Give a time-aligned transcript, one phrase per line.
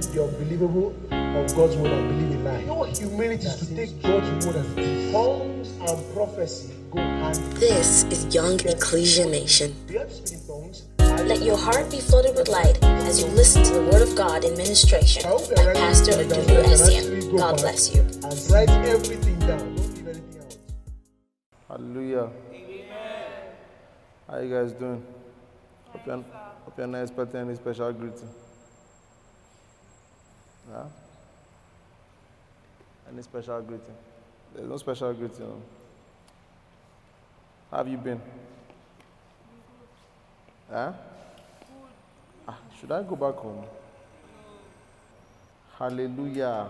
[0.00, 2.60] believe the unbelievable of God's word and believe in lie.
[2.60, 5.12] You know what humility is to take God's word as it is.
[5.12, 7.54] tongues and prophecy go hand in.
[7.54, 9.74] This is Young Ecclesia Nation.
[9.88, 10.82] You have to speak in tongues.
[11.26, 14.44] Let your heart be flooded with light as you listen to the Word of God
[14.44, 16.28] in ministration I by Pastor it.
[16.28, 17.36] Odulu Essien.
[17.38, 18.02] God bless you.
[18.02, 19.58] And write everything down.
[19.58, 20.58] Don't leave anything out.
[21.68, 22.30] Hallelujah.
[24.28, 25.02] How you guys doing?
[25.88, 28.28] Hope you're, hope you're not expecting any special greeting.
[33.08, 33.94] Any special greeting?
[34.54, 35.62] There's no special greeting.
[37.70, 38.20] How have you been?
[40.70, 40.92] Huh?
[42.48, 43.64] Ah, should I go back home?
[45.78, 46.68] Hallelujah.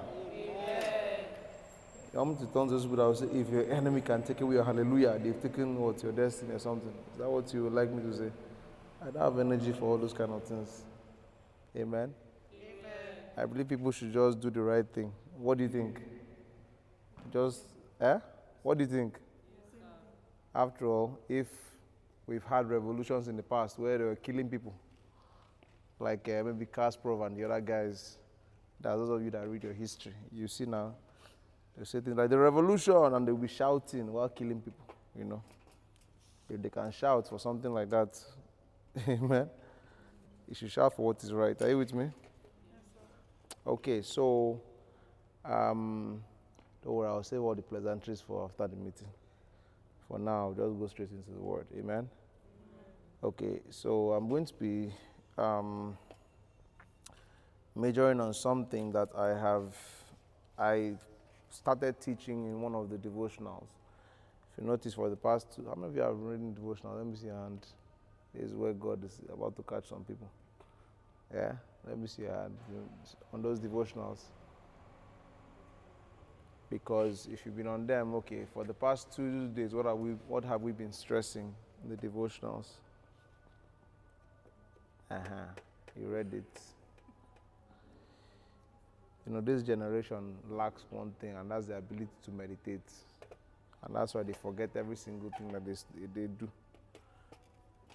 [2.13, 4.41] You want me to turn to those people that say, if your enemy can take
[4.41, 6.93] away your hallelujah, they've taken what your destiny or something.
[7.13, 8.31] Is that what you would like me to say?
[9.03, 10.83] I don't have energy for all those kind of things.
[11.77, 12.15] Amen.
[13.37, 15.13] I believe people should just do the right thing.
[15.37, 16.01] What do you think?
[17.31, 17.61] Just,
[18.01, 18.19] eh?
[18.63, 19.19] What do you think?
[20.55, 21.49] After all, if
[22.27, 24.75] we've had revolutions in the past where they were killing people,
[25.99, 28.17] like uh, maybe Kasparov and the other guys,
[28.81, 30.95] that those of you that read your history, you see now,
[31.77, 35.43] they say things like the revolution and they'll be shouting while killing people, you know.
[36.49, 38.19] If they can shout for something like that,
[39.09, 39.51] amen.
[40.49, 41.61] You should shout for what is right.
[41.61, 42.11] Are you with me?
[43.67, 44.61] Okay, so
[45.45, 46.23] um,
[46.85, 49.09] don't worry, I'll save all the pleasantries for after the meeting.
[50.09, 51.67] For now, just go straight into the word.
[51.77, 52.09] Amen.
[53.25, 54.93] Okay, so I'm going to be
[55.37, 55.97] um,
[57.75, 59.75] majoring on something that I have
[60.59, 60.95] I
[61.51, 63.69] started teaching in one of the devotionals.
[64.53, 66.97] If you notice for the past two, how many of you have reading devotional?
[66.97, 67.61] Let me see And.
[68.37, 70.31] This is where God is about to catch some people.
[71.35, 71.53] Yeah?
[71.87, 72.27] Let me see
[73.33, 74.21] On those devotionals.
[76.69, 80.11] Because if you've been on them, okay, for the past two days, what have we
[80.27, 82.67] what have we been stressing in the devotionals?
[85.09, 85.61] Uh-huh.
[85.99, 86.61] You read it.
[89.27, 92.81] You know, this generation lacks one thing, and that's the ability to meditate.
[93.85, 95.75] And that's why they forget every single thing that they,
[96.15, 96.49] they do.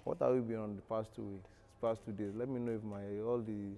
[0.04, 1.48] What have we been on the past two weeks,
[1.82, 2.32] past two days?
[2.34, 3.74] Let me know if my all the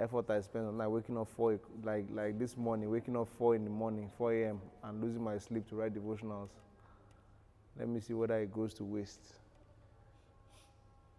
[0.00, 3.54] effort I spent on night waking up four, like like this morning, waking up four
[3.54, 6.48] in the morning, 4 a.m., and losing my sleep to write devotionals.
[7.78, 9.20] Let me see whether it goes to waste.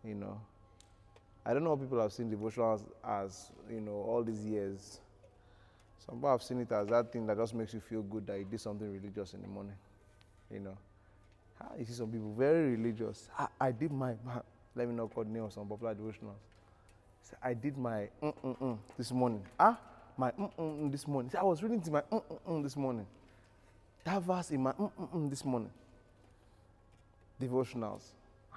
[0.04, 0.40] You know,
[1.46, 5.00] I don't know what people have seen devotionals as, you know, all these years.
[6.06, 8.38] Some people have seen it as that thing that just makes you feel good that
[8.40, 9.76] you did something religious in the morning.
[10.52, 10.78] You know.
[11.62, 13.30] Ah, You see some people very religious.
[13.38, 14.42] I, I did my, my-
[14.76, 16.40] let me not call the some popular devotionals.
[17.42, 19.44] I did my mm, mm, mm this morning.
[19.60, 19.80] Ah,
[20.18, 21.32] my mm, mm, mm this morning.
[21.38, 23.06] I was reading to my mm, mm, mm this morning.
[24.04, 25.72] That verse in my mm, mm, mm this morning.
[27.42, 28.04] Devotionals.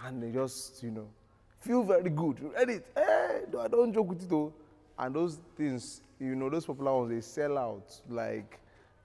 [0.04, 1.06] And they just, you know,
[1.60, 2.38] feel very good.
[2.40, 2.86] You read it.
[2.96, 4.52] Hey, no, I don't joke with it though.
[4.98, 8.00] And those things, you know, those popular ones, they sell out.
[8.08, 8.58] Like,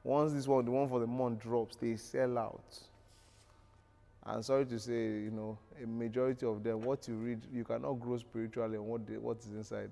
[0.03, 2.79] once this one, the one for the month drops, they sell out.
[4.25, 7.93] And sorry to say, you know, a majority of them, what you read, you cannot
[7.93, 9.91] grow spiritually on what, what is inside.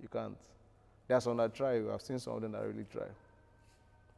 [0.00, 0.36] You can't.
[1.08, 1.80] There are some that try.
[1.92, 3.06] I've seen some of them that really try.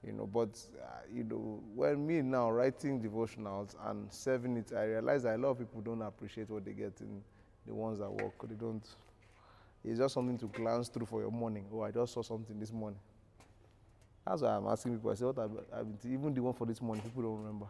[0.07, 4.85] You know, but, uh, you know, when me now writing devotionals and serving it, I
[4.85, 7.23] realize that a lot of people don't appreciate what they get in
[7.67, 8.35] the ones that work.
[8.49, 8.85] They don't.
[9.85, 11.65] It's just something to glance through for your morning.
[11.73, 12.99] Oh, I just saw something this morning.
[14.27, 15.11] That's why I'm asking people.
[15.11, 17.67] I say, what I've been, even the one for this morning, people don't remember.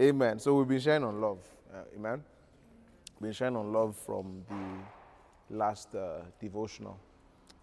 [0.00, 0.38] Amen.
[0.38, 1.40] So we've been sharing on love.
[1.70, 2.24] Uh, amen.
[3.20, 4.42] Been sharing on love from
[5.50, 6.98] the last uh, devotional,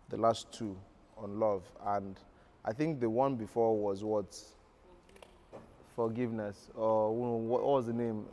[0.10, 0.78] the last two
[1.18, 2.20] on love, and
[2.64, 4.40] I think the one before was what
[5.96, 8.24] forgiveness, or what, was the name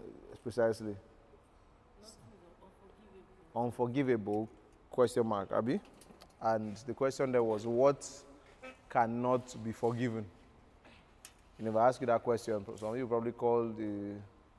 [0.42, 0.96] precisely?
[3.56, 4.50] Unforgivable
[4.90, 5.80] question mark, Abby.
[6.42, 8.06] And the question there was what
[8.90, 10.26] cannot be forgiven.
[11.58, 12.64] You never ask you that question.
[12.76, 14.16] Some of you probably call the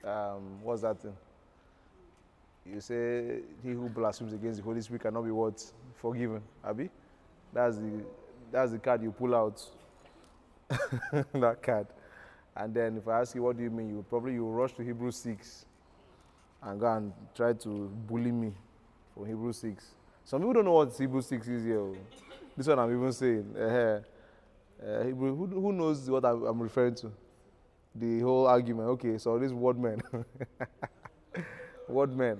[0.09, 1.15] um, what's that thing?
[2.65, 5.63] You say he who blasphemes against the Holy Spirit cannot be what
[5.95, 6.41] forgiven.
[6.63, 6.89] Abi,
[7.53, 8.03] that's the
[8.51, 9.61] that's the card you pull out.
[11.33, 11.87] that card,
[12.55, 14.83] and then if I ask you what do you mean, you probably you rush to
[14.83, 15.65] Hebrew six,
[16.63, 18.51] and go and try to bully me
[19.13, 19.93] from Hebrew six.
[20.23, 21.79] Some people don't know what Hebrew six is here.
[21.81, 21.95] oh.
[22.57, 23.55] This one I'm even saying.
[24.81, 27.11] Uh, who, who knows what I'm referring to?
[27.93, 28.89] The whole argument.
[28.89, 30.01] Okay, so this word man.
[31.87, 32.39] word man.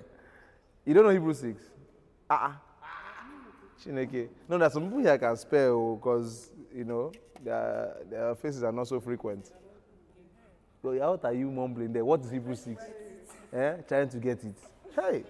[0.84, 1.62] You don't know Hebrew 6?
[2.28, 2.46] Ah.
[2.46, 2.52] Uh-uh.
[3.84, 4.28] Chineke.
[4.48, 7.12] No, there's some people here can spare because you know
[7.42, 9.52] their their faces are not so frequent.
[10.82, 12.04] So what are you mumbling there?
[12.04, 12.82] What is Hebrew six?
[13.52, 13.72] Eh?
[13.88, 14.54] Trying to get it.
[14.94, 15.24] Hey,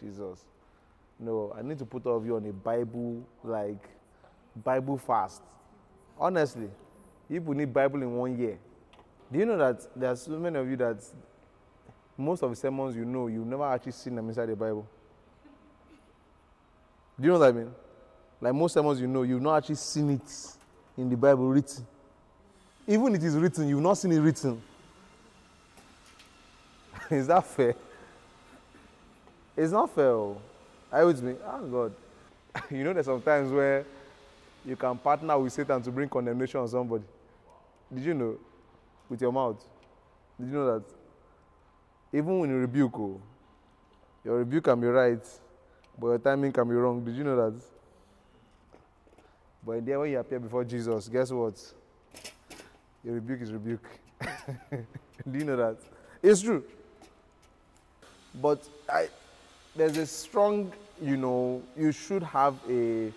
[0.00, 0.40] Jesus.
[1.18, 3.88] No, I need to put all of you on a Bible like
[4.56, 5.42] Bible fast.
[6.22, 6.68] Honestly,
[7.28, 8.56] people need Bible in one year.
[9.32, 11.02] Do you know that there are so many of you that
[12.16, 14.86] most of the sermons you know, you've never actually seen them inside the Bible?
[17.18, 17.74] Do you know what I mean?
[18.40, 20.56] Like most sermons you know, you've not actually seen it
[20.96, 21.84] in the Bible written.
[22.86, 24.62] Even it is written, you've not seen it written.
[27.10, 27.74] is that fair?
[29.56, 30.10] It's not fair.
[30.10, 30.40] oh.
[30.92, 31.34] Are you with me?
[31.44, 31.94] Oh God.
[32.70, 33.84] you know there's sometimes where
[34.64, 37.04] you can partner with Satan to bring condemnation on somebody.
[37.92, 38.36] Did you know?
[39.08, 39.62] With your mouth.
[40.38, 40.84] Did you know that?
[42.12, 43.20] Even when you rebuke, oh,
[44.24, 45.24] your rebuke can be right,
[45.98, 47.04] but your timing can be wrong.
[47.04, 47.60] Did you know that?
[49.64, 51.54] But in the end, when you appear before Jesus, guess what?
[53.04, 53.88] Your rebuke is rebuke.
[54.70, 55.76] Do you know that?
[56.22, 56.64] It's true.
[58.40, 59.08] But I,
[59.76, 63.12] there's a strong, you know, you should have a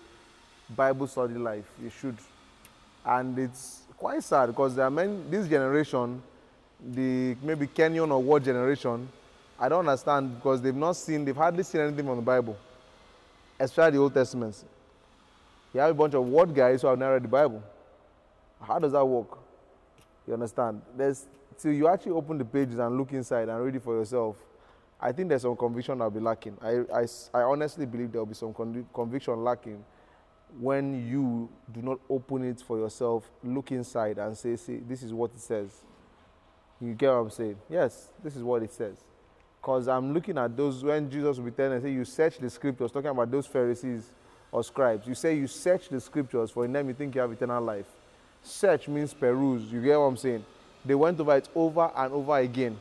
[0.69, 1.65] Bible study life.
[1.81, 2.17] You should.
[3.06, 6.21] And it's quite sad because there are many, this generation,
[6.94, 9.07] the maybe Kenyan or what generation,
[9.59, 12.57] I don't understand because they've not seen, they've hardly seen anything from the Bible,
[13.59, 14.63] especially the Old Testament.
[15.73, 17.62] You have a bunch of word guys who have never read the Bible.
[18.62, 19.38] How does that work?
[20.27, 20.81] You understand?
[20.97, 21.25] There's
[21.59, 24.35] till you actually open the pages and look inside and read it for yourself.
[25.00, 26.57] I think there's some conviction that'll be lacking.
[26.63, 29.83] I I honestly believe there'll be some convi- conviction lacking
[30.59, 35.13] when you do not open it for yourself, look inside and say, see, this is
[35.13, 35.81] what it says.
[36.80, 37.57] You get what I'm saying?
[37.69, 38.97] Yes, this is what it says.
[39.62, 43.09] Because I'm looking at those when Jesus be telling, say, you search the scriptures, talking
[43.09, 44.12] about those Pharisees
[44.51, 45.07] or scribes.
[45.07, 47.88] You say you search the scriptures, for in them you think you have eternal life.
[48.44, 49.63] Search means peruse.
[49.71, 50.45] You get what I'm saying?
[50.86, 52.77] They went over it over and over again.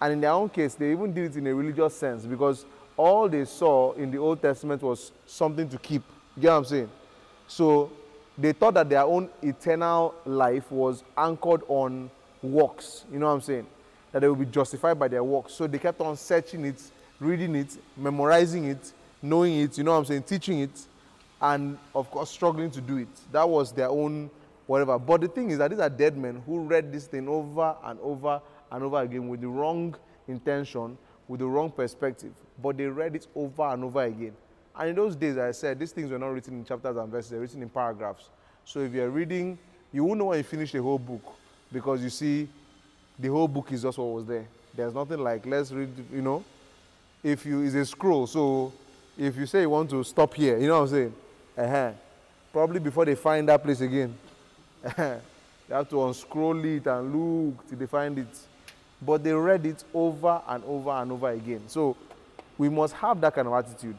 [0.00, 2.64] And in their own case, they even did it in a religious sense because
[2.96, 6.02] all they saw in the Old Testament was something to keep.
[6.36, 6.90] You get what I'm saying?
[7.50, 7.90] So
[8.38, 12.08] they thought that their own eternal life was anchored on
[12.42, 13.04] works.
[13.12, 13.66] You know what I'm saying?
[14.12, 15.54] That they will be justified by their works.
[15.54, 16.80] So they kept on searching it,
[17.18, 20.86] reading it, memorizing it, knowing it, you know what I'm saying, teaching it,
[21.42, 23.08] and of course struggling to do it.
[23.32, 24.30] That was their own
[24.68, 24.96] whatever.
[24.96, 27.98] But the thing is that these are dead men who read this thing over and
[28.00, 29.96] over and over again with the wrong
[30.28, 32.32] intention, with the wrong perspective.
[32.62, 34.36] But they read it over and over again.
[34.80, 37.30] And in those days, I said, these things were not written in chapters and verses,
[37.30, 38.30] they're written in paragraphs.
[38.64, 39.58] So if you're reading,
[39.92, 41.34] you won't know when you finish the whole book
[41.70, 42.48] because you see,
[43.18, 44.46] the whole book is just what was there.
[44.74, 46.42] There's nothing like, let's read, you know,
[47.22, 48.26] if you, it's a scroll.
[48.26, 48.72] So
[49.18, 51.14] if you say you want to stop here, you know what I'm saying?
[51.58, 51.92] Uh-huh.
[52.50, 54.16] Probably before they find that place again.
[54.96, 55.20] they
[55.68, 58.38] have to unscroll it and look till they find it.
[59.02, 61.64] But they read it over and over and over again.
[61.66, 61.98] So
[62.56, 63.98] we must have that kind of attitude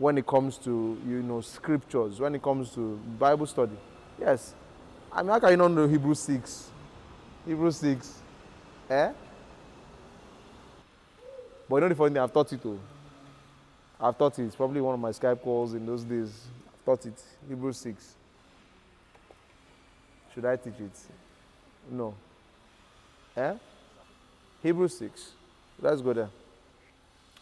[0.00, 3.76] when it comes to you know scriptures, when it comes to Bible study.
[4.18, 4.54] Yes.
[5.12, 6.70] I mean, how can you not know Hebrew 6?
[7.46, 8.14] Hebrew 6.
[8.88, 9.12] Eh?
[11.68, 12.80] But you know the funny thing, I've taught it too.
[14.00, 14.44] I've taught it.
[14.44, 16.46] It's probably one of my Skype calls in those days.
[16.66, 17.22] I've taught it.
[17.46, 18.14] Hebrew 6.
[20.34, 20.98] Should I teach it?
[21.90, 22.14] No.
[23.36, 23.54] Eh?
[24.62, 25.32] Hebrew 6.
[25.82, 26.30] Let's go there.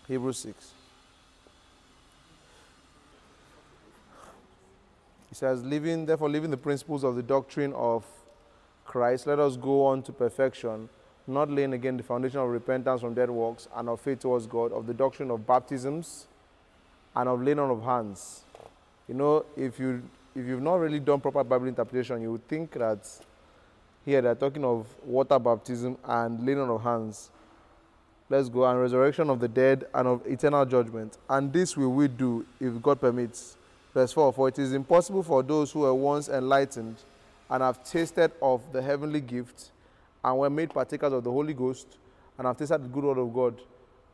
[0.09, 0.73] Hebrew 6.
[5.38, 8.04] Says, living, therefore, living the principles of the doctrine of
[8.85, 10.88] Christ, let us go on to perfection,
[11.26, 14.73] not laying again the foundation of repentance from dead works and of faith towards God,
[14.73, 16.26] of the doctrine of baptisms
[17.14, 18.45] and of laying on of hands.
[19.07, 20.02] You know, if you
[20.35, 23.09] if you've not really done proper Bible interpretation, you would think that
[24.04, 27.30] here they're talking of water baptism and laying on of hands.
[28.28, 31.16] Let's go and resurrection of the dead and of eternal judgment.
[31.28, 33.58] And this will we do if God permits.
[33.95, 36.97] Verse 4 For it is impossible for those who were once enlightened
[37.50, 39.71] and have tasted of the heavenly gift
[40.25, 41.87] and were made partakers of the Holy Ghost
[42.37, 43.61] and have tasted the good word of God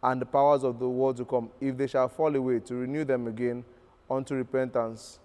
[0.02, 3.04] and the powers of the world to come, if they shall fall away, to renew
[3.04, 3.64] them again
[4.10, 5.18] unto repentance.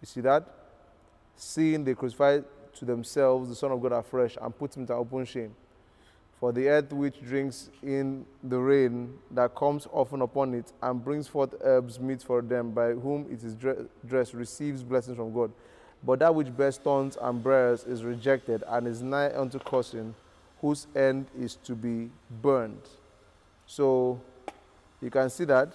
[0.00, 0.44] You see that?
[1.36, 5.24] Seeing they crucified to themselves the Son of God afresh and put him to open
[5.24, 5.54] shame.
[6.42, 11.28] For the earth which drinks in the rain that comes often upon it and brings
[11.28, 13.54] forth herbs meet for them, by whom it is
[14.04, 15.52] dressed, receives blessings from God.
[16.02, 20.16] But that which bears thorns and briars is rejected and is nigh unto cursing,
[20.60, 22.10] whose end is to be
[22.42, 22.88] burned.
[23.68, 24.20] So
[25.00, 25.72] you can see that.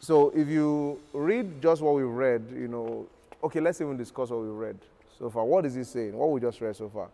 [0.00, 3.06] So if you read just what we've read, you know,
[3.44, 4.78] okay, let's even discuss what we've read
[5.16, 5.44] so far.
[5.44, 6.14] What is he saying?
[6.14, 7.10] What we just read so far?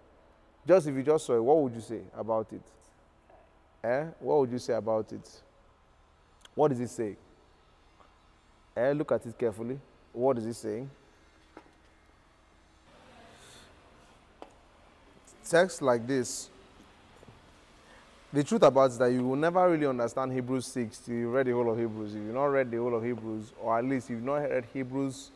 [0.67, 2.63] Just if you just saw it, what would you say about it?
[3.83, 4.05] Eh?
[4.19, 5.29] What would you say about it?
[6.55, 7.17] What does it say?
[8.77, 8.93] Eh?
[8.93, 9.79] Look at it carefully.
[10.13, 10.91] What is it saying?
[15.49, 16.49] Text like this.
[18.33, 21.31] The truth about it is that you will never really understand Hebrews 6 till you
[21.31, 22.15] read the whole of Hebrews.
[22.15, 24.67] If you've not read the whole of Hebrews, or at least if you've not read
[24.73, 25.31] Hebrews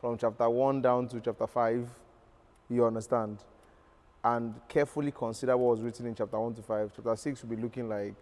[0.00, 1.86] from chapter 1 down to chapter 5,
[2.70, 3.36] you understand.
[4.24, 6.92] And carefully consider what was written in chapter 1 to 5.
[6.94, 8.14] Chapter 6 will be looking like,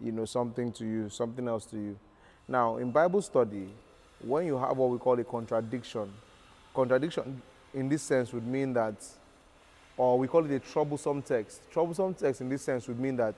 [0.00, 1.98] you know, something to you, something else to you.
[2.46, 3.68] Now, in Bible study,
[4.20, 6.12] when you have what we call a contradiction,
[6.74, 7.42] contradiction
[7.74, 8.94] in this sense would mean that,
[9.96, 11.60] or we call it a troublesome text.
[11.72, 13.34] Troublesome text in this sense would mean that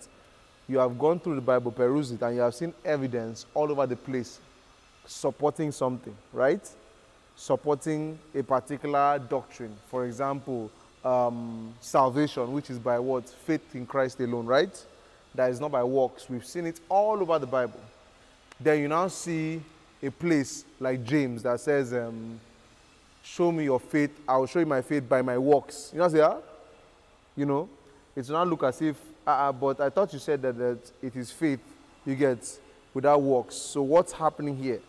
[0.69, 3.87] you have gone through the Bible, perused it, and you have seen evidence all over
[3.87, 4.41] the place
[5.07, 6.69] supporting something, right?
[7.35, 9.77] Supporting a particular doctrine.
[9.89, 10.71] For example,
[11.05, 13.29] um, salvation, which is by what?
[13.29, 14.85] Faith in Christ alone, right?
[15.35, 16.29] That is not by works.
[16.29, 17.81] We've seen it all over the Bible.
[18.59, 19.63] Then you now see
[20.03, 22.41] a place like James that says, um,
[23.23, 25.91] Show me your faith, I will show you my faith by my works.
[25.93, 26.39] You know, say, ah?
[27.37, 27.69] You know,
[28.17, 31.31] it's not look as if, uh, but I thought you said that, that it is
[31.31, 31.61] faith
[32.05, 32.59] you get
[32.95, 33.55] without works.
[33.55, 34.81] So what's happening here?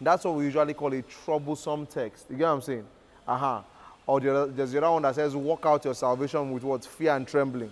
[0.00, 2.26] That's what we usually call a troublesome text.
[2.30, 2.86] You get what I'm saying?
[3.26, 3.64] Aha.
[4.08, 6.82] Or the there's that says, Walk out your salvation with what?
[6.82, 7.70] Fear and trembling.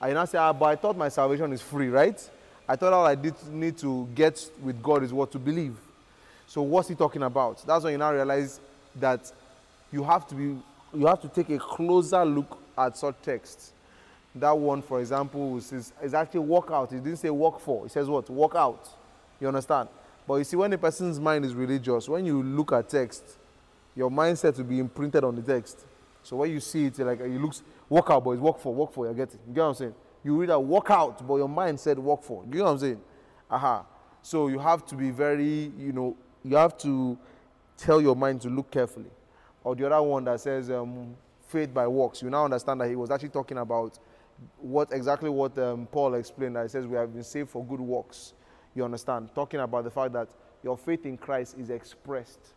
[0.00, 2.30] And you now say, ah, but I thought my salvation is free, right?
[2.68, 5.76] I thought all I did need to get with God is what to believe.
[6.48, 7.64] So what's he talking about?
[7.64, 8.60] That's when you now realize
[8.96, 9.32] that
[9.92, 10.58] you have to be
[10.92, 13.72] you have to take a closer look at such texts.
[14.34, 16.92] That one, for example, is, is actually walk out.
[16.92, 17.86] It didn't say walk for.
[17.86, 18.28] It says what?
[18.28, 18.88] Walk out.
[19.40, 19.88] You understand?
[20.26, 23.22] But you see, when a person's mind is religious, when you look at text,
[23.96, 25.86] your mindset will be imprinted on the text.
[26.22, 28.92] So when you see it, like it looks work out, but it's work for, work
[28.92, 29.40] for, you get it.
[29.48, 29.94] You get what I'm saying?
[30.22, 32.44] You read a work out, but your mind said walk for.
[32.44, 33.00] You get what I'm saying?
[33.50, 33.86] Aha.
[34.22, 37.16] So you have to be very, you know, you have to
[37.76, 39.10] tell your mind to look carefully.
[39.62, 41.14] Or the other one that says um,
[41.46, 42.22] faith by works.
[42.22, 43.98] You now understand that he was actually talking about
[44.58, 46.56] what exactly what um, Paul explained.
[46.56, 48.34] That he says we have been saved for good works.
[48.74, 49.30] You understand?
[49.34, 50.28] Talking about the fact that
[50.62, 52.54] your faith in Christ is expressed.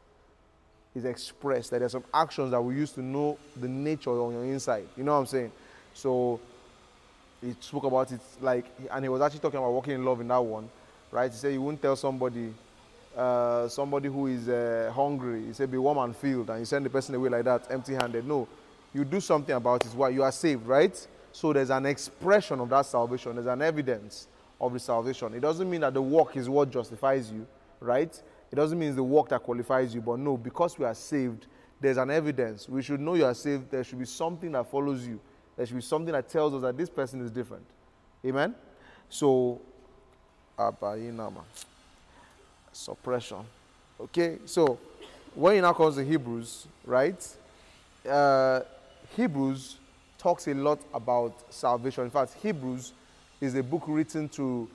[0.99, 1.71] Is expressed.
[1.71, 4.85] That there's some actions that we use to know the nature on your inside.
[4.97, 5.51] You know what I'm saying?
[5.93, 6.39] So
[7.41, 10.27] he spoke about it like, and he was actually talking about walking in love in
[10.27, 10.69] that one,
[11.11, 11.31] right?
[11.31, 12.53] He said you won't tell somebody,
[13.15, 15.45] uh, somebody who is uh, hungry.
[15.45, 18.27] He said be warm and filled, and you send the person away like that, empty-handed.
[18.27, 18.47] No,
[18.93, 19.93] you do something about it.
[19.93, 21.07] Why you are saved, right?
[21.31, 23.35] So there's an expression of that salvation.
[23.35, 24.27] There's an evidence
[24.59, 25.33] of the salvation.
[25.33, 27.47] It doesn't mean that the work is what justifies you,
[27.79, 28.21] right?
[28.51, 31.45] It doesn't mean it's the work that qualifies you, but no, because we are saved,
[31.79, 32.67] there's an evidence.
[32.67, 33.71] We should know you are saved.
[33.71, 35.19] There should be something that follows you.
[35.55, 37.65] There should be something that tells us that this person is different.
[38.25, 38.55] Amen?
[39.07, 39.61] So,
[42.71, 43.45] suppression.
[43.99, 44.77] Okay, so
[45.35, 47.27] when it now comes to Hebrews, right?
[48.07, 48.61] Uh,
[49.15, 49.77] Hebrews
[50.17, 52.05] talks a lot about salvation.
[52.05, 52.93] In fact, Hebrews
[53.41, 54.69] is a book written to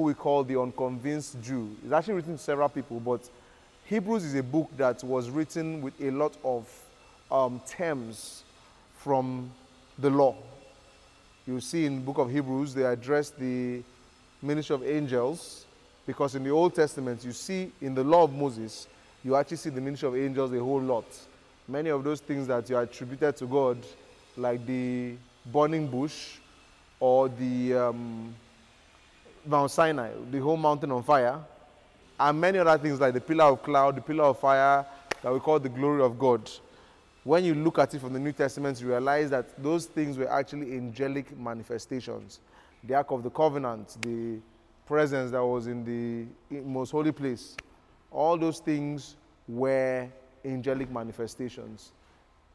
[0.00, 1.76] who we call the unconvinced Jew.
[1.84, 3.20] It's actually written to several people, but
[3.84, 6.66] Hebrews is a book that was written with a lot of
[7.30, 8.42] um, terms
[8.96, 9.50] from
[9.98, 10.36] the law.
[11.46, 13.82] You see in book of Hebrews, they address the
[14.40, 15.66] ministry of angels
[16.06, 18.86] because in the Old Testament, you see in the law of Moses,
[19.22, 21.04] you actually see the ministry of angels a whole lot.
[21.68, 23.76] Many of those things that you attributed to God,
[24.38, 25.16] like the
[25.52, 26.38] burning bush
[27.00, 28.34] or the um,
[29.46, 31.38] Mount Sinai, the whole mountain on fire,
[32.18, 34.84] and many other things like the pillar of cloud, the pillar of fire
[35.22, 36.50] that we call the glory of God.
[37.24, 40.30] When you look at it from the New Testament, you realize that those things were
[40.30, 42.40] actually angelic manifestations.
[42.84, 44.38] The Ark of the Covenant, the
[44.86, 47.56] presence that was in the most holy place,
[48.10, 49.16] all those things
[49.46, 50.08] were
[50.44, 51.92] angelic manifestations.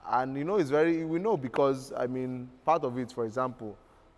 [0.08, 3.78] And you know, it's very, we know because, I mean, part of it, for example,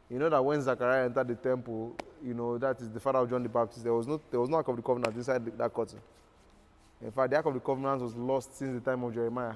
[0.09, 3.29] you know that when Zachariah entered the temple, you know, that is the father of
[3.29, 5.51] John the Baptist, there was no, there was no Ark of the Covenant inside the,
[5.51, 6.00] that curtain.
[7.01, 9.53] In fact, the Ark of the Covenant was lost since the time of Jeremiah.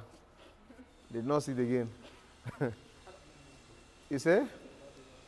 [1.09, 1.89] They did not see it again.
[4.09, 4.45] you say?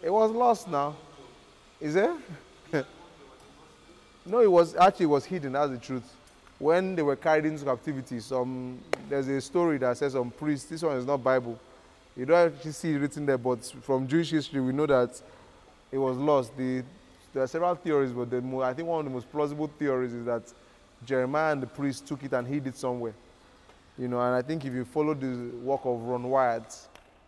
[0.01, 0.95] It was lost now.
[1.79, 2.11] Is it?
[4.25, 6.15] no, it was actually it was hidden, that's the truth.
[6.59, 10.81] When they were carried into captivity, some there's a story that says some priest, this
[10.81, 11.59] one is not Bible.
[12.15, 15.19] You don't actually see it written there, but from Jewish history, we know that
[15.91, 16.55] it was lost.
[16.55, 16.83] The,
[17.33, 20.13] there are several theories, but the mo- I think one of the most plausible theories
[20.13, 20.43] is that
[21.05, 23.13] Jeremiah and the priest took it and hid it somewhere.
[23.97, 26.75] You know, and I think if you follow the work of Ron Wyatt,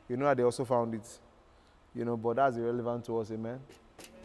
[0.09, 1.19] you know that they also found it.
[1.95, 3.59] You know, but that's irrelevant to us, amen.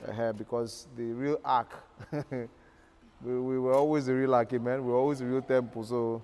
[0.07, 1.73] Uh, because the real ark,
[2.31, 4.85] we, we were always the real ark, amen.
[4.85, 5.85] We were always the real temple.
[5.85, 6.23] So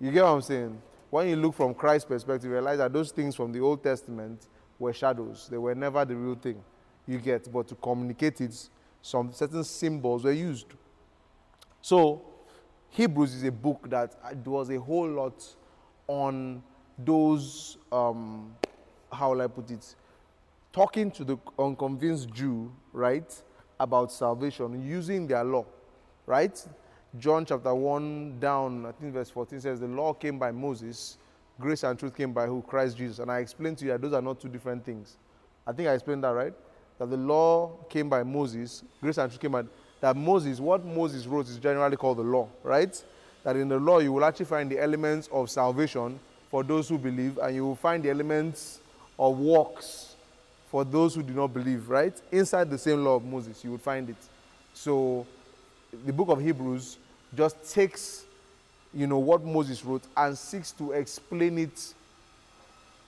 [0.00, 0.80] you get what I'm saying?
[1.10, 4.46] When you look from Christ's perspective, you realize that those things from the Old Testament
[4.78, 5.48] were shadows.
[5.50, 6.62] They were never the real thing.
[7.06, 8.68] You get, but to communicate it,
[9.02, 10.66] some certain symbols were used.
[11.82, 12.22] So
[12.90, 14.14] Hebrews is a book that
[14.44, 15.42] was a whole lot
[16.06, 16.62] on
[16.98, 18.54] those, um,
[19.12, 19.94] how will I put it,
[20.72, 23.32] talking to the unconvinced Jew, right,
[23.78, 25.64] about salvation using their law,
[26.26, 26.66] right?
[27.18, 31.18] John chapter 1 down, I think verse 14 says, The law came by Moses,
[31.58, 32.62] grace and truth came by who?
[32.62, 33.18] Christ Jesus.
[33.18, 35.16] And I explained to you that those are not two different things.
[35.66, 36.54] I think I explained that, right?
[37.00, 39.64] That the law came by Moses, grace and truth came by
[40.02, 43.02] that Moses, what Moses wrote is generally called the law, right?
[43.42, 46.98] That in the law you will actually find the elements of salvation for those who
[46.98, 48.80] believe, and you will find the elements
[49.18, 50.16] of works
[50.70, 52.20] for those who do not believe, right?
[52.32, 54.16] Inside the same law of Moses, you would find it.
[54.74, 55.26] So
[56.04, 56.98] the book of Hebrews
[57.34, 58.26] just takes,
[58.92, 61.94] you know, what Moses wrote and seeks to explain it.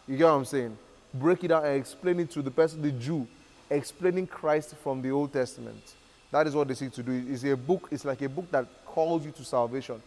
[0.08, 0.78] You get what I'm saying?
[1.12, 3.26] Break it down and explain it to the person, the Jew,
[3.75, 5.95] explaining Christ from the Old Testament.
[6.31, 7.25] That is what they seek to do.
[7.29, 10.02] It's a book, it's like a book that calls you to salvation.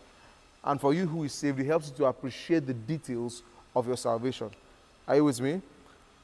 [0.63, 3.43] And for you who is saved, it helps you to appreciate the details
[3.75, 4.49] of your salvation.
[5.07, 5.61] Are you with me?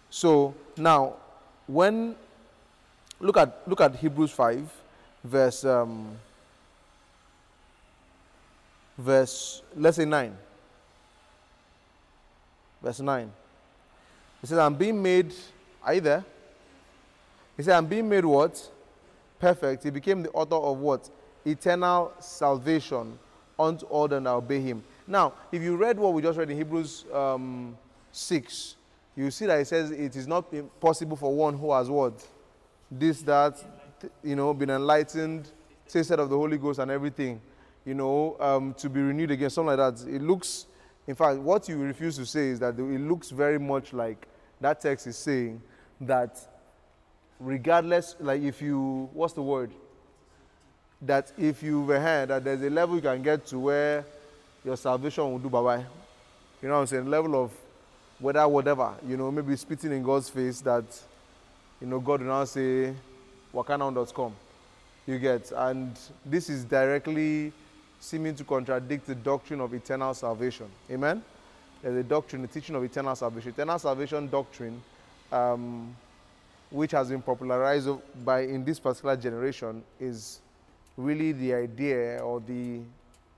[0.09, 1.15] So now,
[1.67, 2.15] when
[3.19, 4.71] look at look at Hebrews 5,
[5.23, 6.17] verse um,
[8.97, 10.35] verse let's say 9.
[12.81, 13.31] Verse 9.
[14.41, 15.33] He says, I'm being made,
[15.85, 16.25] there?
[17.61, 18.59] He said, I'm being made what?
[19.37, 19.83] Perfect.
[19.83, 21.07] He became the author of what?
[21.45, 23.19] Eternal salvation
[23.59, 24.83] unto all that obey him.
[25.05, 27.77] Now, if you read what we just read in Hebrews um,
[28.13, 28.77] 6,
[29.15, 32.27] you see that it says it is not possible for one who has what?
[32.89, 33.63] This, that,
[34.23, 35.51] you know, been enlightened,
[35.87, 37.39] tasted of the Holy Ghost and everything,
[37.85, 40.07] you know, um, to be renewed again, something like that.
[40.07, 40.65] It looks,
[41.05, 44.27] in fact, what you refuse to say is that it looks very much like
[44.59, 45.61] that text is saying
[45.99, 46.39] that
[47.41, 49.71] regardless, like if you, what's the word?
[51.01, 54.05] That if you've heard that there's a level you can get to where
[54.63, 55.85] your salvation will do bye bye.
[56.61, 57.09] You know what I'm saying?
[57.09, 57.51] Level of
[58.19, 60.83] whether whatever, you know, maybe spitting in God's face that,
[61.81, 62.93] you know, God will now say,
[63.53, 64.33] wakanow.com.
[65.07, 67.51] You get, and this is directly
[67.99, 70.67] seeming to contradict the doctrine of eternal salvation.
[70.91, 71.23] Amen?
[71.81, 73.49] There's a doctrine, the teaching of eternal salvation.
[73.49, 74.81] Eternal salvation doctrine,
[75.31, 75.95] um,
[76.71, 77.89] which has been popularized
[78.25, 80.41] by in this particular generation, is
[80.97, 82.81] really the idea or the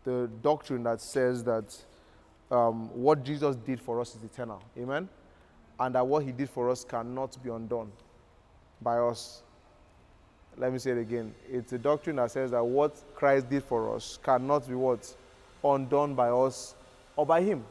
[0.04, 1.76] the doctrine that says that
[2.52, 4.62] um, what Jesus did for us is eternal.
[4.78, 5.08] Amen?
[5.80, 7.92] And that what he did for us cannot be undone
[8.82, 9.42] by us.
[10.58, 11.34] Let me say it again.
[11.50, 15.16] It's a doctrine that says that what Christ did for us cannot be what?
[15.64, 16.76] Undone by us
[17.16, 17.64] or by him.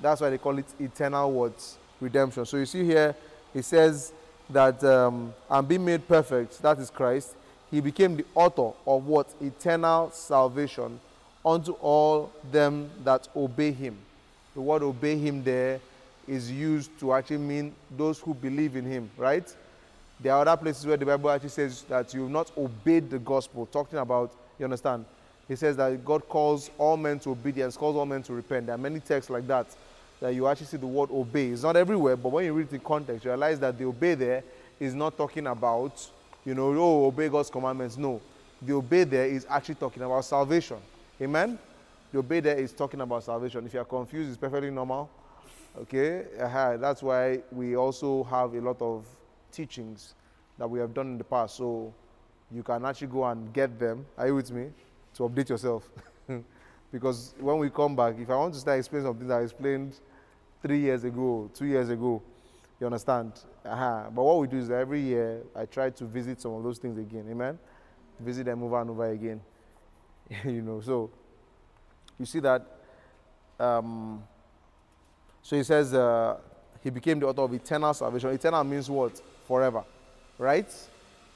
[0.00, 2.44] That's why they call it eternal words, redemption.
[2.44, 3.14] So you see here,
[3.54, 4.12] it says
[4.50, 7.34] that um, I'm being made perfect, that is Christ.
[7.70, 9.28] He became the author of what?
[9.40, 11.00] Eternal salvation
[11.44, 13.96] unto all them that obey him.
[14.54, 15.80] The word obey him there
[16.28, 19.54] is used to actually mean those who believe in him, right?
[20.20, 23.18] There are other places where the Bible actually says that you have not obeyed the
[23.18, 25.04] gospel, talking about, you understand?
[25.48, 28.66] He says that God calls all men to obedience, calls all men to repent.
[28.66, 29.66] There are many texts like that
[30.22, 31.48] that you actually see the word obey.
[31.48, 34.44] It's not everywhere, but when you read the context, you realize that the obey there
[34.78, 36.08] is not talking about,
[36.44, 37.96] you know, oh, obey God's commandments.
[37.96, 38.20] No.
[38.62, 40.76] The obey there is actually talking about salvation.
[41.20, 41.58] Amen?
[42.12, 43.66] The obey there is talking about salvation.
[43.66, 45.10] If you are confused, it's perfectly normal.
[45.76, 46.26] Okay?
[46.40, 46.76] Uh-huh.
[46.76, 49.04] That's why we also have a lot of
[49.50, 50.14] teachings
[50.56, 51.56] that we have done in the past.
[51.56, 51.92] So
[52.52, 54.06] you can actually go and get them.
[54.16, 54.70] Are you with me?
[55.14, 55.90] To update yourself.
[56.92, 59.94] because when we come back, if I want to start explaining something that I explained
[60.62, 62.22] three years ago, two years ago,
[62.80, 63.32] you understand?
[63.64, 64.04] Uh-huh.
[64.14, 66.98] But what we do is every year I try to visit some of those things
[66.98, 67.26] again.
[67.30, 67.58] Amen?
[68.18, 69.40] Visit them over and over again.
[70.44, 71.10] you know, so
[72.18, 72.64] you see that.
[73.58, 74.22] Um,
[75.42, 76.38] so he says uh,
[76.82, 78.30] he became the author of eternal salvation.
[78.30, 79.20] Eternal means what?
[79.46, 79.84] Forever,
[80.38, 80.72] right?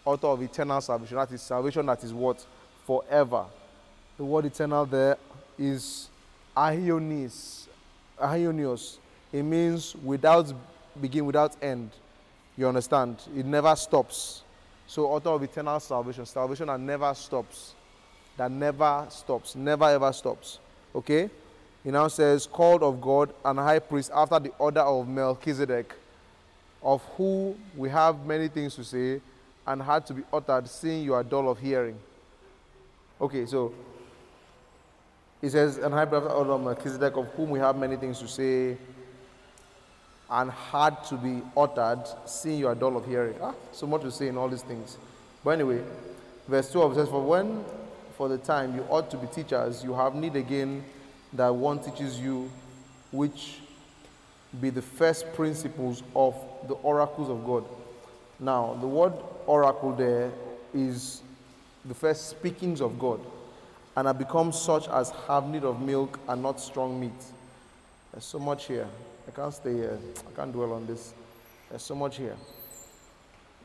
[0.05, 1.17] Author of eternal salvation.
[1.17, 2.45] That is salvation that is what?
[2.85, 3.47] Forever.
[4.17, 5.19] The word eternal there
[5.59, 6.09] is
[6.57, 7.67] ahionis.
[8.19, 8.99] Ahionios.
[9.33, 10.53] It means without
[11.01, 11.91] begin, without end.
[12.57, 13.17] You understand?
[13.37, 14.43] It never stops.
[14.87, 17.75] So, author of eternal salvation, salvation that never stops.
[18.37, 20.59] that never stops, never ever stops.
[20.95, 21.31] Okay?
[21.83, 25.93] He now says, called of God and high priest after the order of Melchizedek,
[26.83, 29.21] of who we have many things to say
[29.67, 31.99] and had to be uttered, seeing you are dull of hearing.
[33.21, 33.73] Okay, so
[35.41, 37.97] he says, and high priest after the order of Melchizedek, of whom we have many
[37.97, 38.77] things to say
[40.31, 43.37] and had to be uttered, seeing you are dull of hearing.
[43.41, 44.99] Ah, so much to say in all these things.
[45.45, 45.83] But anyway,
[46.49, 47.65] verse 12 says, For when
[48.17, 50.85] for the time you ought to be teachers, you have need again
[51.35, 52.51] that one teaches you,
[53.13, 53.59] which
[54.61, 56.35] be the first principles of
[56.67, 57.65] the oracles of God.
[58.41, 59.13] Now, the word
[59.47, 60.31] oracle there
[60.75, 61.23] is
[61.85, 63.21] the first speakings of God,
[63.97, 67.13] and have become such as have need of milk and not strong meat.
[68.13, 68.89] There's so much here.
[69.27, 69.99] I can't stay here.
[70.31, 71.13] I can't dwell on this.
[71.69, 72.37] There's so much here.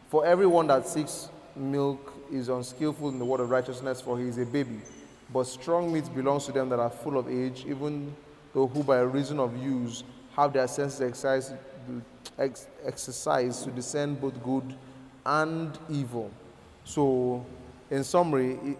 [0.09, 4.37] For everyone that seeks milk is unskillful in the word of righteousness, for he is
[4.37, 4.81] a baby.
[5.31, 8.13] But strong meat belongs to them that are full of age, even
[8.53, 10.03] though who by reason of use
[10.35, 11.53] have their senses exercised,
[12.37, 12.67] ex-
[13.63, 14.75] to discern both good
[15.25, 16.31] and evil.
[16.83, 17.45] So,
[17.89, 18.77] in summary, it,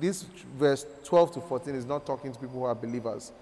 [0.00, 0.22] this
[0.56, 3.32] verse 12 to 14 is not talking to people who are believers,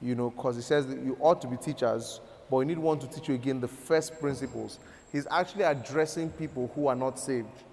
[0.00, 2.98] you know, because he says that you ought to be teachers, but you need one
[2.98, 4.78] to teach you again the first principles.
[5.12, 7.64] He's actually addressing people who are not saved.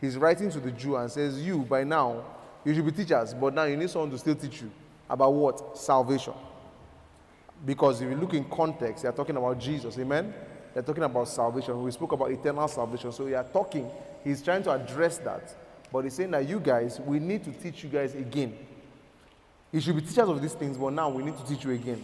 [0.00, 2.24] He's writing to the Jew and says, You, by now,
[2.64, 4.70] you should be teachers, but now you need someone to still teach you
[5.08, 5.78] about what?
[5.78, 6.34] Salvation.
[7.64, 10.34] Because if you look in context, they are talking about Jesus, amen?
[10.74, 11.82] They're talking about salvation.
[11.82, 13.10] We spoke about eternal salvation.
[13.12, 13.88] So we are talking,
[14.22, 15.54] he's trying to address that.
[15.90, 18.54] But he's saying that you guys, we need to teach you guys again.
[19.72, 22.02] You should be teachers of these things, but now we need to teach you again.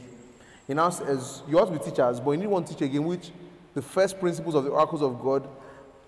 [0.66, 3.30] He now says, You ought to be teachers, but you need one teacher again, which
[3.74, 5.48] the first principles of the oracles of God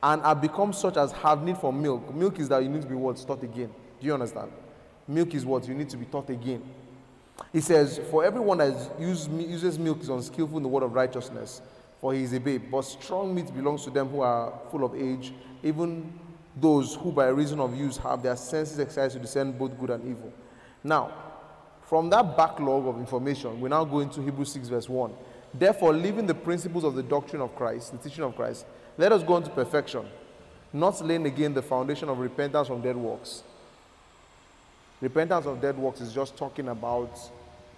[0.02, 2.14] and have become such as have need for milk.
[2.14, 3.16] Milk is that you need to be what?
[3.16, 3.72] Taught again.
[4.00, 4.52] Do you understand?
[5.08, 5.66] Milk is what?
[5.66, 6.62] You need to be taught again.
[7.52, 11.62] He says, For everyone that use, uses milk is unskillful in the word of righteousness,
[12.00, 12.64] for he is a babe.
[12.70, 16.12] But strong meat belongs to them who are full of age, even
[16.56, 20.06] those who by reason of use have their senses exercised to discern both good and
[20.06, 20.32] evil.
[20.82, 21.12] Now,
[21.86, 25.12] from that backlog of information, we now go into Hebrews 6, verse 1.
[25.52, 28.66] Therefore, leaving the principles of the doctrine of Christ, the teaching of Christ,
[28.98, 30.06] let us go into perfection,
[30.72, 33.42] not laying again the foundation of repentance from dead works.
[35.00, 37.18] Repentance of dead works is just talking about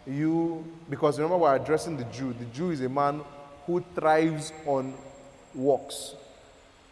[0.06, 2.32] you, because remember, we're addressing the Jew.
[2.32, 3.22] The Jew is a man
[3.66, 4.94] who thrives on
[5.54, 6.14] works.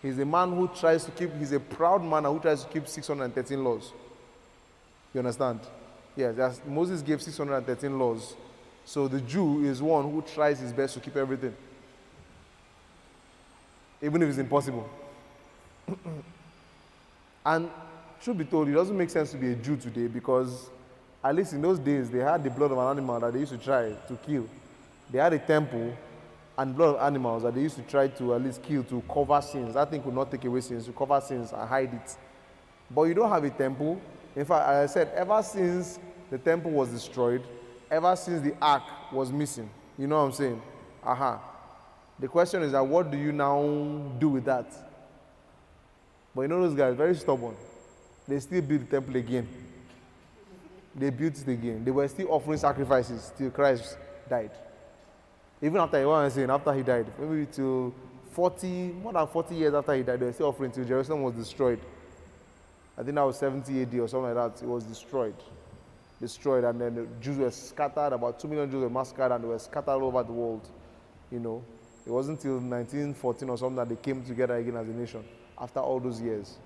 [0.02, 2.88] He's a man who tries to keep, he's a proud man who tries to keep
[2.88, 3.92] 613 laws.
[5.14, 5.60] You understand?
[6.16, 8.34] Yes, Moses gave 613 laws.
[8.84, 11.54] So the Jew is one who tries his best to keep everything,
[14.02, 14.88] even if it's impossible.
[17.46, 17.70] and
[18.22, 20.68] truth be told, it doesn't make sense to be a Jew today because,
[21.22, 23.52] at least in those days, they had the blood of an animal that they used
[23.52, 24.46] to try to kill.
[25.10, 25.96] They had a temple
[26.56, 29.40] and blood of animals that they used to try to at least kill to cover
[29.42, 29.74] sins.
[29.74, 32.16] That thing could not take away sins, to cover sins and hide it.
[32.90, 34.00] But you don't have a temple.
[34.36, 35.98] In fact, as I said, ever since
[36.30, 37.42] the temple was destroyed,
[37.90, 40.62] ever since the ark was missing, you know what I'm saying?
[41.04, 41.40] Aha.
[42.18, 43.62] The question is that what do you now
[44.18, 44.66] do with that?
[46.34, 47.54] But you know those guys, very stubborn.
[48.26, 49.46] They still build the temple again.
[50.94, 51.84] They built it again.
[51.84, 53.96] They were still offering sacrifices till Christ
[54.28, 54.50] died.
[55.60, 57.94] Even after, what I'm saying, after he died, maybe till
[58.32, 58.66] 40,
[59.02, 61.80] more than 40 years after he died, they were still offering till Jerusalem was destroyed.
[62.96, 64.62] I think that was 70 AD or something like that.
[64.62, 65.34] It was destroyed.
[66.20, 68.12] Destroyed, and then the Jews were scattered.
[68.12, 70.68] About 2 million Jews were massacred and they were scattered all over the world.
[71.30, 71.64] You know,
[72.06, 75.24] it wasn't until 1914 or something that they came together again as a nation
[75.58, 76.58] after all those years.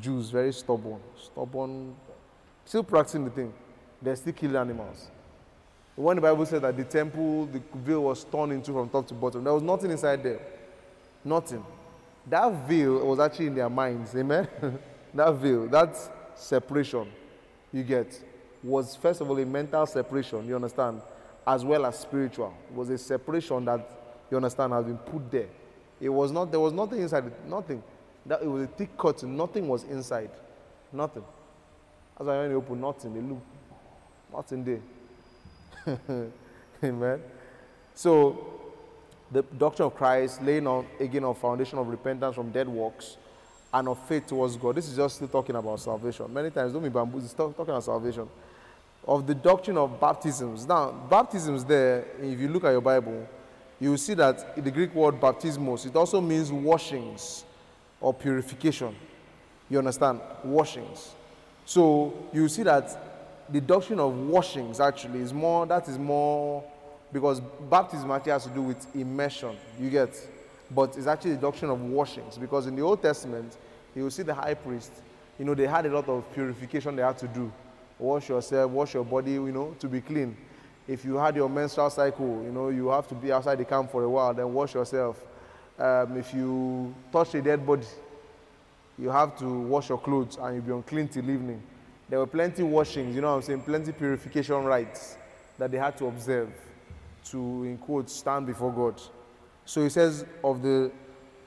[0.00, 1.96] Jews, very stubborn, stubborn,
[2.64, 3.52] still practicing the thing.
[4.00, 5.10] They're still killing animals.
[5.96, 9.14] When the Bible said that the temple, the veil was torn into from top to
[9.14, 10.40] bottom, there was nothing inside there.
[11.24, 11.64] Nothing.
[12.26, 14.14] That veil was actually in their minds.
[14.14, 14.48] Amen?
[15.14, 15.96] that veil, that
[16.34, 17.10] separation
[17.72, 18.20] you get,
[18.62, 21.00] was first of all a mental separation, you understand,
[21.46, 22.54] as well as spiritual.
[22.70, 23.88] It was a separation that,
[24.30, 25.48] you understand, has been put there.
[26.00, 27.82] It was not, there was nothing inside it, nothing.
[28.26, 30.30] That, it was a thick curtain, nothing was inside.
[30.92, 31.24] Nothing.
[32.16, 33.42] Why when you open nothing, they look,
[34.32, 34.64] nothing
[35.86, 36.30] there.
[36.84, 37.22] Amen.
[37.94, 38.60] So,
[39.32, 43.16] the doctrine of Christ, laying on again on foundation of repentance from dead works
[43.72, 44.74] and of faith towards God.
[44.74, 46.32] This is just still talking about salvation.
[46.32, 48.28] Many times, don't be bamboozled, it's talk- talking about salvation.
[49.06, 50.66] Of the doctrine of baptisms.
[50.66, 53.26] Now, baptisms there, if you look at your Bible,
[53.78, 57.44] you will see that the Greek word baptismos, it also means washings
[58.00, 58.94] or purification.
[59.70, 60.20] You understand?
[60.44, 61.14] Washings.
[61.64, 66.62] So you see that the doctrine of washings actually is more, that is more,
[67.12, 70.14] because baptism actually has to do with immersion, you get.
[70.70, 73.56] But it's actually the doctrine of washings, because in the Old Testament,
[73.94, 74.92] you will see the high priest,
[75.38, 77.50] you know, they had a lot of purification they had to do.
[77.98, 80.36] Wash yourself, wash your body, you know, to be clean.
[80.86, 83.90] If you had your menstrual cycle, you know, you have to be outside the camp
[83.90, 85.20] for a while, then wash yourself.
[85.78, 87.86] Um, if you touch a dead body,
[88.98, 91.62] you have to wash your clothes and you'll be unclean till evening.
[92.08, 95.16] There were plenty washings, you know what I'm saying, plenty purification rites
[95.58, 96.50] that they had to observe
[97.26, 99.00] to, in quotes, stand before God.
[99.70, 100.90] So he says of the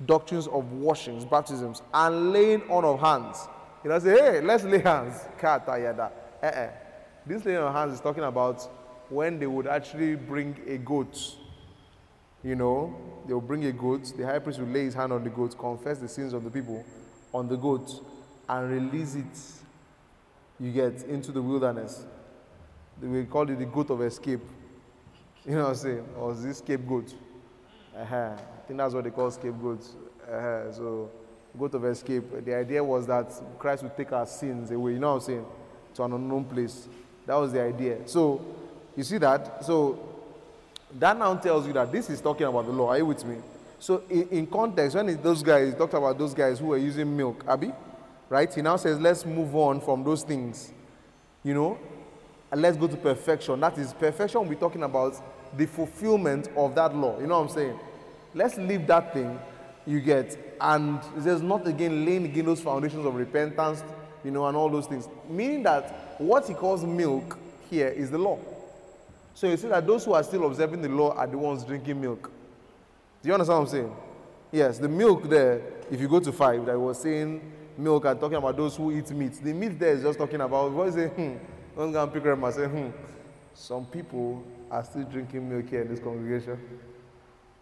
[0.06, 3.50] doctrines of washings, baptisms, and laying on of hands.
[3.84, 5.16] You know, say, hey, let's lay hands.
[5.38, 6.10] Kata yada.
[6.42, 6.70] Eh-eh.
[7.26, 8.62] This laying on hands is talking about
[9.10, 11.36] when they would actually bring a goat.
[12.46, 12.96] You know,
[13.28, 14.14] they will bring a goat.
[14.16, 16.50] The high priest will lay his hand on the goat, confess the sins of the
[16.50, 16.86] people
[17.34, 17.92] on the goat,
[18.48, 19.38] and release it.
[20.62, 22.06] You get into the wilderness.
[23.02, 24.40] We call it the goat of escape.
[25.46, 26.06] You know what I'm saying?
[26.18, 27.14] Or this scapegoat.
[27.96, 28.36] Uh-huh.
[28.36, 29.96] I think that's what they call scapegoats.
[30.28, 30.72] Uh-huh.
[30.72, 31.12] So,
[31.58, 32.46] goat of escape.
[32.46, 34.94] The idea was that Christ would take our sins away.
[34.94, 35.46] You know what I'm saying?
[35.96, 36.88] To an unknown place.
[37.26, 38.08] That was the idea.
[38.08, 38.44] So,
[38.96, 39.64] you see that?
[39.64, 40.00] So,
[41.00, 42.90] that now tells you that this is talking about the law.
[42.90, 43.38] Are you with me?
[43.80, 47.44] So, in, in context, when those guys talked about those guys who were using milk,
[47.48, 47.72] Abby,
[48.30, 48.52] right?
[48.54, 50.72] He now says, let's move on from those things,
[51.44, 51.78] you know,
[52.52, 53.60] and let's go to perfection.
[53.60, 54.48] That is perfection.
[54.48, 55.22] We're talking about
[55.58, 57.20] the fulfillment of that law.
[57.20, 57.80] You know what I'm saying?
[58.34, 59.40] Let's leave that thing
[59.86, 63.84] you get, and there's not again laying again those foundations of repentance,
[64.24, 65.10] you know, and all those things.
[65.30, 67.38] Meaning that what he calls milk
[67.70, 68.40] here is the law.
[69.34, 72.00] So you see that those who are still observing the law are the ones drinking
[72.00, 72.32] milk.
[73.22, 73.96] Do you understand what I'm saying?
[74.52, 77.42] Yes, the milk there, if you go to five, that was saying
[77.78, 79.34] milk and talking about those who eat meat.
[79.44, 81.12] The meat there is just talking about what is it?
[81.14, 81.36] Hmm.
[81.76, 82.90] Don't go and pick them and say, hmm.
[83.56, 86.60] Some people are still drinking milk here in this congregation.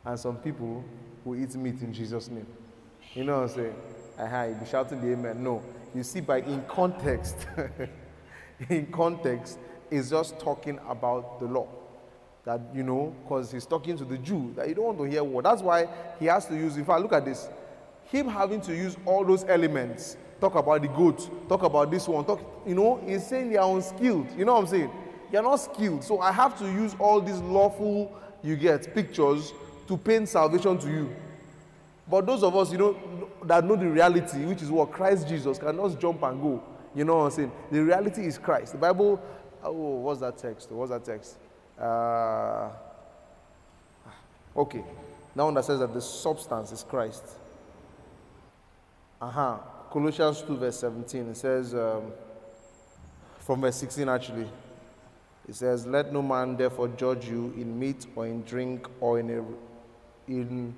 [0.06, 0.84] And some people
[1.26, 2.48] who eat meat in Jesus' name.
[3.14, 3.76] You know what I'm saying?
[4.18, 5.44] Aha, you be shouting the amen.
[5.44, 5.62] No.
[5.94, 7.36] You see, by in context,
[8.70, 11.68] in context, is just talking about the law.
[12.46, 15.24] That, you know, because he's talking to the Jew, that you don't want to hear
[15.24, 15.44] what.
[15.44, 17.50] That's why he has to use, in fact, look at this.
[18.06, 22.24] Him having to use all those elements, talk about the goat, talk about this one,
[22.24, 24.28] talk, you know, he's saying they are unskilled.
[24.38, 24.92] You know what I'm saying?
[25.32, 26.04] You're not skilled.
[26.04, 28.12] So I have to use all these lawful,
[28.44, 29.54] you get, pictures
[29.88, 31.16] to paint salvation to you.
[32.10, 35.58] But those of us, you know, that know the reality, which is what Christ Jesus
[35.58, 36.64] cannot jump and go.
[36.94, 37.52] You know what I'm saying?
[37.72, 38.74] The reality is Christ.
[38.74, 39.22] The Bible,
[39.64, 40.70] oh, what's that text?
[40.72, 41.38] What's that text?
[41.80, 42.70] Uh,
[44.58, 44.84] okay.
[45.36, 47.24] That one that says that the substance is Christ.
[49.22, 49.58] Uh-huh.
[49.92, 51.30] Colossians 2, verse 17.
[51.30, 52.12] It says, um,
[53.40, 54.48] from verse 16 actually,
[55.52, 59.30] it says, Let no man therefore judge you in meat or in drink or in
[59.30, 60.74] a, in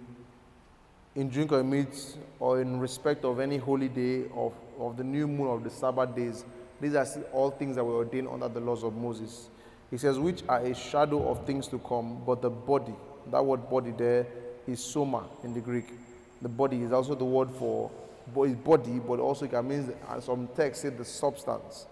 [1.14, 5.04] in drink or in meat or in respect of any holy day of, of the
[5.04, 6.44] new moon of the Sabbath days.
[6.82, 9.48] These are all things that were ordained under the laws of Moses.
[9.92, 12.96] He says, which are a shadow of things to come, but the body,
[13.30, 14.26] that word body there
[14.66, 15.94] is soma in the Greek.
[16.42, 17.92] The body is also the word for
[18.34, 21.86] bo- body, but also it can mean, some texts say the substance.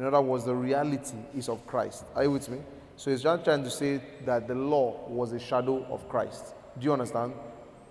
[0.00, 2.06] In other words, the reality is of Christ.
[2.14, 2.56] Are you with me?
[2.96, 6.54] So he's just trying to say that the law was a shadow of Christ.
[6.78, 7.34] Do you understand?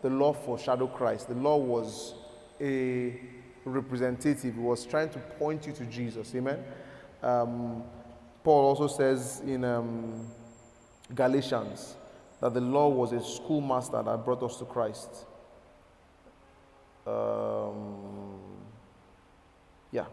[0.01, 1.27] The law foreshadowed Christ.
[1.27, 2.15] The law was
[2.59, 3.13] a
[3.63, 4.57] representative.
[4.57, 6.33] It was trying to point you to Jesus.
[6.33, 6.63] Amen.
[7.21, 7.83] Um,
[8.43, 10.31] Paul also says in um,
[11.13, 11.95] Galatians
[12.41, 15.27] that the law was a schoolmaster that brought us to Christ.
[17.05, 18.39] Um,
[19.91, 20.05] yeah.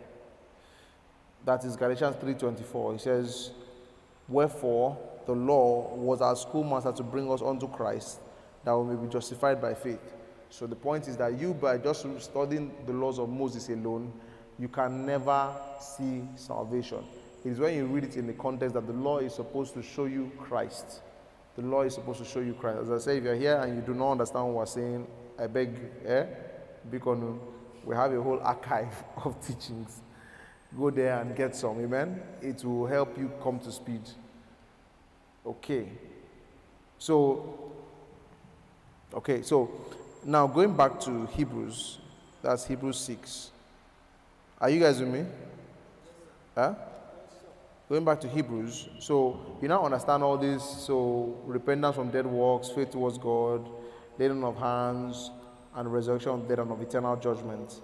[1.47, 2.93] That is Galatians 3:24.
[2.95, 3.53] He says,
[4.29, 8.19] "Wherefore the law was our schoolmaster to bring us unto Christ,
[8.65, 10.13] that we may be justified by faith."
[10.51, 14.13] So the point is that you, by just studying the laws of Moses alone,
[14.59, 17.05] you can never see salvation.
[17.45, 19.83] It is when you read it in the context that the law is supposed to
[19.83, 21.01] show you Christ.
[21.55, 22.81] The law is supposed to show you Christ.
[22.83, 25.07] As I say, if you're here and you do not understand what we're saying,
[25.39, 26.27] I beg, eh?
[26.91, 27.19] Because
[27.85, 30.03] we have a whole archive of teachings.
[30.77, 32.21] Go there and get some, amen?
[32.43, 34.03] It will help you come to speed.
[35.45, 35.89] Okay.
[36.99, 37.73] So,
[39.15, 39.71] okay, so
[40.25, 41.99] now going back to Hebrews,
[42.43, 43.51] that's Hebrews 6.
[44.61, 45.25] Are you guys with me?
[46.55, 46.75] Huh?
[47.89, 50.65] Going back to Hebrews, so you now understand all this.
[50.65, 53.69] So, repentance from dead works, faith towards God,
[54.19, 55.31] laying on of hands,
[55.77, 57.81] and resurrection of dead and of eternal judgment.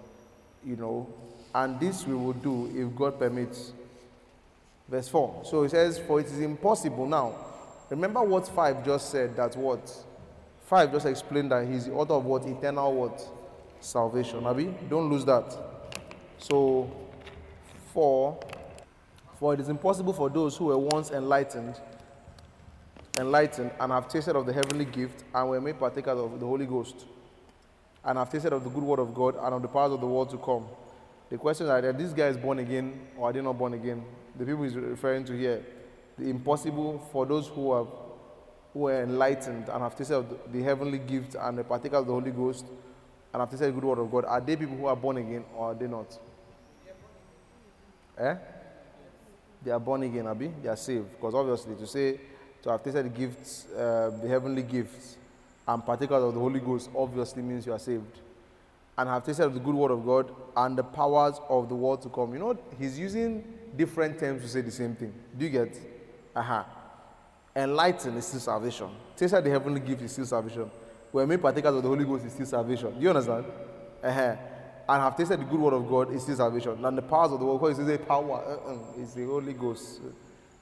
[0.65, 1.07] You know,
[1.55, 3.73] and this we will do if God permits.
[4.89, 5.43] Verse 4.
[5.45, 7.35] So it says, For it is impossible now.
[7.91, 9.95] Remember what 5 just said that what?
[10.67, 12.45] 5 just explained that he's the author of what?
[12.47, 13.23] Eternal what?
[13.81, 14.47] Salvation.
[14.47, 14.75] Abi?
[14.89, 15.57] Don't lose that.
[16.39, 16.91] So
[17.93, 18.39] 4.
[19.39, 21.81] For it is impossible for those who were once enlightened,
[23.19, 26.65] enlightened and have tasted of the heavenly gift and were made partakers of the Holy
[26.65, 27.07] Ghost,
[28.05, 30.07] and have tasted of the good word of God and of the powers of the
[30.07, 30.65] world to come.
[31.33, 34.05] The question is this guy is born again or are they not born again?
[34.39, 35.65] The people he's referring to here.
[36.19, 37.87] The impossible for those who have
[38.75, 42.33] who are enlightened and have tasted the heavenly gift and the partakers of the Holy
[42.33, 42.67] Ghost
[43.33, 44.27] and have tasted the good word of God.
[44.27, 46.19] Are they people who are born again or are they not?
[48.19, 48.35] Eh?
[49.65, 50.53] They are born again, Abi.
[50.63, 51.13] They are saved.
[51.13, 52.21] Because obviously, to say
[52.63, 55.17] to have tasted the gifts, uh, the heavenly gifts,
[55.67, 58.19] and partakers of the Holy Ghost, obviously means you are saved.
[58.99, 62.03] And have tasted of the good word of God and the powers of the world
[62.03, 62.35] to come.
[62.35, 63.43] You know, he's using
[63.77, 65.15] different terms to say the same thing.
[65.37, 65.77] Do you get?
[66.37, 66.67] Aha.
[67.55, 68.89] Enlightened is still salvation.
[69.17, 70.71] Tasted the heavenly gift is still salvation.
[71.13, 72.95] We're made partakers of the Holy Ghost is still salvation.
[72.95, 73.45] Do you understand?
[74.03, 74.37] Uh-huh.
[74.89, 76.85] And have tasted the good word of God is still salvation.
[76.85, 80.01] And the powers of the world, because it's a power, uh-uh, it's the Holy Ghost.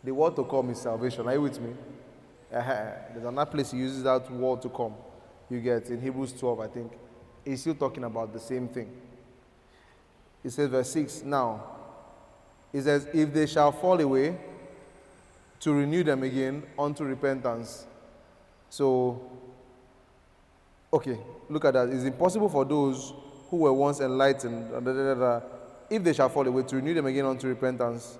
[0.02, 1.26] The word to come is salvation.
[1.26, 1.72] Are you with me?
[2.52, 2.84] Uh-huh.
[3.12, 4.94] There's another place he uses that word to come.
[5.48, 6.92] You get in Hebrews 12, I think.
[7.44, 8.90] He's still talking about the same thing.
[10.42, 11.62] He says, verse 6 Now,
[12.72, 14.36] he says, If they shall fall away,
[15.60, 17.86] to renew them again unto repentance.
[18.70, 19.30] So,
[20.92, 21.88] okay, look at that.
[21.90, 23.12] It's impossible for those
[23.50, 25.40] who were once enlightened, da, da, da,
[25.90, 28.18] if they shall fall away, to renew them again unto repentance,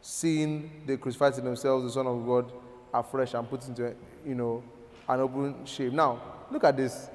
[0.00, 2.52] seeing they crucified to themselves the Son of God
[2.92, 3.94] afresh and put into,
[4.26, 4.62] you know,
[5.08, 5.94] an open shame.
[5.94, 7.08] Now, look at this.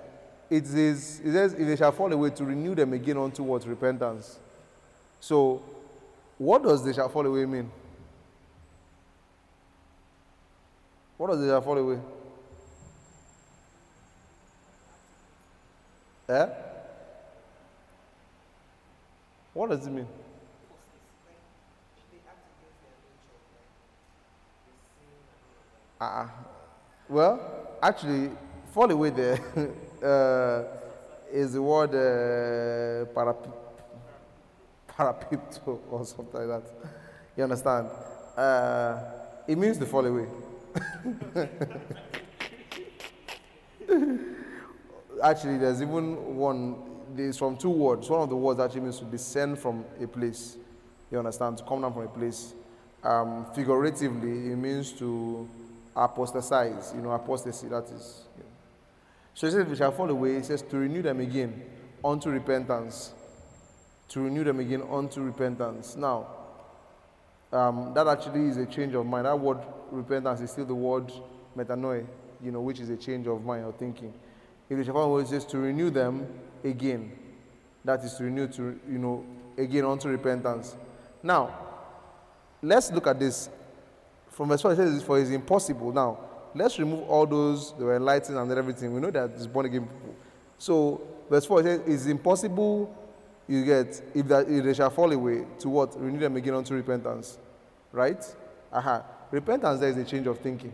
[0.50, 3.66] It says, it says, if they shall fall away, to renew them again unto what?
[3.68, 4.40] Repentance.
[5.20, 5.62] So,
[6.38, 7.72] what does they shall fall away mean?
[11.18, 12.00] What does they shall fall away?
[16.30, 16.48] Eh?
[19.54, 20.08] What does it mean?
[26.00, 26.28] Uh,
[27.10, 28.32] well, actually,
[28.74, 29.40] fall away there
[30.04, 30.64] uh,
[31.32, 33.52] is the word uh, parap-
[34.88, 36.64] parapipto or something like that.
[37.38, 37.88] You understand?
[38.36, 39.00] Uh,
[39.48, 40.28] it means to fall away.
[45.24, 46.76] actually, there's even one,
[47.18, 48.10] it's from two words.
[48.10, 50.58] One of the words actually means to descend from a place.
[51.12, 51.58] You understand?
[51.58, 52.54] To come down from a place.
[53.04, 55.48] Um, figuratively, it means to
[55.96, 58.26] apostatize, you know, apostasy, that is.
[59.40, 60.36] So he says, we shall fall away.
[60.36, 61.64] He says, to renew them again
[62.04, 63.14] unto repentance.
[64.10, 65.96] To renew them again unto repentance.
[65.96, 66.28] Now,
[67.54, 69.26] um, that actually is a change of mind.
[69.26, 69.60] That word
[69.92, 71.10] repentance is still the word
[71.56, 72.06] metanoia,
[72.44, 74.14] you know, which is a change of mind or thinking.
[74.70, 76.28] If the Shafan word says to renew them
[76.66, 77.10] again,
[77.86, 79.26] that is to renew to, you know,
[79.58, 80.76] again unto repentance.
[81.24, 81.58] Now,
[82.62, 83.50] let's look at this.
[84.28, 85.94] From verse 1, it says, For it is impossible.
[85.94, 86.29] Now,
[86.60, 88.94] let's remove all those that were enlightened and everything.
[88.94, 90.16] We know that it's born again people.
[90.58, 92.94] So, verse 4 it says, It's impossible,
[93.48, 96.00] you get, if, that, if they shall fall away, to what?
[96.00, 97.40] Renew them again unto repentance.
[97.92, 98.24] Right?
[98.74, 99.04] Aha.
[99.32, 100.74] Repentance there is a change of thinking.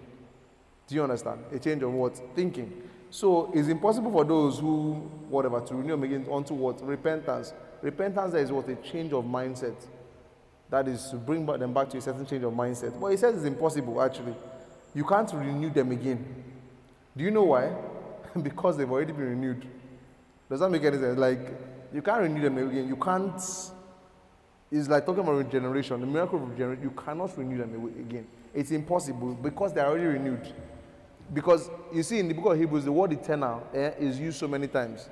[0.88, 1.44] Do you understand?
[1.54, 2.20] A change of what?
[2.36, 2.82] Thinking.
[3.12, 4.94] So it's impossible for those who,
[5.30, 6.86] whatever, to renew them again unto what?
[6.86, 7.54] Repentance.
[7.82, 8.68] Repentance there is what?
[8.70, 9.76] A change of mindset.
[10.70, 13.00] That is to bring them back to a certain change of mindset.
[13.00, 14.36] But he says it's impossible actually.
[14.96, 16.26] You can't renew them again.
[17.16, 17.72] Do you know why?
[18.42, 19.68] because they've already been renewed.
[20.50, 21.20] Does that make any sense?
[21.20, 21.40] Like,
[21.94, 22.88] you can't renew them again.
[22.88, 23.36] You can't.
[24.72, 26.00] It's like talking about regeneration.
[26.00, 28.26] The miracle of regeneration, you cannot renew them again.
[28.54, 30.54] It's impossible because they're already renewed.
[31.34, 34.48] Because you see, in the book of Hebrews, the word eternal eh, is used so
[34.48, 35.10] many times.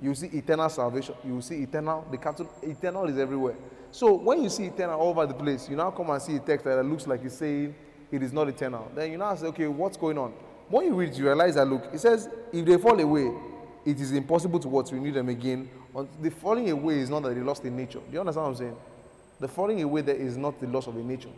[0.00, 1.14] You see eternal salvation.
[1.24, 2.06] You see eternal.
[2.10, 3.56] The capital eternal is everywhere.
[3.90, 6.40] So when you see eternal all over the place, you now come and see a
[6.40, 7.74] text that looks like it's saying
[8.10, 8.90] it is not eternal.
[8.94, 10.32] Then you now say, okay, what's going on?
[10.68, 13.32] When you read, you realize that look, it says if they fall away,
[13.84, 15.68] it is impossible to what renew them again.
[16.20, 18.00] The falling away is not that they lost their nature.
[18.00, 18.76] Do you understand what I'm saying?
[19.40, 21.30] The falling away there is not the loss of the nature.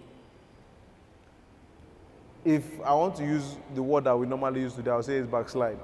[2.44, 5.30] If I want to use the word that we normally use today, I'll say it's
[5.30, 5.82] backslide.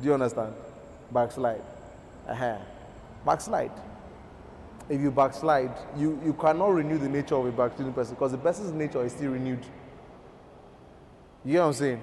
[0.00, 0.52] Do you understand?
[1.12, 1.62] Backslide.
[2.28, 2.58] uh
[3.24, 3.72] Backslide.
[4.88, 8.38] If you backslide, you, you cannot renew the nature of a backsliding person because the
[8.38, 9.64] person's nature is still renewed.
[11.46, 12.00] You know what I'm saying?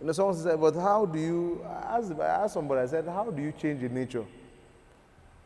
[0.00, 3.06] You know, someone said, but how do you, I asked, I asked somebody, I said,
[3.06, 4.24] how do you change your nature?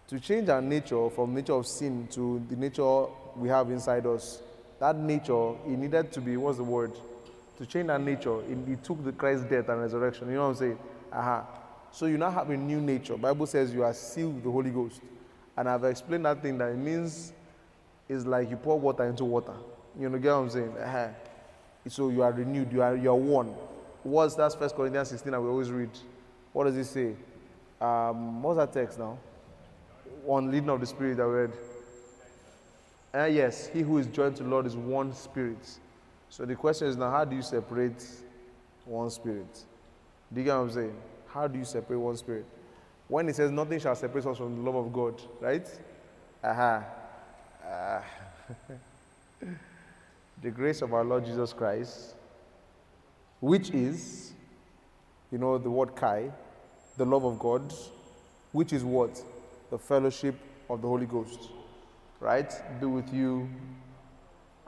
[0.08, 3.04] To change our nature from nature of sin to the nature
[3.36, 4.40] we have inside us,
[4.80, 6.92] that nature, it needed to be, what's the word?
[7.58, 10.28] To change that nature, it, it took the Christ's death and resurrection.
[10.28, 10.78] You know what I'm saying?
[11.12, 11.44] Aha.
[11.92, 13.18] So you now have a new nature.
[13.18, 15.02] Bible says you are sealed with the Holy Ghost.
[15.58, 17.34] And I've explained that thing that it means
[18.08, 19.54] it's like you pour water into water.
[20.00, 20.74] You know, get what I'm saying?
[20.82, 21.10] Aha.
[21.88, 23.54] So you are renewed, you are you are one.
[24.02, 25.90] What's that's First Corinthians 16 that we always read?
[26.52, 27.14] What does it say?
[27.80, 29.18] Um, what's that text now?
[30.24, 31.52] One leading of the Spirit that we read.
[33.12, 35.78] Ah, yes, he who is joined to the Lord is one spirit.
[36.30, 38.04] So the question is now, how do you separate
[38.84, 39.64] one spirit?
[40.32, 40.96] Do you get what I'm saying?
[41.28, 42.44] How do you separate one spirit?
[43.06, 45.68] When it says nothing shall separate us from the love of God, right?
[46.42, 46.84] Aha.
[47.64, 48.04] Ah.
[50.44, 52.14] the grace of our Lord Jesus Christ,
[53.40, 54.34] which is,
[55.32, 56.30] you know, the word Kai,
[56.98, 57.72] the love of God,
[58.52, 59.24] which is what?
[59.70, 60.34] The fellowship
[60.68, 61.48] of the Holy Ghost,
[62.20, 62.52] right?
[62.78, 63.48] Be with you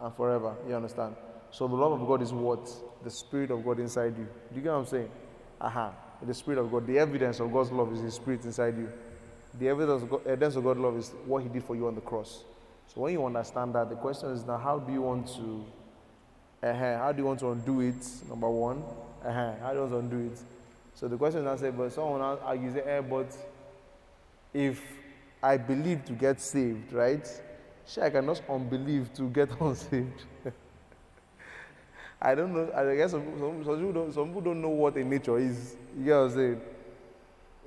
[0.00, 0.54] and forever.
[0.66, 1.14] You understand?
[1.50, 2.70] So the love of God is what?
[3.04, 4.24] The Spirit of God inside you.
[4.24, 5.10] Do you get what I'm saying?
[5.60, 5.92] Aha.
[6.22, 6.86] The Spirit of God.
[6.86, 8.88] The evidence of God's love is His Spirit inside you.
[9.58, 12.00] The evidence of, evidence of God's love is what He did for you on the
[12.00, 12.44] cross.
[12.88, 15.64] So when you understand that, the question is now, how do you want to,
[16.62, 18.06] uh how do you want to undo it?
[18.28, 18.82] Number one,
[19.24, 20.38] uh how do you want to undo it?
[20.94, 23.36] So the question is now, say, but someone argues, eh, but
[24.54, 24.82] if
[25.42, 27.28] I believe to get saved, right?
[27.86, 30.24] Sure, I cannot unbelieve to get unsaved.
[32.20, 32.72] I don't know.
[32.74, 35.76] I guess some, some, some, people don't, some people don't know what a nature is.
[35.98, 36.60] You get what I'm saying?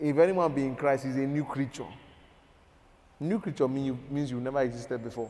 [0.01, 1.85] If anyone be in Christ, he's a new creature.
[3.19, 5.29] New creature mean you, means you never existed before.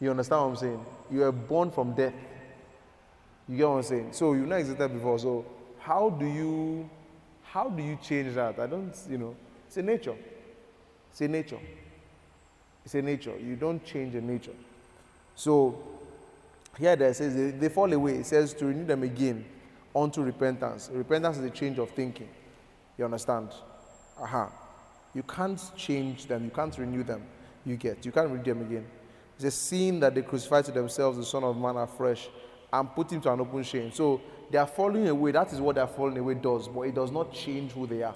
[0.00, 0.86] You understand what I'm saying?
[1.10, 2.14] You were born from death.
[3.48, 4.08] You get what I'm saying?
[4.12, 5.18] So you never existed before.
[5.18, 5.44] So
[5.80, 6.88] how do you
[7.42, 8.58] how do you change that?
[8.58, 9.34] I don't, you know,
[9.66, 10.14] it's a nature.
[11.10, 11.58] It's a nature.
[12.84, 13.36] It's a nature.
[13.38, 14.52] You don't change a nature.
[15.34, 15.82] So
[16.78, 18.16] here there says they, they fall away.
[18.16, 19.44] It says to renew them again
[19.96, 20.90] unto repentance.
[20.92, 22.28] Repentance is a change of thinking.
[22.98, 23.48] You understand?
[24.20, 24.50] Aha.
[25.18, 26.44] You can't change them.
[26.44, 27.22] You can't renew them.
[27.66, 28.06] You get.
[28.06, 28.86] You can't renew them again.
[29.34, 32.28] It's a sin that they crucify to themselves the Son of Man afresh
[32.72, 33.90] and put him to an open shame.
[33.90, 35.32] So they are falling away.
[35.32, 38.14] That is what their falling away does, but it does not change who they are.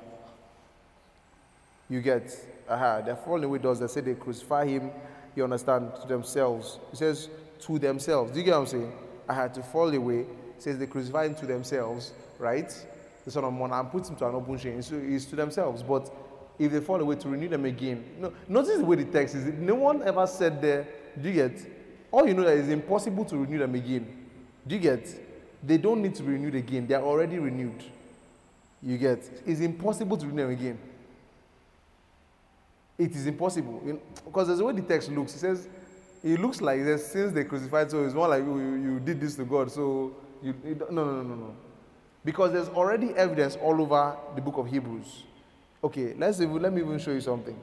[1.90, 2.38] You get.
[2.68, 3.00] Aha.
[3.00, 3.80] Their falling away does.
[3.80, 4.92] They say they crucify him.
[5.34, 6.78] You understand to themselves.
[6.92, 7.28] It says
[7.62, 8.30] to themselves.
[8.30, 8.92] Do you get what I'm saying?
[9.28, 10.20] I had to fall away.
[10.20, 10.28] It
[10.58, 12.72] says they crucify him to themselves, right?
[13.24, 14.80] The Son of Man and put him to an open shame.
[14.82, 15.82] So it's to themselves.
[15.82, 16.12] But
[16.62, 18.04] if they fall away, to renew them again.
[18.18, 19.46] No, notice the way the text is.
[19.58, 20.86] No one ever said there.
[21.20, 21.66] Do you get?
[22.10, 24.28] All you know that it's impossible to renew them again.
[24.66, 25.08] Do you get?
[25.62, 26.86] They don't need to be renewed again.
[26.86, 27.82] They are already renewed.
[28.82, 29.28] You get?
[29.46, 30.78] It's impossible to renew them again.
[32.98, 33.82] It is impossible.
[33.84, 35.34] You know, because there's the way the text looks.
[35.34, 35.68] It says,
[36.22, 39.20] it looks like this since they crucified, so it's more like oh, you, you did
[39.20, 39.72] this to God.
[39.72, 41.56] So you, you no, no, no, no, no.
[42.24, 45.24] Because there's already evidence all over the book of Hebrews.
[45.84, 47.58] Okay, let's even, let me even show you something.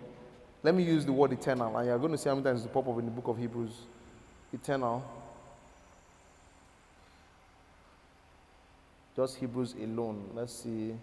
[0.61, 2.73] Let me use the word eternal, and you're going to see how many times it
[2.73, 3.71] pop up in the book of Hebrews.
[4.51, 5.03] Eternal.
[9.15, 10.29] Just Hebrews alone.
[10.33, 10.95] Let's see.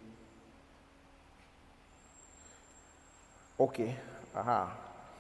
[3.58, 3.96] Okay.
[4.34, 4.70] Aha.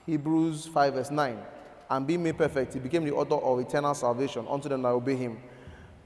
[0.04, 1.38] Hebrews 5, verse 9.
[1.88, 5.16] And being made perfect, he became the author of eternal salvation unto them that obey
[5.16, 5.38] him.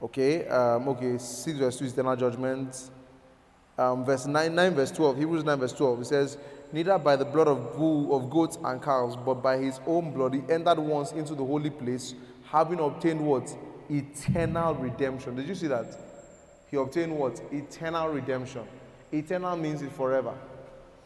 [0.01, 0.47] Okay.
[0.47, 1.17] Um, okay.
[1.17, 2.91] 6 verse 2 is eternal judgment.
[3.77, 5.17] Um, verse 9, 9, verse 12.
[5.17, 6.01] Hebrews 9, verse 12.
[6.01, 6.37] It says,
[6.73, 10.33] Neither by the blood of bull, of goats and cows, but by his own blood,
[10.33, 12.15] he entered once into the holy place,
[12.45, 13.53] having obtained what?
[13.89, 15.35] Eternal redemption.
[15.35, 15.97] Did you see that?
[16.69, 17.41] He obtained what?
[17.51, 18.63] Eternal redemption.
[19.11, 20.33] Eternal means it forever.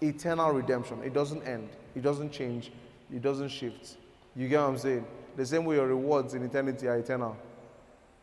[0.02, 1.02] Eternal redemption.
[1.04, 1.70] It doesn't end.
[1.96, 2.72] It doesn't change.
[3.12, 3.98] It doesn't shift.
[4.36, 5.06] You get what I'm saying?
[5.36, 7.36] The same way your rewards in eternity are eternal.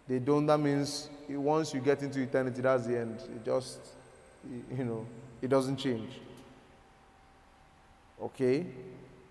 [0.06, 0.46] They don't.
[0.46, 3.20] That means once you get into eternity, that's the end.
[3.20, 3.80] It just,
[4.76, 5.06] you know,
[5.40, 6.20] it doesn't change.
[8.20, 8.66] Okay.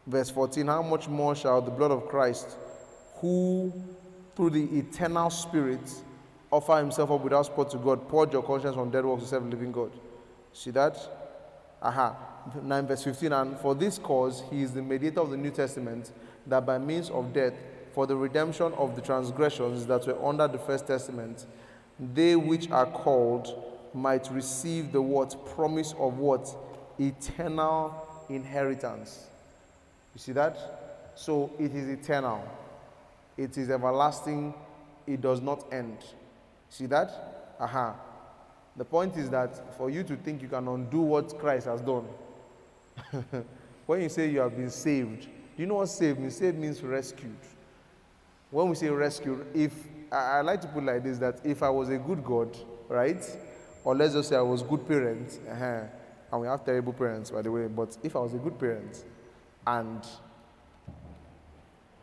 [0.05, 2.57] Verse 14 How much more shall the blood of Christ,
[3.15, 3.71] who
[4.35, 5.91] through the eternal Spirit
[6.49, 9.47] offer himself up without spot to God, purge your conscience from dead works to serve
[9.47, 9.91] living God?
[10.53, 10.97] See that?
[11.81, 12.15] Aha.
[12.61, 16.11] 9 verse 15 And for this cause he is the mediator of the New Testament,
[16.47, 17.53] that by means of death,
[17.93, 21.45] for the redemption of the transgressions that were under the first testament,
[21.99, 25.35] they which are called might receive the what?
[25.55, 26.47] Promise of what?
[26.99, 29.27] Eternal inheritance.
[30.15, 31.11] You see that?
[31.15, 32.43] So it is eternal.
[33.37, 34.53] It is everlasting.
[35.07, 35.97] It does not end.
[36.69, 37.55] See that?
[37.59, 37.95] Aha.
[38.77, 42.05] The point is that for you to think you can undo what Christ has done,
[43.85, 46.37] when you say you have been saved, do you know what saved means?
[46.37, 47.35] Saved means rescued.
[48.49, 49.73] When we say rescued, if
[50.11, 52.55] I, I like to put like this that if I was a good God,
[52.87, 53.23] right?
[53.83, 55.81] Or let's just say I was good parents, uh-huh,
[56.31, 59.03] and we have terrible parents by the way, but if I was a good parent
[59.65, 60.05] and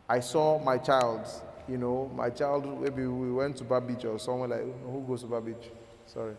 [0.07, 1.21] I saw my child,
[1.67, 5.27] you know, my child, maybe we went to Bar or somewhere like, who goes to
[5.27, 5.43] Bar?
[6.07, 6.35] Sorry.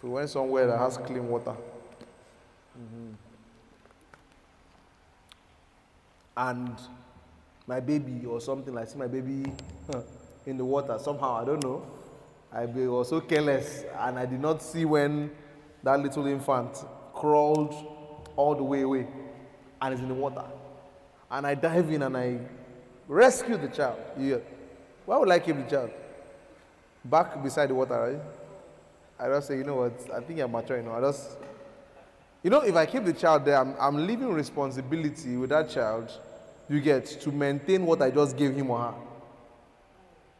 [0.00, 1.54] So we went somewhere that has clean water.
[2.76, 3.14] Mhm.
[6.36, 6.74] And
[7.66, 9.52] my baby or something like, see my baby
[10.46, 11.86] in the water somehow, I don't know.
[12.52, 15.30] I was so careless and I did not see when
[15.82, 16.84] that little infant
[17.14, 17.74] crawled
[18.36, 19.06] all the way away
[19.80, 20.44] and is in the water.
[21.30, 22.38] And I dive in and I
[23.06, 23.98] rescue the child.
[24.18, 24.38] Yeah.
[25.06, 25.90] Why would I keep the child?
[27.04, 28.20] Back beside the water, right?
[29.18, 30.92] I just say, you know what, I think I'm mature, you know.
[30.92, 31.36] I just,
[32.42, 36.10] you know, if I keep the child there, I'm, I'm leaving responsibility with that child,
[36.68, 38.94] you get, to maintain what I just gave him or her.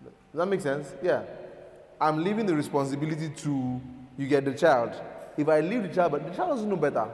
[0.04, 0.92] Does that make sense?
[1.02, 1.22] Yeah.
[2.00, 3.80] I'm leaving the responsibility to,
[4.16, 4.92] you get the child.
[5.36, 7.06] If I leave the child, but the child doesn't know better.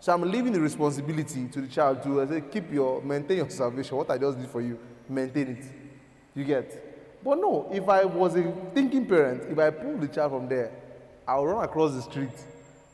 [0.00, 3.50] So I'm leaving the responsibility to the child to uh, say, keep your, maintain your
[3.50, 3.96] salvation.
[3.96, 5.64] What I just did for you, maintain it.
[6.34, 7.22] You get?
[7.24, 10.72] But no, if I was a thinking parent, if I pull the child from there,
[11.26, 12.32] I'll run across the street.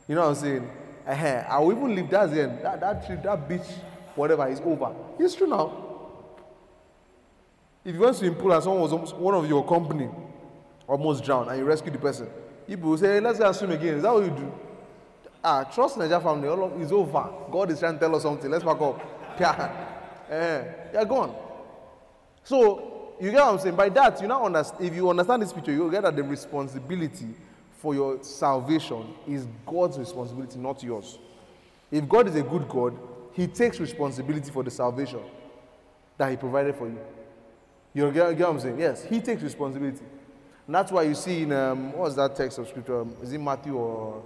[0.07, 0.71] You know what I'm saying?
[1.07, 2.63] uh I will even leave that's the end.
[2.63, 3.67] That, that trip, that beach,
[4.15, 4.93] whatever is over.
[5.17, 5.85] It's true now.
[7.83, 10.09] If you went to pool and someone was one of your company
[10.89, 12.27] almost drowned and you rescue the person,
[12.67, 13.95] people will say, let's go and swim again.
[13.95, 14.51] Is that what you do?
[15.43, 16.47] Ah, trust Naija family.
[16.49, 17.29] All of, it's over.
[17.51, 18.49] God is trying to tell us something.
[18.49, 19.01] Let's back up.
[20.29, 20.63] Yeah.
[20.93, 21.35] You're gone.
[22.43, 23.75] So you get what I'm saying.
[23.75, 24.85] By that, you now understand.
[24.85, 27.33] If you understand this picture, you get that the responsibility
[27.77, 31.17] for your salvation is God's responsibility, not yours.
[31.89, 32.95] If God is a good God,
[33.33, 35.21] He takes responsibility for the salvation
[36.17, 36.99] that He provided for you.
[37.95, 38.79] You get, get what I'm saying?
[38.79, 40.03] Yes, He takes responsibility.
[40.69, 43.01] And that's why you see in um, what's that text of scripture?
[43.01, 44.21] Um, Is it Matthew or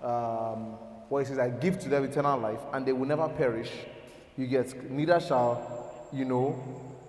[0.00, 0.78] um,
[1.10, 3.70] where it says, "I give to them eternal life, and they will never perish."
[4.38, 6.58] You get neither shall you know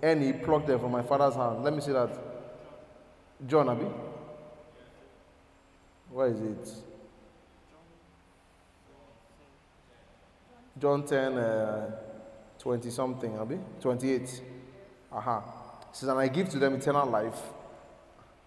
[0.04, 1.64] any pluck them from my Father's hand.
[1.64, 2.10] Let me see that.
[3.48, 3.86] John Abi.
[6.12, 6.70] Where is it?
[10.78, 11.92] John 10, uh,
[12.60, 13.60] 20 something, Abi?
[13.80, 14.42] 28.
[15.14, 15.38] Aha.
[15.90, 17.40] It says, And I give to them eternal life,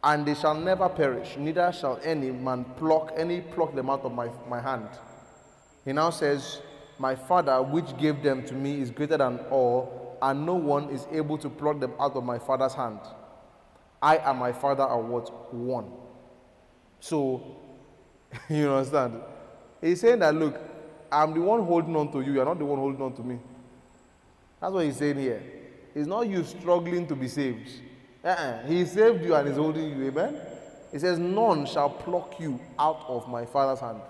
[0.07, 4.12] and they shall never perish, neither shall any man pluck any pluck them out of
[4.12, 4.88] my, my hand.
[5.84, 6.62] He now says,
[6.96, 11.09] My Father, which gave them to me, is greater than all, and no one is
[11.11, 13.00] able to pluck them out of my Father's hand.
[14.00, 15.52] I and my Father are what?
[15.52, 15.90] One.
[17.00, 17.57] So,
[18.48, 19.20] you understand?
[19.80, 20.57] He's saying that, look,
[21.11, 23.40] I'm the one holding on to you, you're not the one holding on to me.
[24.61, 25.42] That's what he's saying here.
[25.96, 27.70] It's not you struggling to be saved.
[28.24, 28.66] Uh-uh.
[28.66, 30.36] He saved you and is holding you, amen?
[30.92, 34.00] He says, None shall pluck you out of my Father's hand.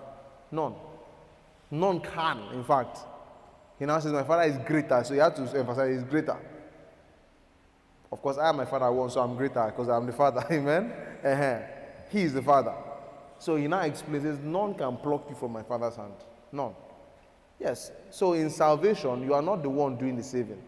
[0.51, 0.73] None.
[1.69, 2.99] None can, in fact.
[3.77, 6.37] He now says, My Father is greater, so you have to emphasize he's greater.
[8.11, 10.93] Of course, I am my Father one, so I'm greater because I'm the Father, amen?
[11.23, 11.59] Uh-huh.
[12.09, 12.73] He is the Father.
[13.39, 16.13] So he now explains, None can pluck you from my Father's hand.
[16.51, 16.73] None.
[17.59, 17.91] Yes.
[18.11, 20.61] So in salvation, you are not the one doing the saving.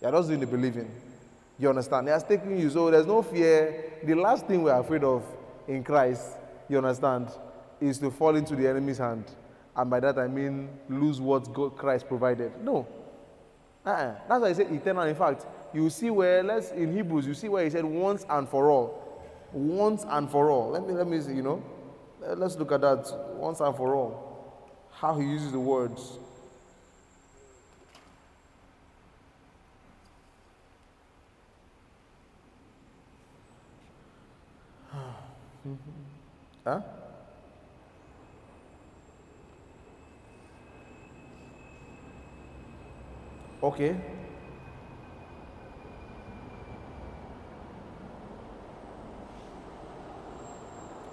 [0.00, 0.90] You are just doing the believing.
[1.58, 2.06] You understand?
[2.06, 2.70] He has taken you.
[2.70, 3.98] So there's no fear.
[4.04, 5.24] The last thing we're afraid of
[5.66, 6.36] in Christ,
[6.68, 7.28] you understand,
[7.80, 9.24] is to fall into the enemy's hand.
[9.76, 12.52] And by that I mean lose what God, Christ provided.
[12.62, 12.86] No.
[13.84, 14.14] Uh-uh.
[14.28, 15.04] That's why I said eternal.
[15.04, 18.48] In fact, you see where let's in Hebrews, you see where he said once and
[18.48, 19.22] for all.
[19.52, 20.70] Once and for all.
[20.70, 21.62] Let me let me see, you know.
[22.20, 23.06] Let's look at that
[23.36, 24.28] once and for all
[25.00, 26.18] how he uses the words.
[36.68, 36.80] Huh?
[43.62, 43.96] Okay.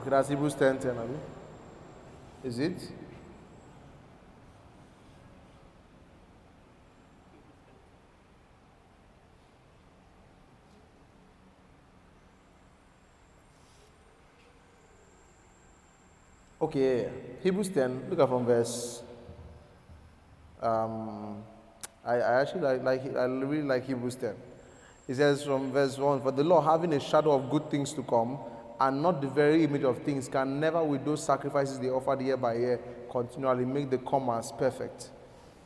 [0.02, 1.14] Okay, that's Hebrews 10 10, Abi.
[2.44, 2.92] Is it?
[16.66, 17.08] Okay,
[17.44, 19.04] Hebrews 10, look at from verse.
[20.60, 21.44] Um,
[22.04, 24.34] I, I actually like, like, I really like Hebrews 10.
[25.08, 28.02] It says from verse 1 For the law, having a shadow of good things to
[28.02, 28.40] come,
[28.80, 32.36] and not the very image of things, can never, with those sacrifices they offered year
[32.36, 32.80] by year,
[33.12, 35.12] continually make the comers perfect.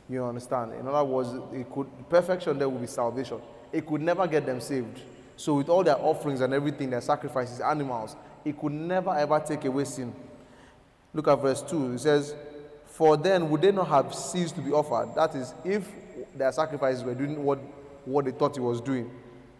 [0.06, 0.74] You understand?
[0.74, 3.40] In other words, it could perfection there will be salvation.
[3.72, 5.00] It could never get them saved.
[5.34, 9.64] So with all their offerings and everything, their sacrifices, animals, it could never ever take
[9.64, 10.12] away sin.
[11.12, 11.94] Look at verse 2.
[11.94, 12.34] It says,
[12.86, 15.14] For then would they not have ceased to be offered?
[15.14, 15.88] That is, if
[16.34, 17.58] their sacrifices were doing what,
[18.04, 19.10] what they thought it was doing.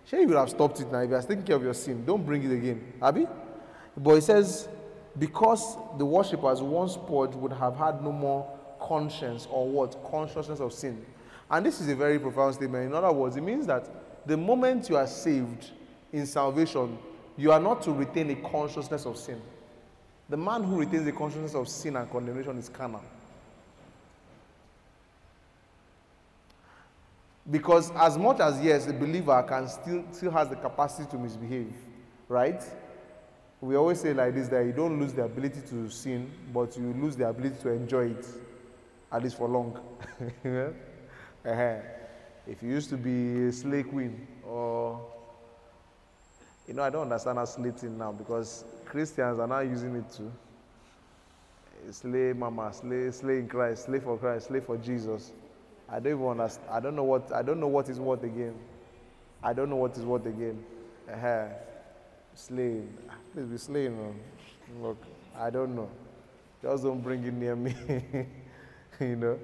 [0.06, 1.00] Sure, you would have stopped it now.
[1.00, 2.92] If you are taking care of your sin, don't bring it again.
[3.00, 3.26] Abi?
[3.96, 4.68] But it says,
[5.18, 9.96] because the worshippers once purged would have had no more conscience or what?
[10.10, 11.04] Consciousness of sin.
[11.50, 12.86] And this is a very profound statement.
[12.86, 13.88] In other words, it means that
[14.26, 15.70] the moment you are saved
[16.12, 16.98] in salvation,
[17.36, 19.40] you are not to retain a consciousness of sin.
[20.30, 23.02] The man who retains the consciousness of sin and condemnation is carnal.
[27.50, 31.74] Because as much as yes, a believer can still still has the capacity to misbehave,
[32.28, 32.62] right?
[33.60, 36.92] We always say like this that you don't lose the ability to sin, but you
[36.92, 38.26] lose the ability to enjoy it,
[39.10, 39.80] at least for long.
[40.44, 41.74] uh-huh.
[42.46, 45.00] If you used to be a slay queen, or
[46.68, 50.10] you know, I don't understand how slay thing now because Christians are now using it
[50.16, 50.30] to
[51.90, 55.32] Slay mama, slay, slay in Christ, slay for Christ, slay for Jesus.
[55.88, 56.68] I don't even understand.
[56.70, 58.54] I don't know what I don't know what is what again.
[59.42, 60.62] I don't know what is what again.
[61.10, 61.46] Uh-huh.
[62.34, 62.92] Slaying.
[63.32, 63.96] Please be slaying.
[63.96, 64.14] man.
[64.80, 65.02] Look,
[65.36, 65.88] I don't know.
[66.62, 67.74] Just don't bring it near me.
[69.00, 69.38] you know.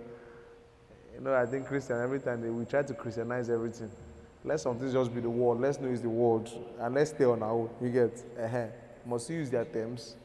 [1.15, 3.91] You know, I think Christian every time they, we try to Christianize everything.
[4.45, 5.59] Let something just be the word.
[5.59, 7.71] Let's know it's the word, and let's stay on our own.
[7.81, 8.23] You get?
[8.39, 8.67] Uh-huh.
[9.07, 10.17] Must use their terms?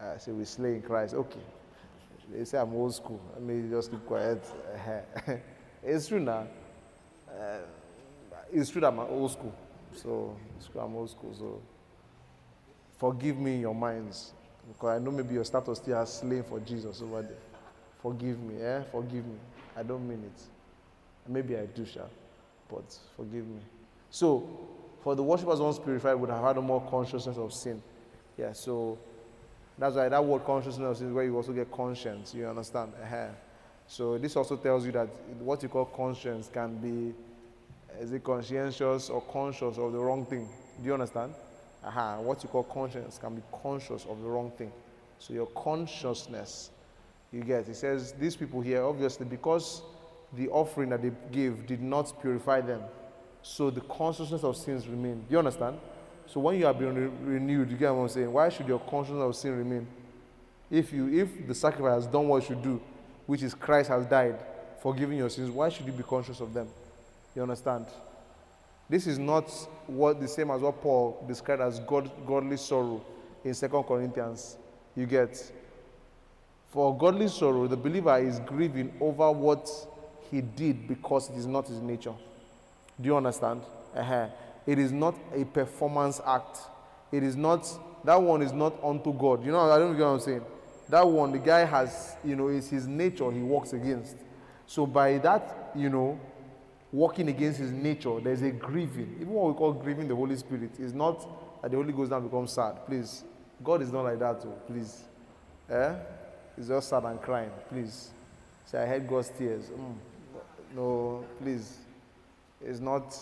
[0.00, 1.14] Uh, say we slay in Christ.
[1.14, 1.40] Okay.
[2.32, 3.20] They say I'm old school.
[3.34, 4.44] Let me just keep quiet.
[5.82, 6.46] it's true now.
[7.28, 7.58] Uh,
[8.52, 9.54] it's true that I'm old school.
[9.94, 10.36] So
[10.78, 11.34] I'm old school.
[11.36, 11.60] So
[12.98, 14.32] forgive me in your minds.
[14.68, 17.38] Because I know maybe your status still has slain for Jesus over there.
[18.02, 18.82] Forgive me, eh?
[18.90, 19.38] Forgive me.
[19.76, 20.42] I don't mean it.
[21.28, 22.02] Maybe I do, sha.
[22.68, 23.60] But forgive me.
[24.10, 24.48] So,
[25.06, 27.80] for the worshippers once purified would have had more consciousness of sin.
[28.36, 28.98] Yeah, so
[29.78, 32.34] that's why that word consciousness is where you also get conscience.
[32.34, 32.92] You understand?
[33.00, 33.28] uh
[33.86, 35.06] So this also tells you that
[35.38, 37.14] what you call conscience can be,
[38.00, 40.48] is it conscientious or conscious of the wrong thing?
[40.80, 41.34] Do you understand?
[41.84, 44.72] uh What you call conscience can be conscious of the wrong thing.
[45.20, 46.70] So your consciousness,
[47.30, 47.68] you get.
[47.68, 49.82] It says these people here, obviously, because
[50.32, 52.82] the offering that they gave did not purify them,
[53.46, 55.20] so the consciousness of sins remain.
[55.20, 55.78] Do you understand?
[56.26, 58.32] So when you are being re- renewed, you get what I'm saying?
[58.32, 59.86] Why should your consciousness of sin remain?
[60.68, 62.82] If you if the sacrifice has done what it should do,
[63.26, 64.36] which is Christ has died,
[64.82, 66.68] forgiving your sins, why should you be conscious of them?
[67.36, 67.86] You understand?
[68.90, 69.48] This is not
[69.86, 73.00] what the same as what Paul described as God, godly sorrow
[73.44, 74.56] in 2 Corinthians.
[74.96, 75.52] You get
[76.70, 79.70] for godly sorrow, the believer is grieving over what
[80.32, 82.14] he did because it is not his nature.
[83.00, 83.62] Do you understand?
[83.94, 84.28] Uh-huh.
[84.66, 86.58] It is not a performance act.
[87.12, 87.68] It is not,
[88.04, 89.44] that one is not unto God.
[89.44, 90.44] You know, I don't get what I'm saying.
[90.88, 94.16] That one, the guy has, you know, it's his nature he walks against.
[94.66, 96.18] So by that, you know,
[96.92, 99.16] walking against his nature, there's a grieving.
[99.20, 102.20] Even what we call grieving the Holy Spirit is not that the Holy Ghost now
[102.20, 102.86] becomes sad.
[102.86, 103.24] Please.
[103.62, 104.52] God is not like that, too.
[104.66, 105.04] Please.
[105.70, 105.94] Eh?
[106.56, 107.50] He's just sad and crying.
[107.68, 108.10] Please.
[108.66, 109.70] Say, I heard God's tears.
[109.70, 109.94] Mm.
[110.74, 111.78] No, please.
[112.64, 113.16] It's not.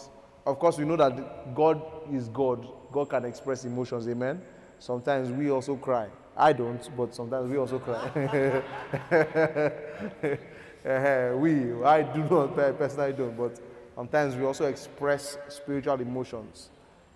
[0.46, 1.82] Of course, we know that God
[2.12, 2.66] is God.
[2.92, 4.06] God can express emotions.
[4.08, 4.42] Amen.
[4.78, 6.08] Sometimes we also cry.
[6.36, 8.62] I don't, but sometimes we also cry.
[10.84, 13.58] We, I do not, personally don't, but
[13.94, 16.68] sometimes we also express spiritual emotions.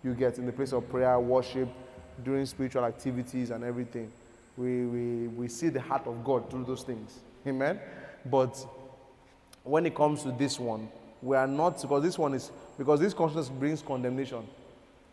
[0.02, 1.68] You get in the place of prayer, worship,
[2.24, 4.10] during spiritual activities and everything.
[4.56, 7.20] We, we, we see the heart of God through those things.
[7.46, 7.78] Amen.
[8.24, 8.56] But
[9.64, 10.88] when it comes to this one,
[11.22, 14.46] we are not, because this one is, because this consciousness brings condemnation.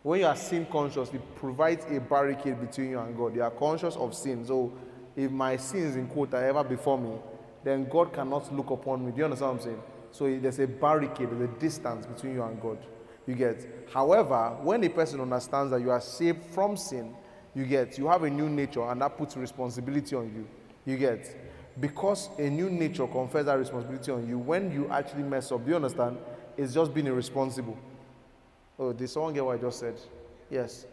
[0.02, 3.34] When you are sin conscious, it provides a barricade between you and God.
[3.34, 4.46] You are conscious of sin.
[4.46, 4.72] So
[5.16, 7.16] if my sins, in quote, are ever before me,
[7.64, 9.10] then God cannot look upon me.
[9.10, 9.82] Do you understand what I'm saying?
[10.12, 12.78] So there's a barricade, there's a distance between you and God.
[13.26, 13.66] You get.
[13.92, 17.12] However, when a person understands that you are saved from sin,
[17.54, 20.46] you get, you have a new nature, and that puts responsibility on you.
[20.84, 21.45] You get.
[21.80, 25.70] Because a new nature confers that responsibility on you, when you actually mess up, do
[25.70, 26.16] you understand?
[26.56, 27.76] It's just being irresponsible.
[28.78, 29.94] Oh, did someone get what I just said?
[30.50, 30.86] Yes.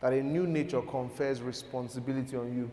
[0.00, 2.70] That a new nature confers responsibility on you.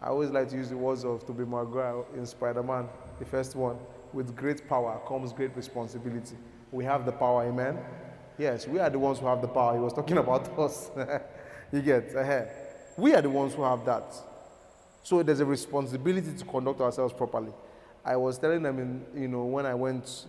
[0.00, 2.88] I always like to use the words of Tobey Maguire in Spider-Man,
[3.18, 3.76] the first one.
[4.12, 6.36] With great power comes great responsibility.
[6.72, 7.78] We have the power, amen?
[8.36, 9.74] Yes, we are the ones who have the power.
[9.74, 10.90] He was talking about us.
[11.72, 12.50] you get ahead.
[12.96, 14.12] We are the ones who have that.
[15.02, 17.52] So there's a responsibility to conduct ourselves properly.
[18.04, 20.26] I was telling them, in, you know, when I went,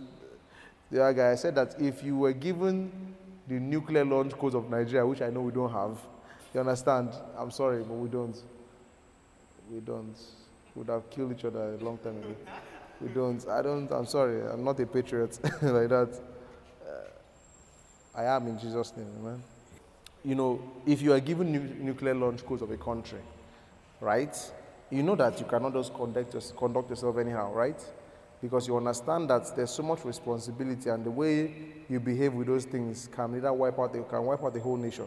[0.90, 3.14] the other guy, I said that if you were given
[3.48, 5.98] the nuclear launch codes of Nigeria, which I know we don't have,
[6.54, 7.10] you understand?
[7.36, 8.36] I'm sorry, but we don't.
[9.70, 10.14] We don't.
[10.74, 12.34] We would have killed each other a long time ago.
[13.00, 13.46] We don't.
[13.48, 13.90] I don't.
[13.90, 14.42] I'm sorry.
[14.42, 16.20] I'm not a patriot like that.
[16.86, 19.42] Uh, I am in Jesus' name, amen.
[20.24, 23.18] You know, if you are given nu- nuclear launch codes of a country,
[24.00, 24.36] right?
[24.92, 27.82] You know that you cannot just conduct, yours- conduct yourself anyhow, right?
[28.42, 31.54] Because you understand that there's so much responsibility, and the way
[31.88, 34.76] you behave with those things can either wipe out, the, can wipe out the whole
[34.76, 35.06] nation.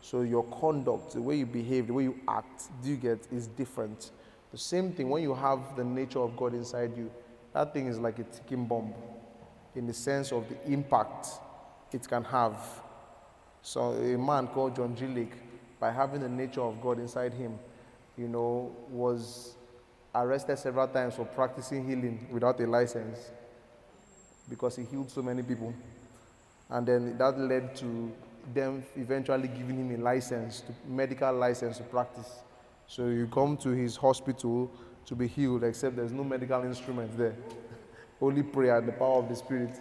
[0.00, 3.48] So your conduct, the way you behave, the way you act, do you get, is
[3.48, 4.12] different.
[4.52, 7.10] The same thing when you have the nature of God inside you,
[7.54, 8.94] that thing is like a ticking bomb,
[9.74, 11.26] in the sense of the impact
[11.92, 12.56] it can have.
[13.62, 15.28] So a man called John G.
[15.80, 17.58] By having the nature of God inside him,
[18.16, 19.54] you know, was
[20.14, 23.30] arrested several times for practicing healing without a license
[24.48, 25.74] because he healed so many people.
[26.70, 28.12] And then that led to
[28.52, 32.28] them eventually giving him a license, to, medical license to practice.
[32.86, 34.70] So you come to his hospital
[35.06, 37.34] to be healed, except there's no medical instrument there.
[38.20, 39.78] Only prayer and the power of the Spirit.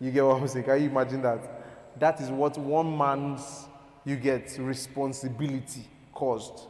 [0.00, 0.64] You get what I'm saying?
[0.64, 1.98] Can you imagine that?
[1.98, 3.66] That is what one man's,
[4.04, 6.66] you get, responsibility caused.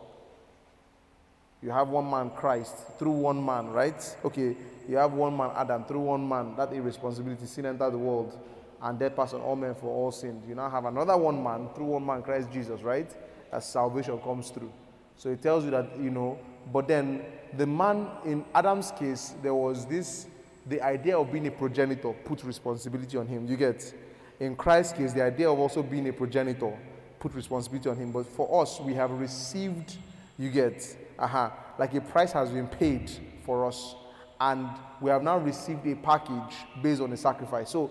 [1.66, 4.16] You have one man, Christ, through one man, right?
[4.24, 4.54] Okay,
[4.88, 6.54] you have one man, Adam, through one man.
[6.56, 8.38] That irresponsibility, sin entered the world,
[8.80, 10.44] and death passed on all men for all sinned.
[10.48, 13.12] You now have another one man, through one man, Christ Jesus, right?
[13.50, 14.72] As salvation comes through.
[15.16, 16.38] So it tells you that, you know,
[16.72, 17.24] but then
[17.56, 20.26] the man, in Adam's case, there was this,
[20.66, 23.44] the idea of being a progenitor put responsibility on him.
[23.44, 23.92] You get?
[24.38, 26.78] In Christ's case, the idea of also being a progenitor
[27.18, 28.12] put responsibility on him.
[28.12, 29.96] But for us, we have received,
[30.38, 33.10] you get, aha, like a price has been paid
[33.44, 33.94] for us,
[34.40, 34.68] and
[35.00, 37.70] we have now received a package based on the sacrifice.
[37.70, 37.90] So,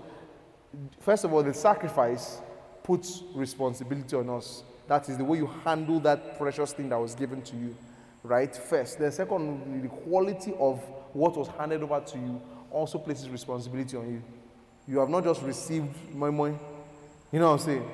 [0.99, 2.39] first of all, the sacrifice
[2.83, 4.63] puts responsibility on us.
[4.87, 7.75] That is the way you handle that precious thing that was given to you,
[8.23, 8.55] right?
[8.55, 8.99] First.
[8.99, 10.79] Then, second, the quality of
[11.13, 14.23] what was handed over to you also places responsibility on you.
[14.87, 16.51] You have not just received moi moi.
[17.31, 17.91] You know what I'm saying?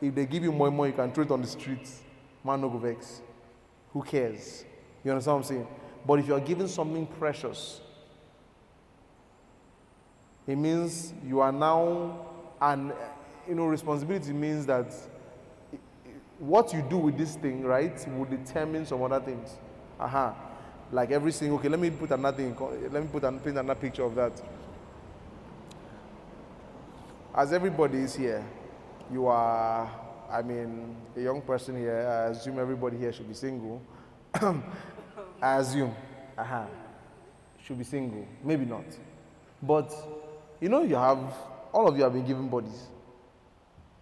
[0.00, 2.00] If they give you moi moi, you can throw it on the streets.
[2.44, 3.20] Man, no go vex.
[3.92, 4.64] Who cares?
[5.04, 5.66] You understand what I'm saying?
[6.06, 7.80] But if you are given something precious,
[10.46, 12.26] it means you are now,
[12.60, 12.92] and
[13.48, 14.92] you know, responsibility means that
[16.38, 19.56] what you do with this thing, right, will determine some other things.
[20.00, 20.34] Aha.
[20.90, 22.56] Like every single, okay, let me put another thing,
[22.90, 24.32] let me put paint another picture of that.
[27.34, 28.44] As everybody is here,
[29.10, 29.88] you are,
[30.30, 33.80] I mean, a young person here, I assume everybody here should be single.
[35.42, 35.94] I assume.
[36.38, 36.66] Aha.
[37.66, 38.26] Should be single.
[38.44, 38.84] Maybe not.
[39.60, 39.92] But
[40.60, 41.18] you know, you have
[41.72, 42.86] all of you have been given bodies.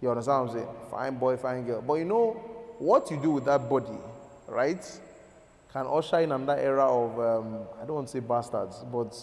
[0.02, 0.68] You understand what I'm saying?
[0.90, 1.82] Fine boy, fine girl.
[1.82, 2.32] But you know
[2.78, 3.98] what you do with that body,
[4.46, 4.84] right?
[5.72, 9.16] Can usher in another era of um, I don't want to say bastards, but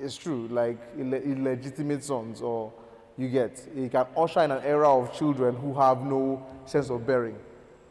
[0.00, 2.72] it's true, like ille- illegitimate sons, or
[3.16, 3.62] you get.
[3.76, 7.38] It can usher in an era of children who have no sense of bearing.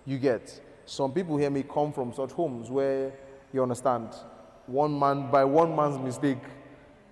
[0.05, 0.59] You get.
[0.86, 3.13] Some people here may come from such homes where
[3.54, 4.10] you understand
[4.68, 6.38] one man by one man's mistake,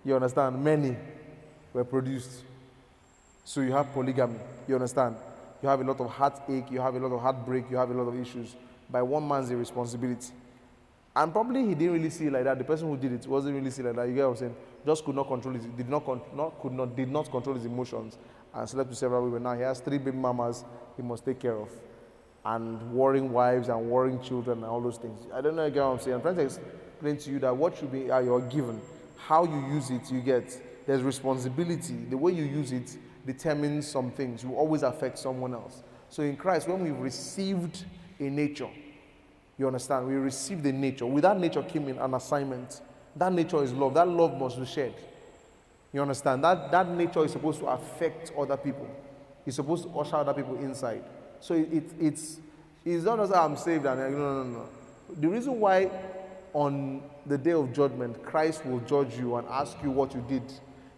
[0.06, 0.96] you understand many
[1.74, 2.44] were produced.
[3.44, 5.16] So you have polygamy, you understand?
[5.62, 7.94] You have a lot of heartache, you have a lot of heartbreak, you have a
[7.94, 8.56] lot of issues.
[8.90, 10.32] By one man's irresponsibility.
[11.16, 12.58] And probably he didn't really see it like that.
[12.58, 14.08] The person who did it wasn't really see it like that.
[14.08, 14.56] You get what I'm saying?
[14.86, 17.66] Just could not control his, did not, con- not, could not, did not control his
[17.66, 18.18] emotions
[18.54, 19.44] and slept with several women.
[19.44, 20.64] Now he has three baby mamas
[20.96, 21.70] he must take care of.
[22.46, 25.20] And warring wives and warring children and all those things.
[25.34, 26.16] I don't know get what I'm saying.
[26.16, 28.82] I'm trying to explain to you that what should be uh, you're given,
[29.18, 30.86] how you use it, you get.
[30.88, 31.96] There's responsibility.
[32.10, 34.44] The way you use it determines some things.
[34.44, 35.84] You always affect someone else.
[36.10, 37.86] So in Christ, when we've received
[38.20, 38.70] a nature,
[39.58, 40.08] you understand?
[40.08, 41.06] We received a nature.
[41.06, 42.82] With that nature came in an assignment.
[43.16, 43.94] That nature is love.
[43.94, 44.94] That love must be shared.
[45.92, 46.44] You understand?
[46.44, 48.88] That, that nature is supposed to affect other people.
[49.46, 51.04] It's supposed to usher other people inside.
[51.42, 52.38] So it, it, it's,
[52.86, 54.70] it's not as I'm saved and no, no, no, no.
[55.20, 55.90] The reason why
[56.54, 60.44] on the day of judgment Christ will judge you and ask you what you did,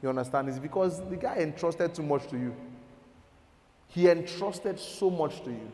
[0.01, 2.55] you understand, is because the guy entrusted too much to you.
[3.87, 5.71] He entrusted so much to you.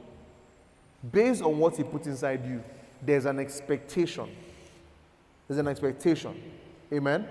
[1.11, 2.63] Based on what he put inside you,
[3.01, 4.27] there's an expectation.
[5.47, 6.41] There's an expectation.
[6.91, 7.27] Amen?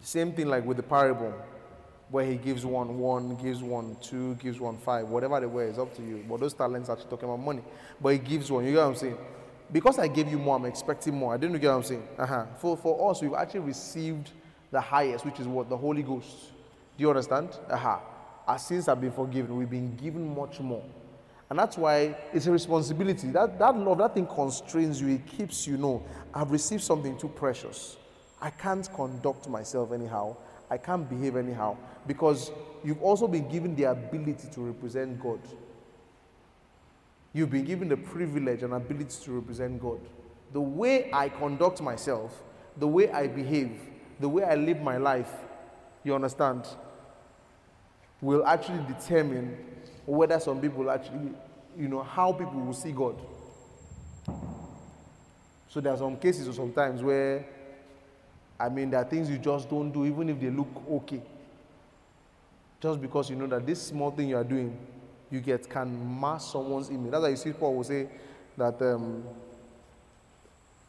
[0.00, 1.34] Same thing like with the parable,
[2.10, 5.78] where he gives one, one, gives one, two, gives one, five, whatever the way is
[5.78, 6.24] up to you.
[6.28, 7.62] But those talents are actually talking about money.
[8.00, 8.64] But he gives one.
[8.64, 9.18] You get what I'm saying?
[9.70, 11.34] Because I gave you more, I'm expecting more.
[11.34, 12.08] I didn't get what I'm saying.
[12.18, 12.46] Uh-huh.
[12.58, 14.30] For, for us, we've actually received
[14.70, 15.68] the highest, which is what?
[15.68, 16.52] The Holy Ghost.
[16.96, 17.50] Do you understand?
[17.70, 18.00] Aha.
[18.46, 19.56] Our sins have been forgiven.
[19.56, 20.84] We've been given much more.
[21.50, 23.28] And that's why it's a responsibility.
[23.28, 25.08] That, that love, that thing constrains you.
[25.08, 26.02] It keeps you know,
[26.34, 27.96] I've received something too precious.
[28.40, 30.36] I can't conduct myself anyhow.
[30.70, 31.76] I can't behave anyhow.
[32.06, 32.50] Because
[32.84, 35.40] you've also been given the ability to represent God.
[37.32, 40.00] You've been given the privilege and ability to represent God.
[40.52, 42.42] The way I conduct myself,
[42.76, 43.80] the way I behave,
[44.18, 45.30] the way I live my life,
[46.04, 46.66] you understand,
[48.20, 49.56] will actually determine
[50.06, 51.32] whether some people actually,
[51.76, 53.20] you know, how people will see God.
[55.68, 57.44] So there are some cases or sometimes where,
[58.60, 61.22] I mean, there are things you just don't do, even if they look okay.
[62.80, 64.76] Just because you know that this small thing you are doing,
[65.30, 67.10] you get can mask someone's image.
[67.10, 68.08] That's why you see Paul will say
[68.56, 69.22] that, um,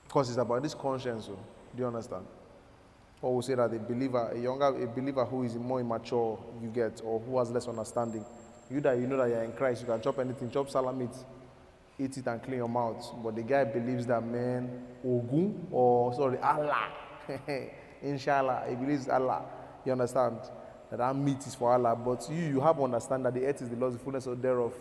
[0.07, 1.27] because it's about this conscience.
[1.29, 1.37] oh.
[1.75, 2.25] Do you understand?
[3.21, 6.69] Paul will say that a believer, a younger, a believer who is more immature, you
[6.69, 8.25] get, or who has less understanding,
[8.71, 11.09] you that you know that you're in Christ, you can chop anything, chop sallah meat,
[11.99, 13.05] eat it and clean your mouth.
[13.23, 16.87] But the guy believes that man, Ogun, or sorry, Allah,
[18.01, 19.43] Inshallah, he believes Allah.
[19.85, 20.37] You understand?
[20.89, 21.95] That that meat is for Allah.
[21.95, 24.73] But you, you have to understand that the earth is the Lord's, fullness of thereof.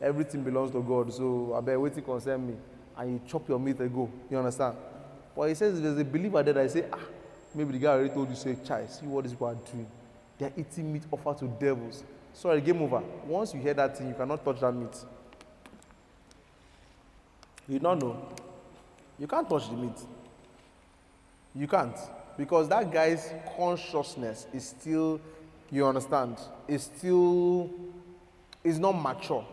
[0.00, 1.12] Everything belongs to God.
[1.12, 2.54] So I bet waiting concern me.
[2.96, 4.10] And you chop your meat and go.
[4.30, 4.76] You understand?
[5.34, 6.98] But he says there's a believer there that say, ah,
[7.54, 9.86] maybe the guy already told you, say, child, see what these people are doing.
[10.38, 12.04] They're eating meat offered to devils.
[12.32, 13.02] Sorry, game over.
[13.26, 14.94] Once you hear that thing, you cannot touch that meat.
[17.68, 18.28] You don't know.
[19.18, 19.98] You can't touch the meat.
[21.56, 21.96] You can't.
[22.36, 25.20] Because that guy's consciousness is still,
[25.70, 26.38] you understand,
[26.68, 27.70] is still,
[28.62, 29.44] is not mature.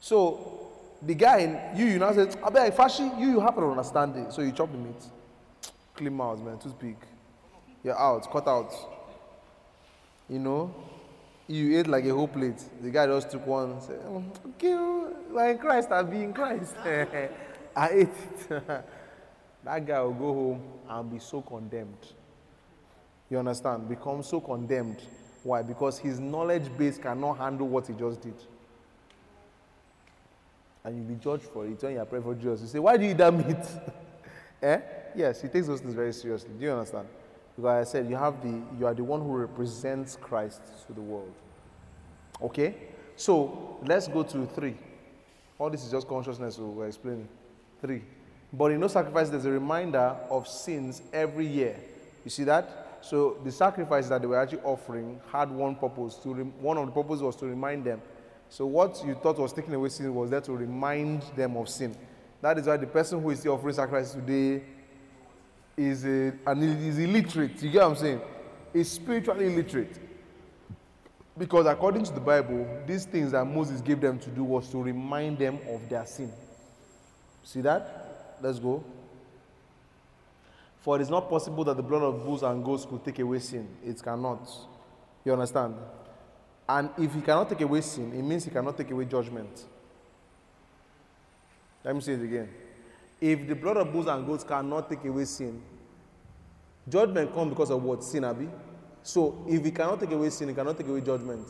[0.00, 3.62] So, the guy, in you, you now say, I beg, Fashi, you, you have to
[3.62, 4.32] understand it.
[4.32, 5.02] So you chop the meat.
[5.94, 6.96] Clean mouth, man, too big.
[7.82, 8.72] You're out, cut out.
[10.28, 10.74] You know,
[11.48, 12.62] you ate like a whole plate.
[12.82, 16.74] The guy just took one, said, "Oh, okay, oh, like Christ, I'll be in Christ.
[17.76, 18.08] I ate
[18.50, 18.84] it.
[19.66, 22.12] that guy will go home and be so condemned.
[23.28, 23.88] You understand?
[23.88, 25.02] Become so condemned.
[25.42, 25.62] Why?
[25.62, 28.34] Because his knowledge base cannot handle what he just did.
[30.84, 32.60] And you'll be judged for it when you are praying for Jesus.
[32.62, 33.56] You say, Why do you eat that meat?
[34.62, 34.80] eh?
[35.16, 36.50] Yes, he takes those things very seriously.
[36.56, 37.08] Do you understand?
[37.56, 41.00] Because I said you have the you are the one who represents Christ to the
[41.00, 41.32] world.
[42.40, 42.76] Okay?
[43.16, 44.76] So let's go to three.
[45.58, 47.28] All this is just consciousness so we're explaining.
[47.80, 48.02] Three.
[48.52, 51.76] But in no sacrifice, there's a reminder of sins every year.
[52.24, 52.98] You see that?
[53.02, 56.16] So the sacrifice that they were actually offering had one purpose.
[56.16, 58.00] To rem- one of the purposes was to remind them.
[58.48, 61.96] So what you thought was taking away sin was there to remind them of sin.
[62.40, 64.62] That is why the person who is still offering sacrifice today
[65.76, 67.62] is a, and is illiterate.
[67.62, 68.20] You get what I'm saying?
[68.72, 69.98] Is spiritually illiterate.
[71.38, 74.82] Because according to the Bible, these things that Moses gave them to do was to
[74.82, 76.32] remind them of their sin.
[77.44, 78.05] See that?
[78.40, 78.84] Let's go.
[80.80, 83.40] For it is not possible that the blood of bulls and goats could take away
[83.40, 83.68] sin.
[83.84, 84.48] It cannot.
[85.24, 85.74] You understand?
[86.68, 89.64] And if he cannot take away sin, it means he cannot take away judgment.
[91.84, 92.48] Let me say it again.
[93.20, 95.62] If the blood of bulls and goats cannot take away sin,
[96.88, 98.04] judgment comes because of what?
[98.04, 98.48] Sin, Abi.
[99.02, 101.46] So if he cannot take away sin, he cannot take away judgment.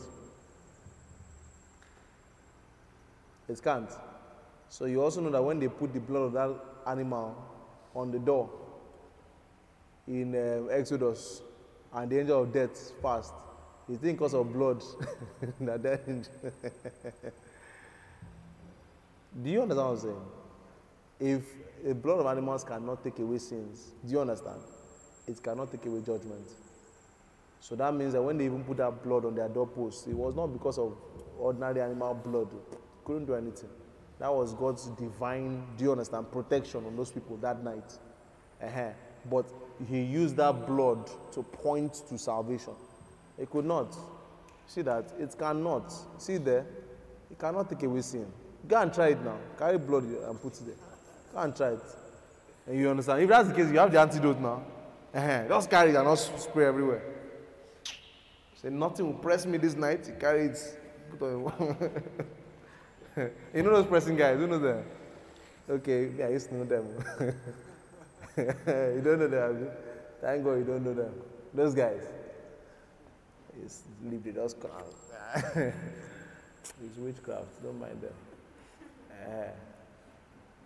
[3.49, 3.89] It can't.
[4.69, 6.55] So you also know that when they put the blood of that
[6.87, 7.35] animal
[7.95, 8.49] on the door
[10.07, 11.41] in um, Exodus,
[11.93, 13.33] and the angel of death passed,
[13.89, 14.81] you think because of blood
[15.61, 16.31] that angel.
[19.43, 20.21] Do you understand what I'm saying?
[21.19, 21.43] If
[21.85, 24.61] the blood of animals cannot take away sins, do you understand?
[25.27, 26.45] It cannot take away judgment.
[27.59, 30.35] So that means that when they even put that blood on their doorpost, it was
[30.35, 30.95] not because of
[31.37, 32.47] ordinary animal blood.
[33.03, 33.69] Couldn't do anything.
[34.19, 37.93] That was God's divine, do you understand, protection on those people that night.
[38.63, 38.91] uh
[39.29, 39.45] But
[39.87, 42.73] he used that blood to point to salvation.
[43.37, 43.95] It could not.
[44.65, 45.13] See that?
[45.19, 45.93] It cannot.
[46.17, 46.65] See there?
[47.29, 48.25] It cannot take away sin.
[48.67, 49.37] Go and try it now.
[49.57, 50.75] Carry blood and put it there.
[51.33, 51.81] Go and try it.
[52.65, 53.21] And you understand?
[53.21, 54.63] If that's the case, you have the antidote now.
[55.13, 57.03] uh Just carry it and not spray everywhere.
[58.55, 60.07] Say nothing will press me this night.
[60.07, 60.57] You carry it.
[61.11, 61.77] Put on
[63.53, 64.83] you know those pressing guys, you know them?
[65.69, 66.85] Okay, yeah, I used to know them.
[68.37, 69.69] you don't know them?
[70.21, 71.13] Thank God you don't know them.
[71.53, 72.01] Those guys.
[73.63, 74.31] Just leave the
[76.85, 78.13] it's witchcraft, don't mind them.
[79.11, 79.49] Uh,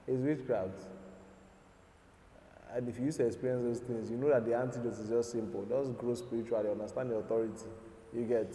[0.07, 0.77] it's witchcraft.
[2.73, 5.31] And if you used to experience those things, you know that the antidote is just
[5.31, 5.65] simple.
[5.65, 7.65] Just grow spiritually, understand the authority.
[8.13, 8.53] You get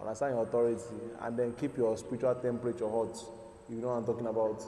[0.00, 0.82] understand your authority,
[1.20, 3.16] and then keep your spiritual temperature hot.
[3.68, 4.62] You know what I'm talking about.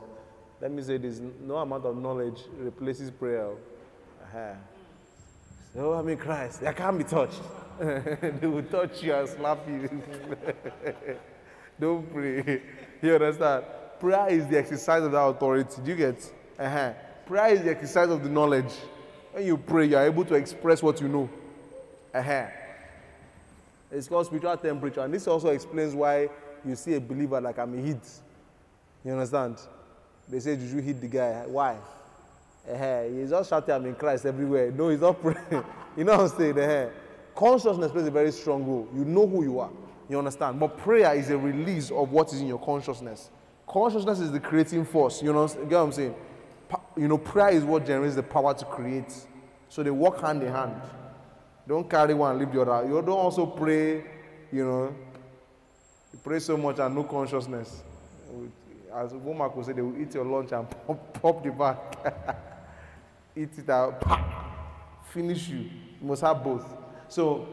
[0.60, 3.50] Let me say this: no amount of knowledge replaces prayer.
[4.22, 4.54] Uh-huh.
[5.74, 7.40] So I mean, Christ, I can't be touched.
[7.78, 9.88] they will touch you and slap you.
[11.80, 12.62] Don't pray.
[13.00, 13.64] You understand?
[14.00, 15.80] Prayer is the exercise of that authority.
[15.84, 16.32] Do you get?
[16.58, 16.92] Uh-huh.
[17.26, 18.72] Prayer is the exercise of the knowledge.
[19.32, 21.30] When you pray, you are able to express what you know.
[22.14, 22.46] Uh-huh.
[23.90, 26.28] It's called spiritual temperature, and this also explains why
[26.64, 28.06] you see a believer like I'm hit.
[29.04, 29.58] You understand?
[30.28, 31.44] They say, Did you hit the guy?
[31.46, 31.76] Why?
[32.70, 33.02] Uh-huh.
[33.04, 34.70] He's just shouting, I'm in Christ everywhere.
[34.70, 35.64] No, he's not praying.
[35.96, 36.58] you know what I'm saying?
[36.58, 36.90] Uh-huh.
[37.34, 38.88] Consciousness plays a very strong role.
[38.94, 39.70] You know who you are.
[40.08, 40.58] You understand?
[40.58, 43.30] But prayer is a release of what is in your consciousness.
[43.66, 45.22] Consciousness is the creating force.
[45.22, 46.14] You know, you get what I'm saying?
[46.96, 49.14] You know, prayer is what generates the power to create.
[49.68, 50.80] So they work hand in hand.
[51.68, 52.88] Don't carry one, leave the other.
[52.88, 54.02] You don't also pray,
[54.50, 54.94] you know,
[56.10, 57.82] you pray so much and no consciousness.
[58.94, 61.78] As Womack would say, they will eat your lunch and pop, pop the back.
[63.36, 65.58] eat it out, pop, finish you.
[65.58, 66.64] You must have both.
[67.08, 67.46] So,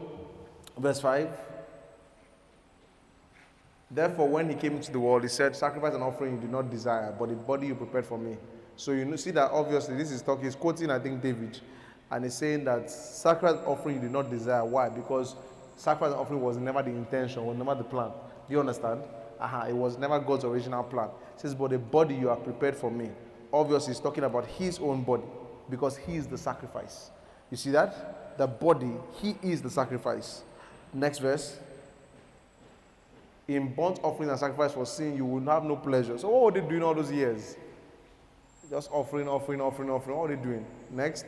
[0.78, 1.28] verse 5.
[3.90, 6.70] Therefore, when he came into the world, he said, Sacrifice and offering you do not
[6.70, 8.38] desire, but the body you prepared for me.
[8.76, 11.60] So you see that obviously this is talking, he's quoting, I think, David.
[12.10, 14.64] And he's saying that sacrifice offering you do not desire.
[14.64, 14.88] Why?
[14.88, 15.34] Because
[15.76, 18.10] sacrifice offering was never the intention, was never the plan.
[18.48, 19.02] Do you understand?
[19.40, 21.08] Uh-huh, it was never God's original plan.
[21.34, 23.10] It says, But the body you are prepared for me.
[23.52, 25.24] Obviously, he's talking about his own body
[25.68, 27.10] because he is the sacrifice.
[27.50, 28.38] You see that?
[28.38, 30.42] The body, he is the sacrifice.
[30.92, 31.58] Next verse.
[33.48, 36.18] In burnt offering and sacrifice for sin, you will have no pleasure.
[36.18, 37.56] So, what were they doing all those years?
[38.68, 40.16] Just offering, offering, offering, offering.
[40.16, 40.66] What are they doing?
[40.90, 41.24] Next.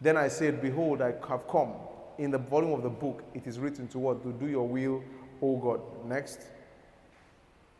[0.00, 1.72] Then I said, Behold, I have come.
[2.18, 4.22] In the volume of the book, it is written to what?
[4.22, 5.02] To do your will,
[5.42, 5.80] O God.
[6.06, 6.40] Next.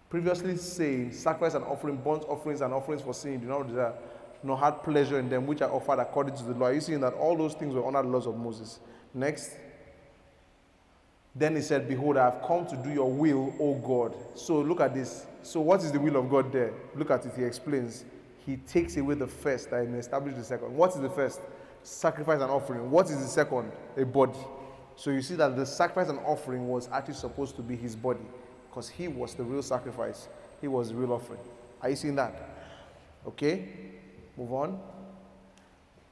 [0.08, 3.94] Previously saying, Sacrifice and offering, burnt offerings and offerings for sin, do not desire,
[4.42, 6.66] nor had pleasure in them, which are offered according to the law.
[6.66, 8.80] Are you seeing that all those things were under the laws of Moses?
[9.14, 9.52] Next.
[11.34, 14.14] Then he said, Behold, I have come to do your will, O God.
[14.34, 15.26] So look at this.
[15.42, 16.72] So, what is the will of God there?
[16.96, 17.32] Look at it.
[17.36, 18.04] He explains.
[18.44, 20.74] He takes away the first that he may establish the second.
[20.74, 21.40] What is the first?
[21.82, 22.90] Sacrifice and offering.
[22.90, 23.72] What is the second?
[23.96, 24.38] A body.
[24.96, 28.20] So, you see that the sacrifice and offering was actually supposed to be his body
[28.68, 30.28] because he was the real sacrifice,
[30.60, 31.40] he was the real offering.
[31.82, 32.34] Are you seeing that?
[33.26, 33.68] Okay,
[34.36, 34.78] move on.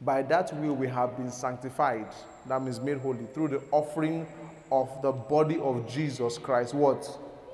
[0.01, 2.07] By that will we have been sanctified,
[2.47, 4.27] that means made holy, through the offering
[4.71, 6.75] of the body of Jesus Christ.
[6.75, 7.07] What?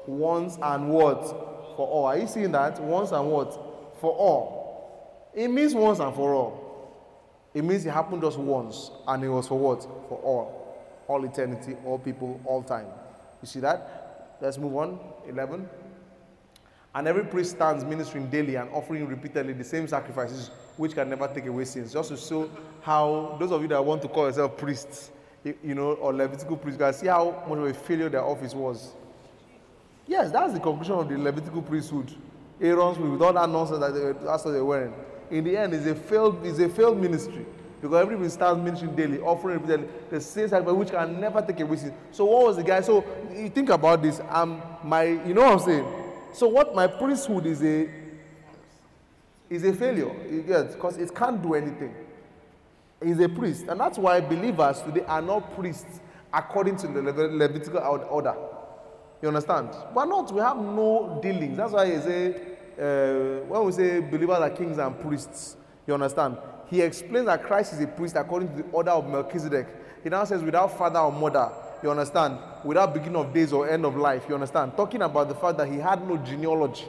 [0.07, 1.23] Once and what?
[1.77, 2.05] For all.
[2.07, 2.81] Are you seeing that?
[2.81, 3.53] Once and what?
[4.01, 5.31] For all.
[5.35, 6.64] It means once and for all.
[7.55, 9.83] It means it happened just once, and it was for what?
[10.09, 10.77] For all.
[11.07, 12.87] All eternity, all people, all time.
[13.41, 14.37] You see that?
[14.41, 14.99] Let's move on.
[15.29, 15.69] 11.
[16.97, 21.29] And every priest stands ministering daily and offering repeatedly the same sacrifices which can never
[21.29, 21.93] take away sins.
[21.93, 22.51] Just to show
[22.83, 25.11] how those of you that want to call yourself priests,
[25.45, 28.93] you, know, or Levitical priests, can see how much of a failure their office was.
[30.07, 32.15] Yes, that's the conclusion of the Levitical priesthood.
[32.61, 34.95] Aaron's with all that nonsense that they, that's what they're wearing.
[35.31, 37.47] In the end, it's a failed, it's a failed ministry.
[37.81, 41.77] Because everybody starts ministering daily, offering repeatedly the same sacrifice which can never take away
[41.77, 41.93] sin.
[42.13, 42.81] So what was the guy?
[42.81, 44.21] So you think about this.
[44.31, 45.87] Um, my, you know what I'm saying?
[46.33, 47.89] So what my priesthood is a
[49.51, 50.11] is a failure.
[50.31, 51.95] You get because it can't do anything.
[53.03, 56.01] He's a priest, and that's why believers today are not priests
[56.33, 58.35] according to the Lev- Levitical order.
[59.21, 59.71] You understand?
[59.95, 60.33] We're not.
[60.33, 61.57] We have no dealings.
[61.57, 65.57] That's why he say uh, when we say believers are kings and priests.
[65.87, 66.39] You understand?
[66.71, 69.67] He explains that Christ is a priest according to the order of Melchizedek.
[70.03, 71.51] He now says without father or mother.
[71.83, 72.39] You understand?
[72.65, 74.25] Without beginning of days or end of life.
[74.29, 74.77] You understand?
[74.77, 76.87] Talking about the fact that he had no genealogy.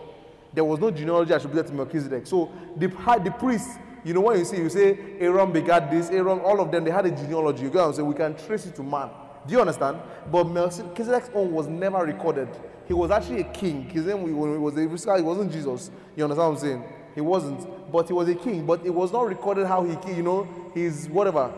[0.53, 2.25] There was no genealogy attributed to Melchizedek.
[2.27, 6.39] So the, the priests, you know, when you see, you say Aaron begat this, Aaron,
[6.39, 7.63] all of them, they had a genealogy.
[7.63, 9.09] You go and say, we can trace it to man.
[9.45, 9.99] Do you understand?
[10.31, 12.47] But Melchizedek's own was never recorded.
[12.87, 13.89] He was actually a king.
[13.89, 15.91] His name was a he wasn't Jesus.
[16.15, 16.83] You understand what I'm saying?
[17.15, 18.65] He wasn't, but he was a king.
[18.65, 21.51] But it was not recorded how he, you know, his whatever.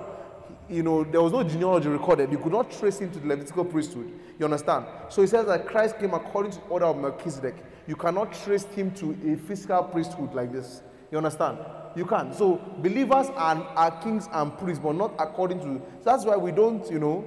[0.70, 2.32] You know, there was no genealogy recorded.
[2.32, 4.12] You could not trace him to the Levitical priesthood.
[4.38, 4.86] You understand?
[5.10, 7.56] So he says that Christ came according to the order of Melchizedek.
[7.88, 10.82] You cannot trace him to a physical priesthood like this.
[11.10, 11.58] You understand?
[11.96, 12.36] You can't.
[12.36, 15.82] So believers are, are kings and priests, but not according to.
[16.00, 17.26] So that's why we don't, you know.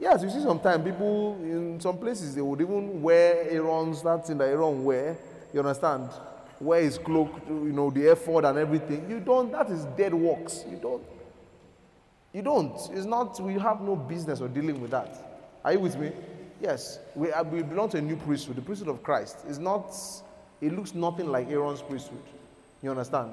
[0.00, 4.38] Yes, you see sometimes people in some places they would even wear Aaron's that thing
[4.38, 5.16] that Aaron wear.
[5.52, 6.10] You understand?
[6.60, 9.08] wear his cloak, you know, the effort and everything.
[9.08, 10.64] You don't, that is dead works.
[10.68, 11.02] You don't.
[12.32, 12.74] You don't.
[12.92, 15.16] It's not, we have no business or dealing with that.
[15.64, 16.12] Are you with me?
[16.60, 16.98] Yes.
[17.14, 19.38] We, are, we belong to a new priesthood, the priesthood of Christ.
[19.48, 19.94] It's not,
[20.60, 22.22] it looks nothing like Aaron's priesthood.
[22.82, 23.32] You understand?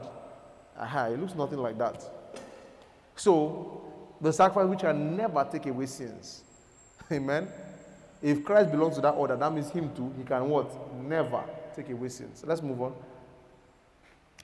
[0.79, 2.03] Aha, it looks nothing like that.
[3.15, 3.81] So,
[4.21, 6.43] the sacrifice which can never take away sins.
[7.11, 7.47] Amen.
[8.21, 10.11] If Christ belongs to that order, that means him too.
[10.17, 10.95] He can what?
[11.01, 11.43] Never
[11.75, 12.43] take away sins.
[12.45, 12.93] Let's move on.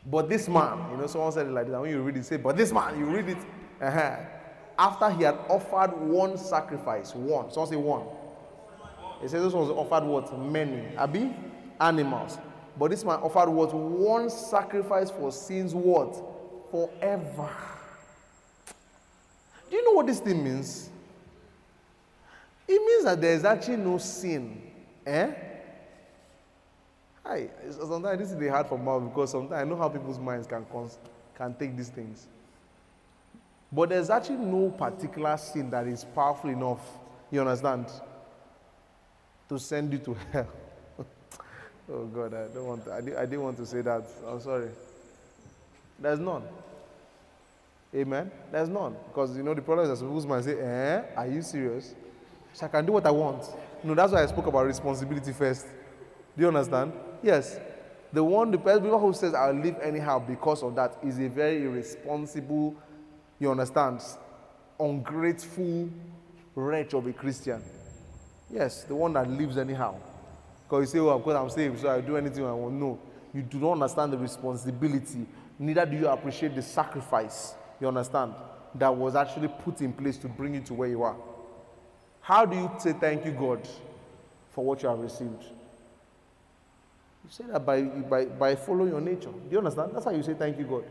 [0.06, 1.82] But this man, you know, someone said it like that.
[1.82, 3.38] When you read it, say, but this man, you read it.
[3.82, 4.16] Uh-huh.
[4.78, 7.52] After he had offered one sacrifice, one.
[7.52, 8.04] Someone say one.
[9.24, 10.38] It says this was offered what?
[10.40, 10.96] Many.
[10.98, 11.36] Abi?
[11.80, 12.38] Animals.
[12.78, 13.74] But this man offered what?
[13.74, 16.16] One sacrifice for sins, what?
[16.72, 17.50] Forever.
[19.70, 20.91] Do you know what this thing means?
[22.72, 24.62] It means that there is actually no sin.
[25.06, 25.32] Eh?
[27.26, 27.50] Hi.
[27.70, 30.64] Sometimes this is the hard for mouth because sometimes I know how people's minds can,
[30.72, 30.98] cons-
[31.36, 32.28] can take these things.
[33.74, 36.80] But there's actually no particular sin that is powerful enough,
[37.30, 37.88] you understand,
[39.50, 40.48] to send you to hell.
[41.92, 44.06] oh God, I don't want to, I, di- I didn't want to say that.
[44.26, 44.70] I'm sorry.
[46.00, 46.44] There's none.
[47.94, 48.32] Amen.
[48.50, 48.96] There's none.
[49.10, 51.96] Because you know the problem is that people's minds say, eh, are you serious?
[52.54, 53.46] So I can do what I want.
[53.84, 55.66] No, that's why I spoke about responsibility first.
[56.36, 56.94] Do you understand?
[57.24, 57.60] Yes.
[58.14, 61.64] The one, the person who says I'll live anyhow because of that is a very
[61.64, 62.76] irresponsible,
[63.40, 64.02] you understand,
[64.80, 65.90] ungrateful
[66.56, 67.64] wretch of a Christian.
[68.50, 69.96] Yes, the one that lives anyhow.
[70.68, 72.74] Because you say, oh, well, because I'm saved, so I'll do anything I want.
[72.74, 73.00] No,
[73.34, 75.26] you do not understand the responsibility.
[75.58, 78.34] Neither do you appreciate the sacrifice, you understand,
[78.76, 81.16] that was actually put in place to bring you to where you are.
[82.22, 83.68] How do you say thank you, God,
[84.52, 85.44] for what you have received?
[87.24, 89.32] You say that by, by, by following your nature.
[89.32, 89.92] Do you understand?
[89.94, 90.84] That's how you say thank you, God.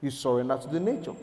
[0.00, 1.14] You surrender to the nature.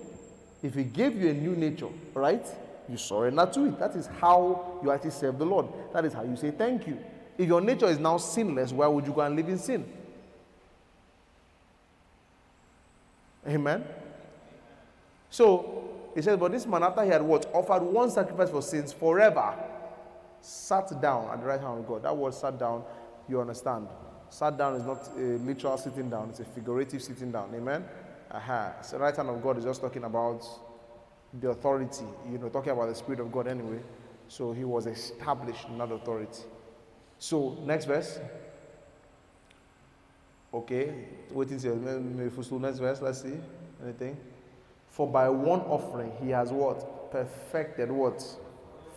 [0.64, 2.46] If He gave you a new nature, right?
[2.90, 3.80] You surrender to it.
[3.80, 5.68] That is how you actually serve the Lord.
[5.94, 6.98] That is how you say thank you.
[7.38, 9.86] If your nature is now sinless, why would you go and live in sin?
[13.48, 13.84] Amen.
[15.30, 17.50] So he says, But this man, after he had what?
[17.54, 19.54] Offered one sacrifice for sins forever,
[20.42, 22.04] sat down at the right hand of God.
[22.04, 22.84] That word sat down,
[23.28, 23.88] you understand.
[24.30, 27.52] Sat down is not a literal sitting down, it's a figurative sitting down.
[27.56, 27.84] Amen.
[28.32, 28.74] Aha.
[28.82, 30.46] So the right hand of God is just talking about
[31.40, 33.80] the authority, you know, talking about the Spirit of God anyway.
[34.28, 36.44] So he was established in that authority.
[37.18, 38.20] So, next verse.
[40.54, 40.94] Okay,
[41.32, 43.02] waiting till next verse.
[43.02, 43.38] Let's see.
[43.84, 44.18] Anything?
[44.90, 47.12] For by one offering he has what?
[47.12, 48.24] Perfected what?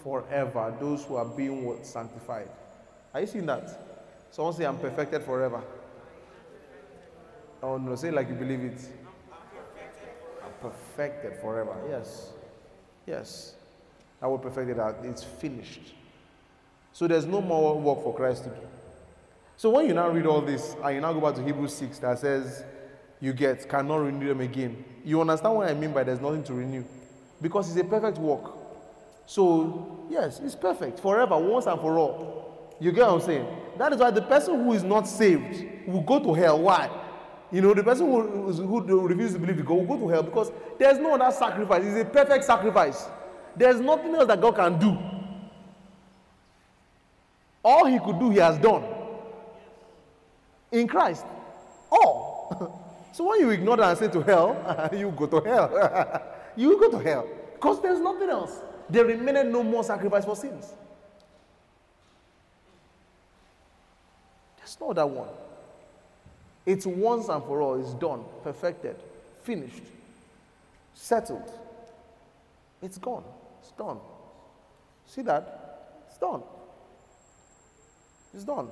[0.03, 0.74] Forever.
[0.80, 1.86] Those who are being what?
[1.86, 2.49] Sanctified.
[3.14, 3.78] Are you seeing that?
[4.30, 5.62] Someone say, I'm perfected forever.
[7.62, 8.80] Oh no, say it like you believe it.
[10.43, 11.76] I'm perfected forever.
[11.88, 12.32] Yes.
[13.07, 13.55] Yes.
[14.20, 15.95] That word perfected, that it's finished.
[16.93, 18.57] So there's no more work for Christ to do.
[19.57, 21.99] So when you now read all this and you now go back to Hebrews 6
[22.01, 22.64] that says
[23.20, 26.55] you get cannot renew them again, you understand what I mean by there's nothing to
[26.55, 26.85] renew.
[27.41, 28.53] Because it's a perfect work.
[29.27, 32.77] So yes, it's perfect forever, once and for all.
[32.81, 33.47] You get what I'm saying?
[33.79, 36.61] That is why the person who is not saved will go to hell.
[36.61, 36.91] Why?
[37.51, 40.23] You know, the person who, who refuses to believe in God will go to hell
[40.23, 41.85] because there's no other sacrifice.
[41.85, 43.07] It's a perfect sacrifice.
[43.57, 44.99] There's nothing else that God can do.
[47.65, 48.85] All he could do, he has done.
[50.73, 51.24] In Christ.
[51.91, 52.79] All.
[53.12, 56.22] so when you ignore that and say to hell, you go to hell.
[56.56, 57.28] you go to hell.
[57.55, 58.60] Because there's nothing else.
[58.89, 60.72] There remained no more sacrifice for sins.
[64.59, 65.28] There's no other one.
[66.64, 67.80] It's once and for all.
[67.80, 68.97] It's done, perfected,
[69.43, 69.82] finished,
[70.94, 71.51] settled.
[72.80, 73.24] It's gone.
[73.60, 73.98] It's done.
[75.06, 76.05] See that?
[76.09, 76.43] It's done.
[78.34, 78.68] It's done.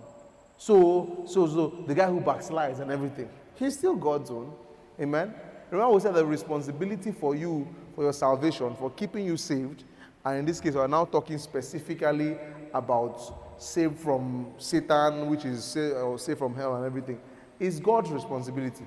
[0.58, 3.28] So, so, so the guy who backslides and everything,
[3.60, 4.52] he's still God's own.
[5.00, 5.32] Amen.
[5.70, 9.84] Remember, we said the responsibility for you, for your salvation, for keeping you saved,
[10.24, 12.36] and in this case, we're now talking specifically
[12.74, 17.20] about saved from Satan, which is saved, or saved from hell and everything.
[17.58, 18.84] is God's responsibility.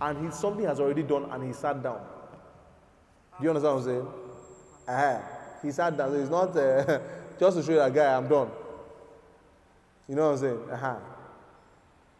[0.00, 2.00] And he's something has already done and he sat down.
[3.38, 4.08] Do you understand what I'm saying?
[4.88, 5.22] Ah,
[5.62, 6.10] he sat down.
[6.10, 7.00] So it's not uh,
[7.40, 8.50] just to show that guy, I'm done.
[10.08, 10.70] You know what I'm saying?
[10.70, 10.96] Uh-huh.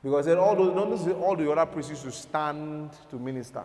[0.02, 3.64] Because then all those, notice all the other priests used to stand to minister.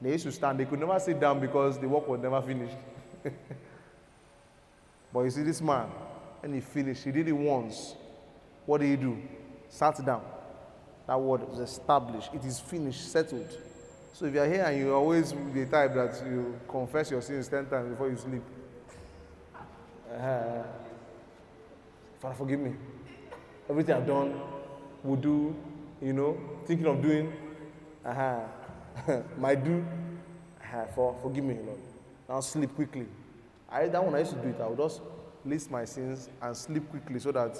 [0.00, 0.58] They used to stand.
[0.58, 2.76] They could never sit down because the work was never finished.
[5.12, 5.88] but you see, this man,
[6.42, 7.04] and he finished.
[7.04, 7.94] He did it once.
[8.66, 9.20] What did he do?
[9.68, 10.22] Sat down.
[11.06, 12.30] That word is established.
[12.32, 13.58] It is finished, settled.
[14.14, 17.48] So if you are here and you always the type that you confess your sins
[17.48, 18.42] ten times before you sleep,
[20.10, 20.62] uh,
[22.20, 22.74] Father, forgive me.
[23.68, 24.40] Everything I've done,
[25.02, 25.54] will do,
[26.04, 27.32] you know, thinking of doing,
[28.04, 28.40] uh-huh,
[29.38, 29.84] might do,
[30.60, 31.78] uh-huh, for forgive me, Lord.
[32.28, 33.06] Now sleep quickly.
[33.70, 34.60] I that one I used to do it.
[34.60, 35.00] I would just
[35.46, 37.58] list my sins and sleep quickly so that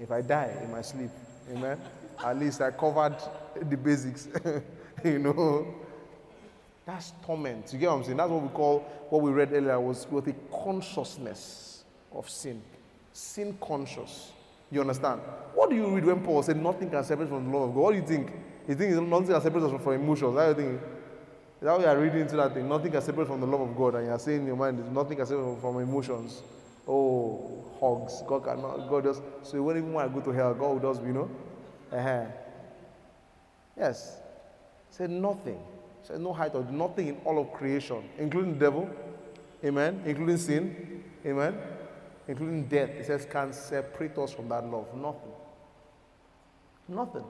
[0.00, 1.10] if I die in my sleep,
[1.52, 1.80] amen,
[2.24, 3.16] at least I covered
[3.54, 4.28] the basics,
[5.04, 5.74] you know.
[6.84, 7.72] That's torment.
[7.72, 8.16] You get what I'm saying?
[8.16, 12.62] That's what we call what we read earlier was, was a consciousness of sin.
[13.12, 14.30] Sin conscious.
[14.70, 15.20] You understand?
[15.54, 17.80] What do you read when Paul said nothing can separate from the love of God?
[17.80, 18.32] What do you think?
[18.68, 20.36] You think nothing can separate us from emotions?
[20.36, 20.80] How do you think?
[21.62, 22.68] That you are reading into that thing?
[22.68, 24.92] Nothing can separate from the love of God, and you are saying in your mind,
[24.92, 26.42] nothing can separate from emotions.
[26.86, 28.22] Oh, hugs.
[28.26, 28.88] God cannot.
[28.88, 29.22] God just.
[29.42, 31.30] So when even when I go to hell, God does, you know.
[31.90, 32.26] Uh-huh.
[33.76, 34.18] Yes.
[34.90, 35.58] Said nothing.
[36.02, 38.88] Said no height or nothing in all of creation, including the devil.
[39.64, 40.02] Amen.
[40.04, 41.02] Including sin.
[41.24, 41.54] Amen.
[42.28, 42.90] Including death.
[42.90, 44.94] It says can separate us from that love.
[44.94, 45.32] Nothing.
[46.88, 47.24] Nothing.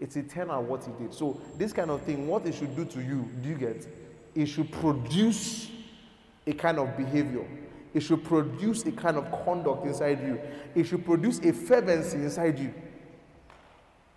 [0.00, 1.14] It's eternal what he did.
[1.14, 3.86] So this kind of thing, what it should do to you, do you get?
[4.34, 5.70] It should produce
[6.46, 7.46] a kind of behavior.
[7.94, 10.40] It should produce a kind of conduct inside you.
[10.74, 12.74] It should produce a fervency inside you.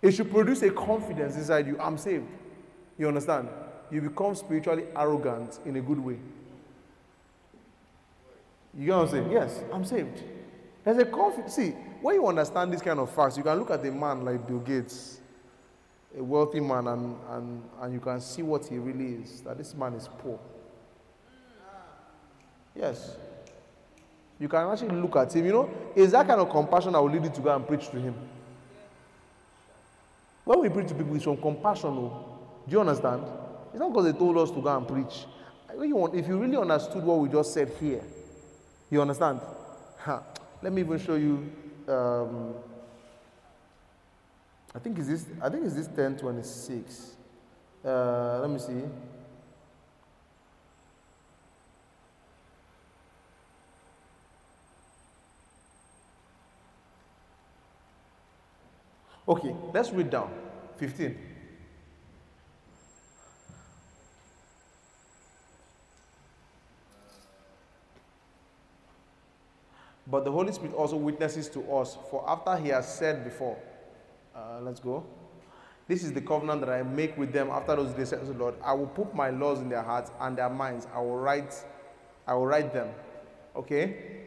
[0.02, 1.78] It should produce a confidence inside you.
[1.80, 2.26] I'm saved.
[2.98, 3.48] You understand?
[3.90, 6.18] You become spiritually arrogant in a good way.
[8.78, 9.32] You get what I'm saying?
[9.32, 10.22] Yes, I'm saved.
[10.84, 11.54] There's a confidence.
[11.56, 14.46] See, when you understand this kind of facts, you can look at a man like
[14.46, 15.20] Bill Gates,
[16.16, 19.40] a wealthy man, and, and, and you can see what he really is.
[19.40, 20.38] That this man is poor.
[22.76, 23.16] Yes.
[24.38, 25.44] You can actually look at him.
[25.44, 27.88] You know, it's that kind of compassion that will lead you to go and preach
[27.88, 28.14] to him.
[30.44, 31.90] When we preach to people, it's from compassion.
[31.90, 32.38] oh.
[32.68, 33.24] Do you understand?
[33.70, 35.26] It's not because they told us to go and preach.
[35.70, 38.04] If you really understood what we just said here,
[38.90, 39.40] you understand?
[40.62, 41.50] Let me even show you.
[41.86, 42.54] Um,
[44.74, 45.26] I think is this.
[45.40, 47.12] I think is this ten twenty six.
[47.84, 48.82] Uh, let me see.
[59.28, 60.30] Okay, let's read down.
[60.78, 61.14] 15.
[70.10, 73.58] But the Holy Spirit also witnesses to us, for after he has said before,
[74.34, 75.04] uh, let's go.
[75.86, 78.54] This is the covenant that I make with them after those days, says the Lord.
[78.62, 80.86] I will put my laws in their hearts and their minds.
[80.94, 81.54] I will write,
[82.26, 82.88] I will write them.
[83.56, 84.18] Okay?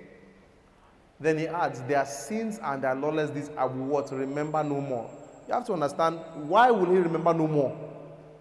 [1.19, 4.11] Then he adds, their sins and their lawless deeds I will what?
[4.11, 5.09] Remember no more.
[5.47, 7.77] You have to understand why will he remember no more?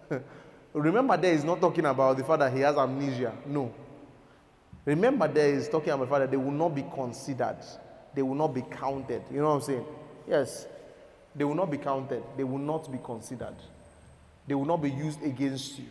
[0.73, 3.33] remember there is not talking about the fact that he has amnesia.
[3.45, 3.71] No.
[4.85, 7.57] Remember there is talking about Father, they will not be considered.
[8.13, 9.21] They will not be counted.
[9.31, 9.85] You know what I'm saying?
[10.27, 10.67] Yes.
[11.35, 12.23] They will not be counted.
[12.35, 13.55] They will not be considered.
[14.47, 15.85] They will not be used against you.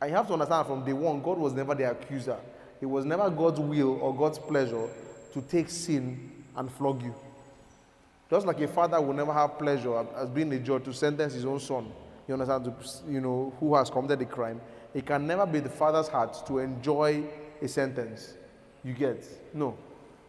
[0.00, 2.36] And you have to understand from day one, God was never the accuser.
[2.80, 4.88] It was never God's will or God's pleasure
[5.32, 7.14] to take sin and flog you.
[8.28, 11.44] Just like a father will never have pleasure as being a judge to sentence his
[11.44, 11.92] own son,
[12.26, 12.72] you understand,
[13.08, 14.60] you know, who has committed a crime,
[14.94, 17.22] it can never be the father's heart to enjoy
[17.62, 18.34] a sentence.
[18.84, 19.24] You get?
[19.54, 19.76] No.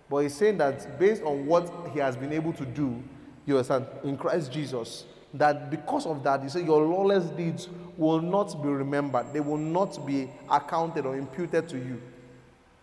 [0.10, 3.01] But he's saying that based on what he has been able to do,
[3.45, 8.22] you understand, in Christ Jesus, that because of that, he said your lawless deeds will
[8.22, 9.34] not be remembered.
[9.34, 12.01] They will not be accounted or imputed to you.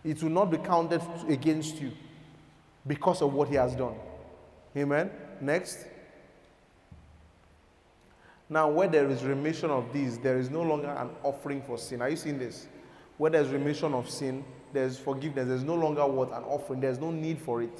[0.03, 1.91] It will not be counted against you
[2.85, 3.95] because of what he has done.
[4.75, 5.09] Amen.
[5.39, 5.85] Next.
[8.49, 12.01] Now, where there is remission of these, there is no longer an offering for sin.
[12.01, 12.67] Are you seeing this?
[13.21, 14.43] Where there's remission of sin,
[14.73, 15.47] there's forgiveness.
[15.47, 16.79] There's no longer what an offering.
[16.79, 17.79] There's no need for it.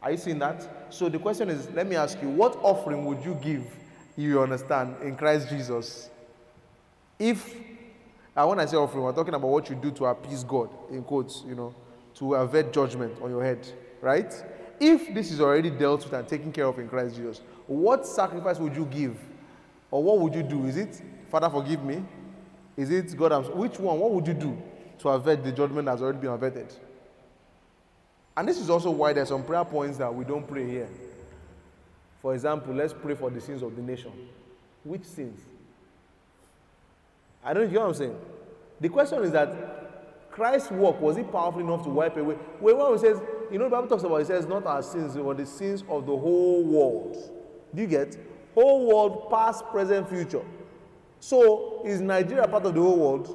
[0.00, 0.66] Are you seeing that?
[0.88, 3.66] So the question is, let me ask you, what offering would you give?
[4.16, 6.08] You understand in Christ Jesus.
[7.18, 7.54] If
[8.34, 11.02] and when I say offering, we're talking about what you do to appease God, in
[11.02, 11.74] quotes, you know,
[12.14, 13.68] to avert judgment on your head,
[14.00, 14.32] right?
[14.80, 18.58] If this is already dealt with and taken care of in Christ Jesus, what sacrifice
[18.58, 19.18] would you give?
[19.90, 20.64] Or what would you do?
[20.64, 22.02] Is it, Father, forgive me?
[22.76, 23.98] Is it, God, I'm, which one?
[23.98, 24.62] What would you do
[24.98, 26.72] to avert the judgment that's already been averted?
[28.36, 30.88] And this is also why there's some prayer points that we don't pray here.
[32.20, 34.12] For example, let's pray for the sins of the nation.
[34.84, 35.40] Which sins?
[37.42, 38.18] I don't know what I'm saying.
[38.80, 42.36] The question is that Christ's work was it powerful enough to wipe away?
[42.60, 43.18] Well, When one says,
[43.50, 46.04] you know, the Bible talks about it says not our sins, but the sins of
[46.04, 47.16] the whole world.
[47.74, 48.18] Do you get?
[48.54, 50.42] Whole world, past, present, future.
[51.26, 53.26] So is Nigeria part of the whole world?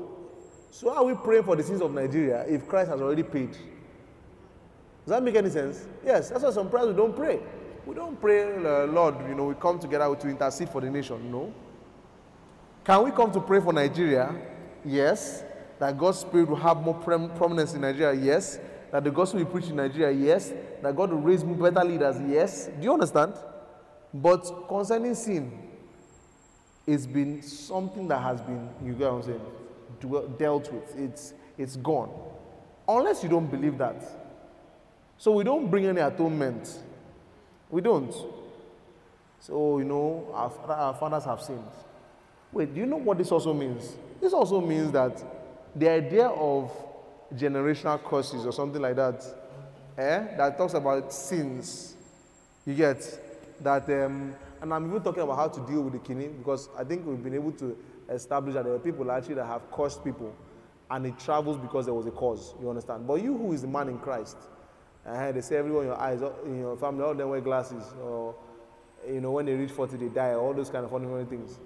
[0.69, 3.51] So are we praying for the sins of Nigeria if Christ has already paid?
[3.51, 5.85] Does that make any sense?
[6.05, 7.41] Yes, that's why some prayers we don't pray.
[7.85, 11.29] We don't pray, uh, Lord, you know, we come together to intercede for the nation.
[11.29, 11.53] No.
[12.85, 14.33] Can we come to pray for Nigeria?
[14.85, 15.43] Yes.
[15.77, 18.17] That God's Spirit will have more prom- prominence in Nigeria?
[18.17, 18.57] Yes.
[18.93, 20.17] That the gospel will preach in Nigeria?
[20.17, 20.53] Yes.
[20.81, 22.15] That God will raise better leaders?
[22.25, 22.67] Yes.
[22.67, 23.33] Do you understand?
[24.13, 25.70] But concerning sin,
[26.91, 30.97] it's been something that has been, you get what I'm saying, dealt with.
[30.97, 32.11] It's, it's gone.
[32.87, 34.03] Unless you don't believe that.
[35.17, 36.79] So we don't bring any atonement.
[37.69, 38.13] We don't.
[39.39, 41.63] So, you know, our, our fathers have sinned.
[42.51, 43.95] Wait, do you know what this also means?
[44.19, 45.23] This also means that
[45.73, 46.71] the idea of
[47.33, 49.23] generational curses or something like that,
[49.97, 51.95] eh, that talks about sins,
[52.65, 56.27] you get that, um, and I'm even talking about how to deal with the kidney
[56.27, 57.75] because I think we've been able to
[58.09, 60.33] establish that there are people actually that have cursed people
[60.91, 63.07] and it travels because there was a cause, you understand?
[63.07, 64.37] But you who is the man in Christ,
[65.05, 68.35] uh, they say everyone in your eyes, in your family, all them wear glasses, or
[69.07, 71.59] you know, when they reach 40, they die, all those kind of funny, funny things.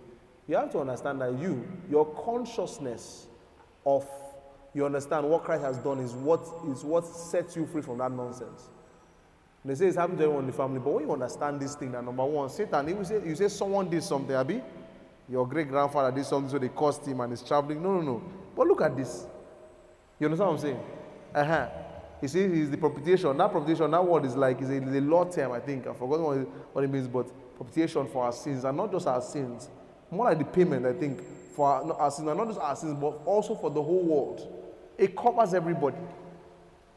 [0.48, 3.28] You have to understand that you, your consciousness
[3.86, 4.08] of,
[4.74, 8.12] you understand what Christ has done is what is what sets you free from that
[8.12, 8.70] nonsense.
[9.66, 11.92] They say it's happened to everyone in the family, but when you understand this thing,
[11.94, 14.62] that number one, Satan, he will say, you say someone did something, Abi,
[15.28, 17.82] your great grandfather did something, so they cursed him and he's traveling.
[17.82, 18.24] No, no, no.
[18.56, 19.26] But look at this.
[20.20, 20.80] You understand what I'm saying?
[21.34, 21.68] Uh-huh.
[22.22, 23.36] He says he's the propitiation.
[23.38, 25.88] That propitiation, that word is like, is a, a law term, I think.
[25.88, 27.28] I forgot what it, what it means, but
[27.58, 29.70] propitiation for our sins, and not just our sins.
[30.12, 31.22] More like the payment, I think,
[31.56, 34.48] for our, our sins, and not just our sins, but also for the whole world.
[34.96, 35.98] It covers everybody.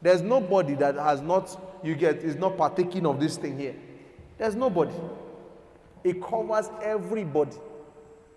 [0.01, 3.75] There's nobody that has not, you get, is not partaking of this thing here.
[4.37, 4.93] There's nobody.
[6.03, 7.57] It covers everybody.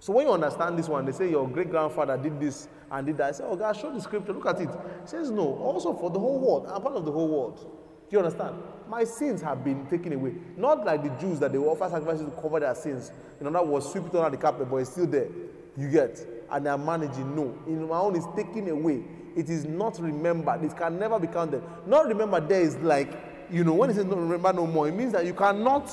[0.01, 3.17] So when you understand this one, they say your great grandfather did this and did
[3.19, 3.29] that.
[3.29, 4.69] I say, oh God, show the scripture, look at it.
[4.69, 6.67] He says, no, also for the whole world.
[6.69, 7.59] I'm part of the whole world.
[7.59, 8.57] Do you understand?
[8.89, 10.35] My sins have been taken away.
[10.57, 13.13] Not like the Jews that they will offer sacrifices to cover their sins.
[13.41, 15.29] In other words, sweep it under the carpet, but it's still there.
[15.77, 16.21] You get.
[16.51, 17.35] And they are managing.
[17.35, 17.57] No.
[17.67, 19.05] In my own, it's taken away.
[19.37, 20.65] It is not remembered.
[20.65, 21.63] It can never be counted.
[21.87, 23.13] Not remembered there is like,
[23.51, 25.91] you know, when it says not remember no more, it means that you cannot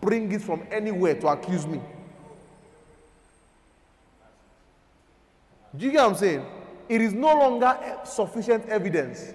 [0.00, 1.80] bring it from anywhere to accuse me.
[5.76, 6.44] Do you get what I'm saying?
[6.88, 9.32] It is no longer sufficient evidence.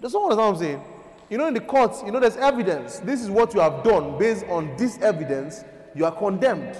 [0.00, 0.82] That's not what I'm saying.
[1.28, 2.98] You know, in the courts, you know, there's evidence.
[2.98, 4.18] This is what you have done.
[4.18, 5.64] Based on this evidence,
[5.94, 6.76] you are condemned.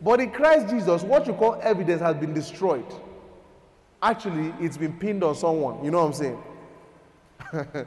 [0.00, 2.84] But in Christ Jesus, what you call evidence has been destroyed.
[4.04, 5.82] Actually, it's been pinned on someone.
[5.82, 7.86] You know what I'm saying?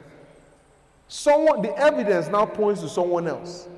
[1.06, 3.68] someone, the evidence now points to someone else.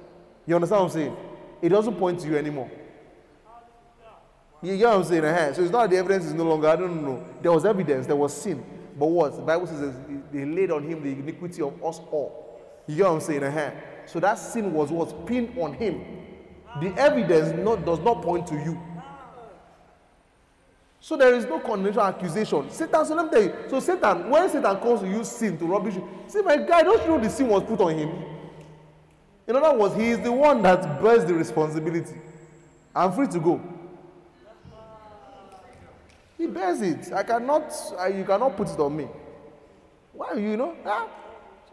[0.46, 1.16] You understand what I'm saying?
[1.60, 2.70] It doesn't point to you anymore.
[4.62, 5.24] You get what I'm saying?
[5.24, 5.52] Uh-huh.
[5.52, 7.22] So it's not the evidence is no longer, I don't know.
[7.42, 8.64] There was evidence, there was sin.
[8.98, 9.36] But what?
[9.36, 9.94] The Bible says
[10.32, 12.62] they laid on him the iniquity of us all.
[12.86, 13.44] You get what I'm saying?
[13.44, 13.70] Uh-huh.
[14.06, 15.26] So that sin was what?
[15.26, 16.02] Pinned on him.
[16.80, 18.80] The evidence not, does not point to you.
[21.00, 22.70] So there is no condemnation accusation.
[22.70, 23.54] Satan, so let me tell you.
[23.70, 27.08] So Satan, when Satan to use sin to rubbish you, see my guy, don't you
[27.08, 28.10] know the sin was put on him?
[29.48, 32.14] In other words, he is the one that bears the responsibility.
[32.94, 33.60] I'm free to go.
[36.36, 37.12] He bears it.
[37.12, 39.08] I cannot, I, you cannot put it on me.
[40.12, 40.76] Why, you know?
[40.84, 41.08] Ah,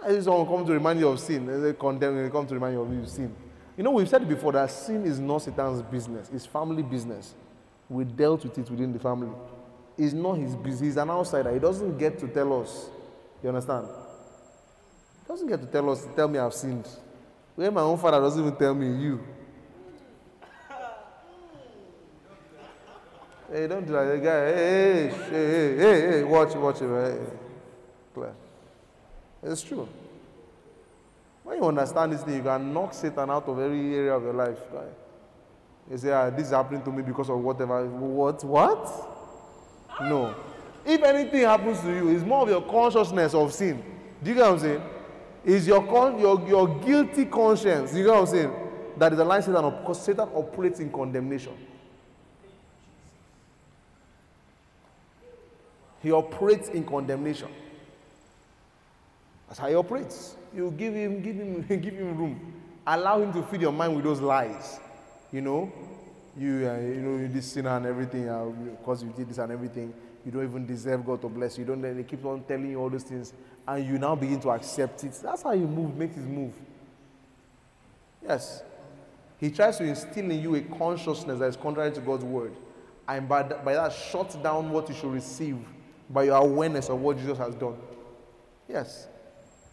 [0.03, 1.45] I someone come to remind you of sin.
[1.61, 3.35] They condemn, they come to remind you of sin.
[3.75, 7.35] You know, we've said before that sin is not Satan's business, it's family business.
[7.89, 9.31] We dealt with it within the family.
[9.97, 10.81] It's not his business.
[10.81, 11.53] He's an outsider.
[11.53, 12.89] He doesn't get to tell us.
[13.41, 13.88] You understand?
[15.23, 16.88] He doesn't get to tell us, tell me I've sinned.
[17.55, 19.23] Where my own father doesn't even tell me, you.
[23.51, 24.22] Hey, don't do that.
[24.22, 26.89] Guy, hey, hey, hey, hey, hey, watch it, watch it.
[26.89, 27.18] Hey,
[28.14, 28.34] Clear.
[29.43, 29.88] It's true.
[31.43, 34.34] When you understand this thing, you can knock Satan out of every area of your
[34.34, 34.59] life.
[34.73, 35.06] Right?
[35.89, 37.85] You say, ah, this is happening to me because of whatever.
[37.85, 38.43] What?
[38.43, 38.91] What?
[40.01, 40.35] No.
[40.85, 43.84] If anything happens to you, it's more of your consciousness of sin.
[44.23, 44.81] Do you get what I'm saying?
[45.45, 47.91] It's your, con- your, your guilty conscience.
[47.91, 48.53] Do You get what I'm saying?
[48.97, 51.53] That is the line Satan, op- Satan operates in condemnation.
[56.01, 57.49] He operates in condemnation.
[59.47, 60.35] That's how he operates.
[60.53, 62.53] You give him, give him, give him room.
[62.85, 64.80] Allow him to feed your mind with those lies.
[65.31, 65.71] You know,
[66.37, 69.51] you, uh, you know, you this sinner and everything, uh, because you did this and
[69.51, 69.93] everything.
[70.25, 71.65] You don't even deserve God to bless you.
[71.65, 71.97] You don't.
[71.97, 73.33] He keeps on telling you all those things,
[73.67, 75.19] and you now begin to accept it.
[75.23, 76.53] That's how he move, makes his move.
[78.21, 78.61] Yes.
[79.39, 82.53] He tries to instill in you a consciousness that is contrary to God's word.
[83.07, 85.57] And by, th- by that, shuts down what you should receive
[86.09, 87.77] by your awareness of what Jesus has done.
[88.67, 89.07] Yes.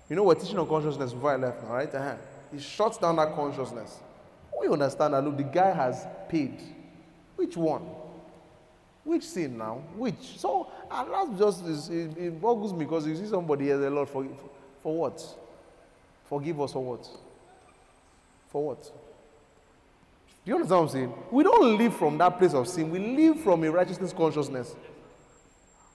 [0.09, 1.93] You know, we're teaching on consciousness before I left right?
[1.93, 2.15] Uh-huh.
[2.53, 3.99] He shuts down that consciousness.
[4.61, 6.61] We understand that, look, the guy has paid.
[7.37, 7.83] Which one?
[9.05, 9.83] Which sin now?
[9.97, 10.39] Which?
[10.39, 13.91] So, and that's just, is- it, it boggles me because you see somebody as a
[13.91, 14.27] Lord, for,
[14.83, 15.23] for what?
[16.29, 17.07] Forgive us for what?
[18.49, 18.83] For what?
[18.85, 21.15] Do you understand what I'm saying?
[21.31, 22.91] We don't live from that place of sin.
[22.91, 24.75] We live from a righteousness consciousness.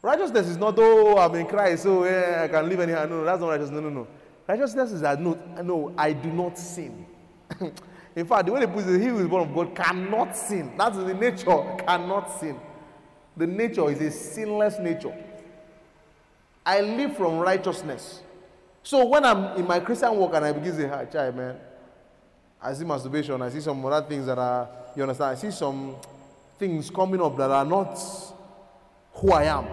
[0.01, 3.05] Righteousness is not, oh, I'm in Christ, so yeah, I can live anyhow.
[3.05, 3.81] No, no, that's not righteousness.
[3.81, 4.07] No, no, no.
[4.47, 7.05] Righteousness is that, no, no, I do not sin.
[8.15, 10.73] in fact, the way they put it, he who is born of God cannot sin.
[10.77, 12.59] That is the nature, cannot sin.
[13.37, 15.15] The nature is a sinless nature.
[16.65, 18.21] I live from righteousness.
[18.83, 21.55] So when I'm in my Christian walk and I begin to say, hi, child, man,
[22.61, 25.95] I see masturbation, I see some other things that are, you understand, I see some
[26.57, 27.97] things coming up that are not
[29.13, 29.65] who I am.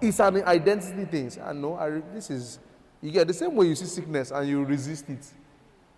[0.00, 1.42] It's an identity thing.
[1.42, 2.58] I know, I, this is,
[3.00, 5.24] you get the same way you see sickness and you resist it.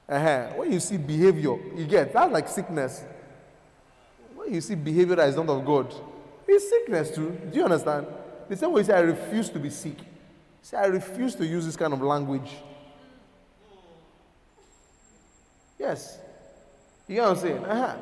[0.08, 3.04] Uh When you see behavior, you get, that's like sickness.
[4.34, 5.94] When you see behavior that is not of God,
[6.46, 7.30] it's sickness too.
[7.50, 8.06] Do you understand?
[8.48, 9.98] The same way you say, I refuse to be sick.
[10.62, 12.50] Say, I refuse to use this kind of language.
[15.78, 16.18] Yes.
[17.08, 17.64] You know what I'm saying?
[17.64, 17.96] Uh-huh.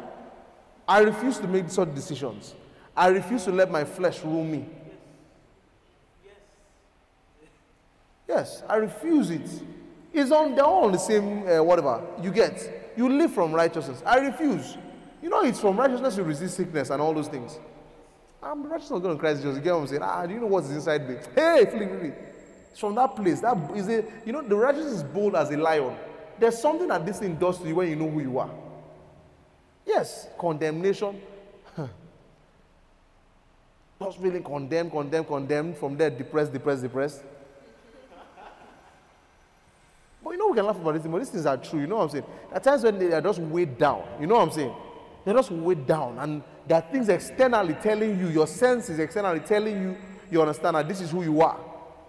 [0.86, 2.54] I refuse to make such decisions.
[2.96, 4.66] I refuse to let my flesh rule me.
[8.28, 9.48] Yes, I refuse it.
[10.14, 12.92] It's on they're all on the same uh, whatever you get.
[12.96, 14.00] You live from righteousness.
[14.06, 14.78] I refuse.
[15.20, 17.58] You know, it's from righteousness you resist sickness and all those things.
[18.40, 19.56] I'm righteous of God in Christ Jesus.
[19.56, 20.02] You get what I'm saying?
[20.02, 21.16] Ah, do you know what's inside me?
[21.34, 22.12] Hey.
[22.70, 23.40] It's from that place.
[23.40, 25.96] That is a you know the righteous is bold as a lion.
[26.38, 28.50] There's something that this thing does to you when you know who you are.
[29.84, 31.20] Yes, condemnation.
[34.02, 35.76] Just feeling condemned, condemned, condemned.
[35.76, 37.22] From there, depressed, depressed, depressed.
[40.54, 41.80] We can laugh about this, but these things are true.
[41.80, 42.24] You know what I'm saying?
[42.52, 44.72] At times when they are just weighed down, you know what I'm saying?
[45.24, 49.82] They're just weighed down, and there are things externally telling you, your senses externally telling
[49.82, 49.96] you,
[50.30, 51.58] you understand that this is who you are.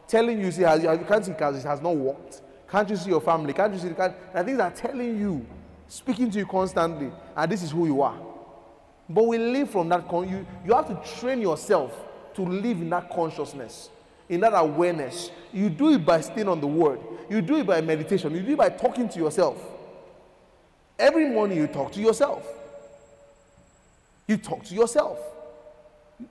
[0.08, 2.42] Telling you, see, you can't see because it has not worked.
[2.70, 3.52] Can't you see your family?
[3.52, 5.44] Can't you see the things are telling you,
[5.88, 8.20] speaking to you constantly, and this is who you are.
[9.10, 10.08] But we live from that.
[10.08, 12.06] Con- you, you have to train yourself
[12.36, 13.90] to live in that consciousness,
[14.30, 15.32] in that awareness.
[15.52, 18.53] You do it by staying on the word, you do it by meditation, you do
[18.53, 19.57] it by talking to yourself.
[20.97, 22.45] Every morning you talk to yourself.
[24.27, 25.19] You talk to yourself.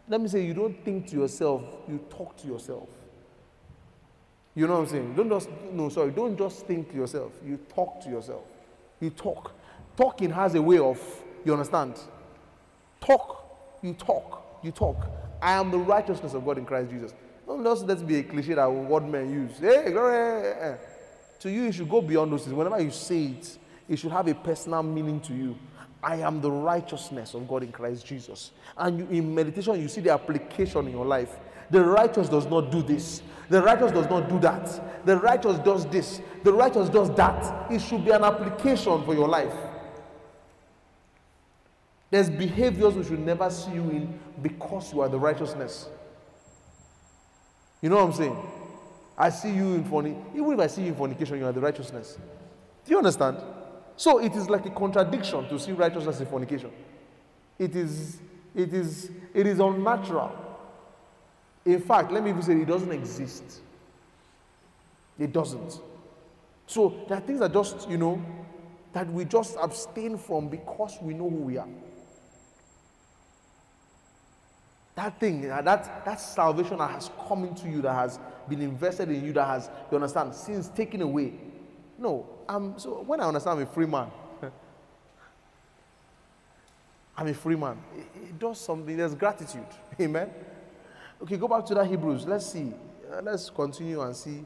[0.09, 2.89] Let me say, you don't think to yourself, you talk to yourself.
[4.55, 5.15] You know what I'm saying?
[5.15, 7.33] Don't just, no, sorry, don't just think to yourself.
[7.45, 8.43] You talk to yourself.
[9.01, 9.53] You talk.
[9.97, 11.01] Talking has a way of,
[11.45, 11.99] you understand?
[13.01, 13.45] Talk.
[13.83, 14.61] You talk.
[14.63, 14.97] You talk.
[15.43, 17.13] I am the righteousness of God in Christ Jesus.
[17.47, 19.59] Don't just let it be a cliche that what men use.
[19.59, 20.47] Hey, glory.
[20.49, 20.77] eh, eh.
[21.41, 22.55] To you, it should go beyond those things.
[22.55, 23.59] Whenever you say it,
[23.89, 25.57] it should have a personal meaning to you.
[26.03, 28.51] I am the righteousness of God in Christ Jesus.
[28.77, 31.31] And you, in meditation, you see the application in your life.
[31.71, 33.23] The righteous does not do this.
[33.49, 35.05] The righteous does not do that.
[35.07, 36.21] The righteous does this.
[36.43, 37.71] The righteous does that.
[37.71, 39.55] It should be an application for your life.
[42.11, 45.89] There's behaviors we should never see you in because you are the righteousness.
[47.85, 48.37] You know what I'm saying?
[49.19, 50.25] I see you in fornication.
[50.35, 52.17] Even if I see you in fornication, you are the righteousness.
[52.83, 53.37] Do you understand?
[53.95, 56.71] So it is like a contradiction to see righteousness in fornication.
[57.59, 58.21] It is,
[58.55, 60.33] it is, it is unnatural.
[61.67, 63.61] In fact, let me even say it doesn't exist.
[65.19, 65.79] It doesn't.
[66.67, 68.25] So there are things that just, you know,
[68.95, 71.69] that we just abstain from because we know who we are.
[74.95, 79.11] That thing, uh, that, that salvation that has come into you, that has been invested
[79.11, 81.33] in you, that has, you understand, sins taken away.
[81.99, 84.09] No, I'm, so when I understand I'm a free man,
[87.17, 87.79] I'm a free man.
[87.97, 89.67] It, it does something, there's gratitude.
[90.01, 90.31] Amen.
[91.23, 92.27] Okay, go back to that Hebrews.
[92.27, 92.73] Let's see.
[93.13, 94.45] Uh, let's continue and see.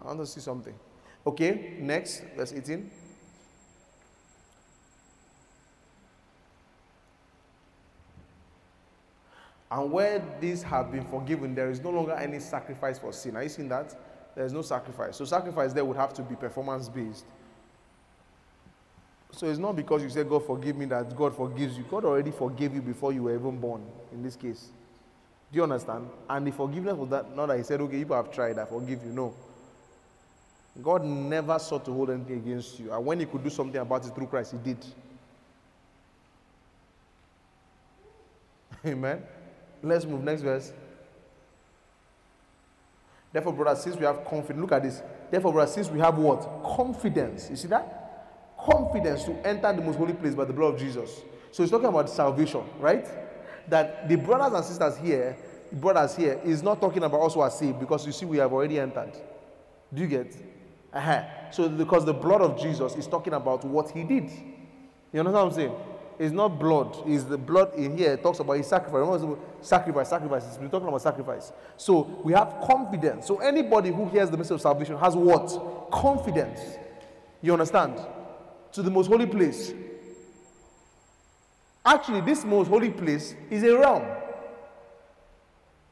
[0.00, 0.74] I want to see something.
[1.26, 2.90] Okay, next, verse 18.
[9.72, 13.36] And where these have been forgiven, there is no longer any sacrifice for sin.
[13.36, 13.96] Are you seeing that?
[14.34, 15.16] There is no sacrifice.
[15.16, 17.24] So, sacrifice there would have to be performance based.
[19.30, 21.84] So, it's not because you say, God forgive me, that God forgives you.
[21.90, 23.82] God already forgave you before you were even born,
[24.12, 24.68] in this case.
[25.50, 26.06] Do you understand?
[26.28, 29.02] And the forgiveness was that, not that He said, okay, people have tried, I forgive
[29.02, 29.12] you.
[29.12, 29.34] No.
[30.82, 32.92] God never sought to hold anything against you.
[32.92, 34.84] And when He could do something about it through Christ, He did.
[38.84, 39.22] Amen.
[39.82, 40.22] Let's move.
[40.22, 40.72] Next verse.
[43.32, 45.02] Therefore, brothers, since we have confidence, look at this.
[45.30, 46.40] Therefore, brothers, since we have what?
[46.76, 47.48] Confidence.
[47.50, 48.54] You see that?
[48.58, 51.22] Confidence to enter the most holy place by the blood of Jesus.
[51.50, 53.06] So he's talking about salvation, right?
[53.68, 55.36] That the brothers and sisters here,
[55.72, 58.52] brothers here, is not talking about us who are saved because you see, we have
[58.52, 59.12] already entered.
[59.92, 60.36] Do you get?
[60.92, 64.30] uh So because the blood of Jesus is talking about what he did.
[65.12, 65.74] You understand what I'm saying?
[66.18, 66.96] It's not blood.
[67.06, 68.12] It's the blood in here.
[68.12, 68.94] It talks about his sacrifice.
[68.94, 70.58] Remember, sacrifice, sacrifice.
[70.60, 71.52] We're talking about sacrifice.
[71.76, 73.26] So we have confidence.
[73.26, 75.90] So anybody who hears the message of salvation has what?
[75.90, 76.60] Confidence.
[77.40, 77.98] You understand?
[78.72, 79.72] To the most holy place.
[81.84, 84.04] Actually, this most holy place is a realm.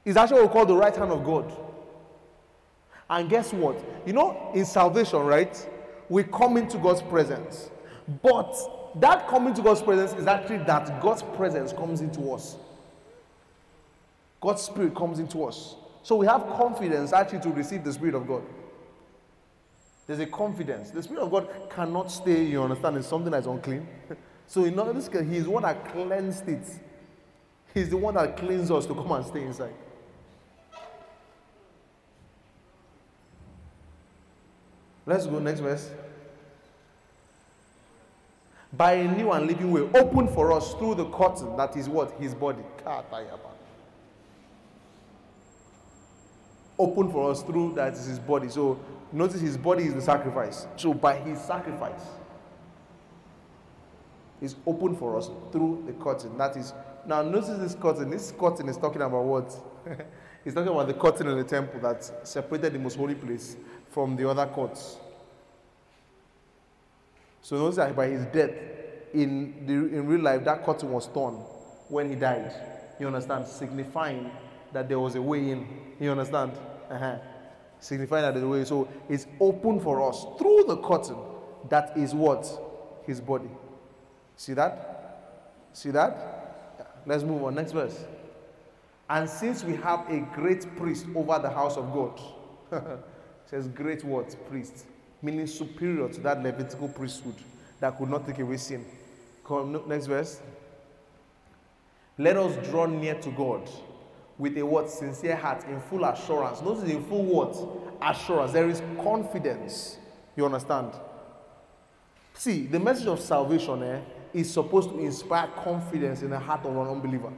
[0.04, 1.52] It's actually what we call the right hand of God.
[3.08, 3.82] And guess what?
[4.06, 5.68] You know, in salvation, right?
[6.08, 7.70] We come into God's presence.
[8.22, 8.54] But
[8.96, 12.56] that coming to God's presence is actually that God's presence comes into us.
[14.40, 15.76] God's Spirit comes into us.
[16.02, 18.42] So we have confidence actually to receive the Spirit of God.
[20.06, 20.90] There's a confidence.
[20.90, 23.86] The Spirit of God cannot stay, you understand, in something that's unclean.
[24.50, 26.66] So in this case, He's the one that cleansed it.
[27.72, 29.72] He's the one that cleans us to come and stay inside.
[35.06, 35.90] Let's go next verse.
[38.72, 42.12] By a new and living way, open for us through the curtain that is what?
[42.20, 42.62] His body.
[46.78, 48.48] Open for us through that is his body.
[48.48, 48.78] So
[49.12, 50.66] notice his body is the sacrifice.
[50.76, 52.00] So by his sacrifice,
[54.40, 56.36] is open for us through the curtain.
[56.38, 56.72] That is
[57.06, 58.10] now notice this curtain.
[58.10, 59.54] This curtain is talking about what?
[60.44, 63.56] He's talking about the curtain in the temple that separated the most holy place
[63.90, 64.96] from the other courts.
[67.42, 68.50] So notice that by his death,
[69.12, 71.34] in, the, in real life, that curtain was torn
[71.88, 72.52] when he died.
[72.98, 73.46] You understand?
[73.46, 74.30] Signifying
[74.72, 75.66] that there was a way in.
[75.98, 76.52] You understand?
[76.90, 77.18] Uh-huh.
[77.80, 78.64] Signifying that there's a way.
[78.64, 81.16] So it's open for us through the curtain
[81.68, 82.48] that is what?
[83.06, 83.50] His body.
[84.36, 85.68] See that?
[85.72, 86.74] See that?
[86.78, 86.84] Yeah.
[87.06, 87.54] Let's move on.
[87.54, 88.04] Next verse.
[89.08, 92.20] And since we have a great priest over the house of God,
[93.46, 94.36] says great what?
[94.48, 94.84] Priest.
[95.22, 97.34] Meaning superior to that Levitical priesthood
[97.80, 98.84] that could not take away sin.
[99.44, 100.40] Come, next verse.
[102.18, 103.68] Let us draw near to God
[104.38, 104.90] with a what?
[104.90, 106.62] Sincere heart, in full assurance.
[106.62, 107.56] Notice in full what?
[108.02, 108.52] Assurance.
[108.52, 109.98] There is confidence.
[110.36, 110.92] You understand?
[112.34, 114.00] See, the message of salvation eh,
[114.32, 117.32] is supposed to inspire confidence in the heart of an unbeliever.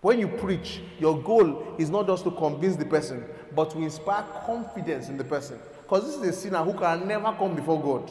[0.00, 3.24] When you preach, your goal is not just to convince the person,
[3.54, 5.58] but to inspire confidence in the person.
[5.92, 8.10] Because this is a sinner who can never come before God.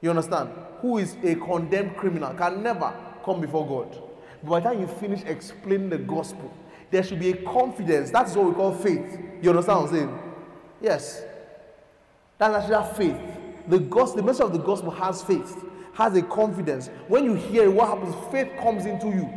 [0.00, 0.50] You understand?
[0.82, 4.00] Who is a condemned criminal can never come before God.
[4.40, 6.56] But by the time you finish explaining the gospel,
[6.92, 8.12] there should be a confidence.
[8.12, 9.18] That's what we call faith.
[9.42, 10.18] You understand what I'm saying?
[10.80, 11.24] Yes.
[12.38, 13.20] That's actually faith.
[13.66, 15.60] The gospel, the message of the gospel has faith,
[15.94, 16.88] has a confidence.
[17.08, 18.14] When you hear what happens?
[18.30, 19.28] Faith comes into you.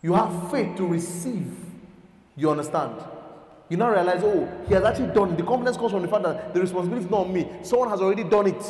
[0.00, 1.52] You have faith to receive.
[2.36, 3.02] You understand?
[3.72, 5.38] You now realize, oh, he has actually done it.
[5.38, 7.48] The confidence comes from the fact that the responsibility is not on me.
[7.62, 8.62] Someone has already done it.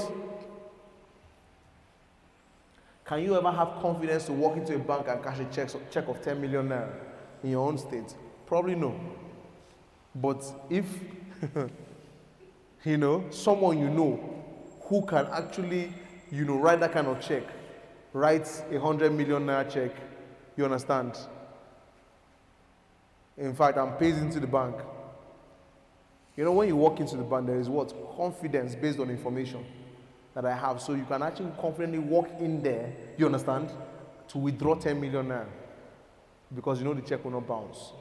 [3.04, 6.06] Can you ever have confidence to walk into a bank and cash a check, check
[6.06, 6.88] of 10 million naira
[7.42, 8.14] in your own state?
[8.46, 8.94] Probably no.
[10.14, 10.86] But if,
[12.84, 14.20] you know, someone you know
[14.82, 15.92] who can actually,
[16.30, 17.42] you know, write that kind of check,
[18.12, 19.90] writes a 100 million naira check,
[20.56, 21.18] you understand?
[23.36, 24.76] In fact, I'm pays into the bank.
[26.36, 27.92] You know, when you walk into the bank, there is what?
[28.16, 29.64] Confidence based on information
[30.34, 30.80] that I have.
[30.80, 33.70] So you can actually confidently walk in there, you understand,
[34.28, 35.46] to withdraw 10 million naira.
[36.54, 37.92] Because you know the check will not bounce.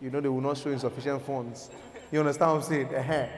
[0.00, 1.70] You know they will not show insufficient funds.
[2.10, 2.94] You understand what I'm saying?
[2.94, 3.28] uh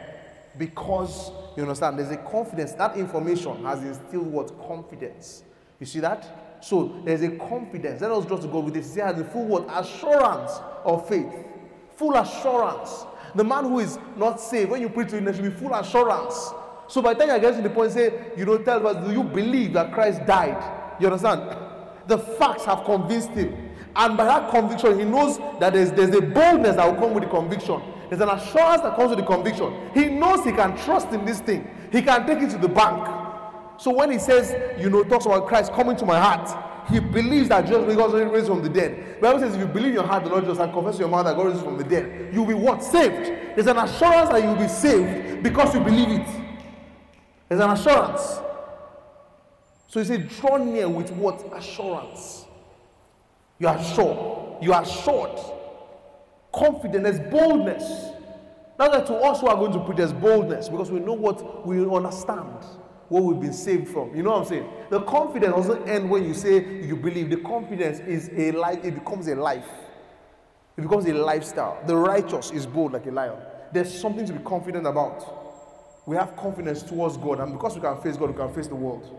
[0.56, 2.72] Because, you understand, there's a confidence.
[2.72, 4.48] That information has instilled what?
[4.66, 5.42] Confidence.
[5.78, 6.62] You see that?
[6.62, 8.00] So there's a confidence.
[8.00, 8.94] Let us to God with this.
[8.94, 10.52] He has the full word assurance
[10.84, 11.32] of faith.
[11.96, 13.04] Full assurance.
[13.34, 15.74] The man who is not saved, when you preach to him, there should be full
[15.74, 16.50] assurance.
[16.88, 19.12] So by the time you get to the point, say, you know, tell us, do
[19.12, 20.98] you believe that Christ died?
[21.00, 21.56] You understand?
[22.06, 23.70] The facts have convinced him.
[23.96, 27.24] And by that conviction, he knows that there's, there's a boldness that will come with
[27.24, 27.80] the conviction.
[28.09, 29.74] There's an assurance that comes with the conviction.
[29.94, 31.68] He knows he can trust in this thing.
[31.90, 33.06] He can take it to the bank.
[33.78, 36.48] So when he says, you know, talks about Christ coming to my heart,
[36.90, 39.16] he believes that Jesus because he raised from the dead.
[39.16, 41.09] The Bible says if you believe in your heart the Lord Jesus and confess your
[41.09, 42.82] mouth that God raised from the dead, you'll be what?
[42.82, 43.56] Saved.
[43.56, 46.26] There's an assurance that you'll be saved because you believe it.
[47.48, 48.40] There's an assurance.
[49.88, 51.44] So he said, draw near with what?
[51.54, 52.46] Assurance.
[53.59, 54.59] You are sure.
[54.62, 55.38] You are assured.
[56.52, 57.04] Confident.
[57.04, 58.12] There's boldness.
[58.78, 61.66] Now that to us who are going to preach, there's boldness because we know what
[61.66, 62.56] we understand,
[63.12, 64.14] what we've been saved from.
[64.16, 64.68] You know what I'm saying?
[64.89, 67.28] The confidence doesn't end when you say you believe.
[67.28, 69.68] The confidence is a life, it becomes a life.
[70.78, 71.78] It becomes a lifestyle.
[71.86, 73.36] The righteous is bold like a lion.
[73.70, 76.06] There's something to be confident about.
[76.06, 78.74] We have confidence towards God, and because we can face God, we can face the
[78.74, 79.14] world.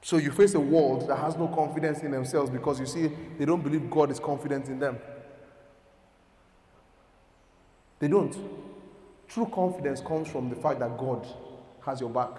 [0.00, 3.44] So you face a world that has no confidence in themselves because you see, they
[3.44, 4.98] don't believe God is confident in them.
[7.98, 8.36] They don't.
[9.26, 11.26] True confidence comes from the fact that God
[11.86, 12.30] has your back.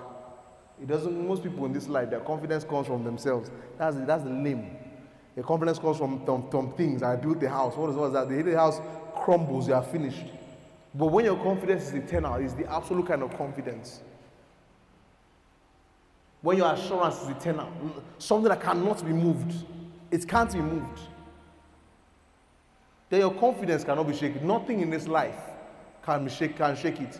[0.79, 1.27] It doesn't.
[1.27, 3.49] Most people in this life, their confidence comes from themselves.
[3.79, 4.75] That's the, that's the lame.
[5.33, 7.01] Their confidence comes from, from, from things.
[7.01, 7.75] I built the house.
[7.75, 8.29] What is, what is that?
[8.29, 8.79] The house
[9.15, 9.67] crumbles.
[9.67, 10.25] You are finished.
[10.93, 14.01] But when your confidence is eternal, it's the absolute kind of confidence.
[16.41, 17.71] When your assurance is eternal,
[18.19, 19.53] something that cannot be moved,
[20.11, 20.99] it can't be moved.
[23.09, 24.45] Then your confidence cannot be shaken.
[24.45, 25.39] Nothing in this life
[26.03, 27.19] can shake, can shake it.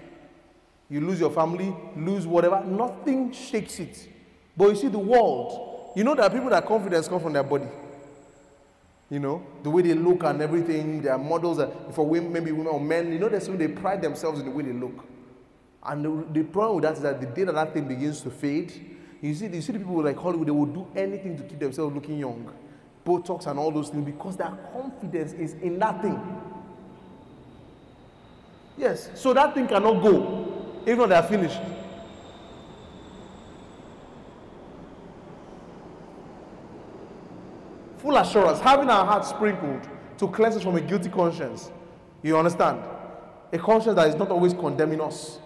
[0.89, 4.07] You lose your family, lose whatever, nothing shakes it.
[4.55, 7.43] But you see the world, you know there are people that confidence comes from their
[7.43, 7.67] body.
[9.09, 12.67] You know, the way they look and everything, their models are, for women, maybe women
[12.67, 15.05] or men, you know, there's they pride themselves in the way they look.
[15.83, 18.29] And the, the problem with that is that the day that that thing begins to
[18.29, 18.73] fade,
[19.21, 21.95] you see, you see the people like Hollywood, they will do anything to keep themselves
[21.95, 22.51] looking young.
[23.05, 26.21] Botox and all those things because their confidence is in that thing.
[28.77, 30.46] Yes, so that thing cannot go,
[30.87, 31.59] even though they are finished.
[37.97, 39.81] Full assurance, having our hearts sprinkled
[40.17, 41.71] to cleanse us from a guilty conscience.
[42.23, 42.81] You understand?
[43.51, 45.39] A conscience that is not always condemning us.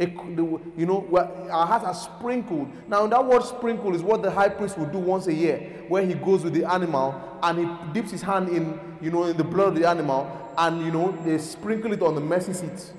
[0.00, 1.06] A, you know,
[1.50, 2.70] our hearts are sprinkled.
[2.88, 6.04] Now, that word sprinkle is what the high priest would do once a year, where
[6.06, 9.44] he goes with the animal and he dips his hand in, you know, in the
[9.44, 12.92] blood of the animal, and you know, they sprinkle it on the mercy seat.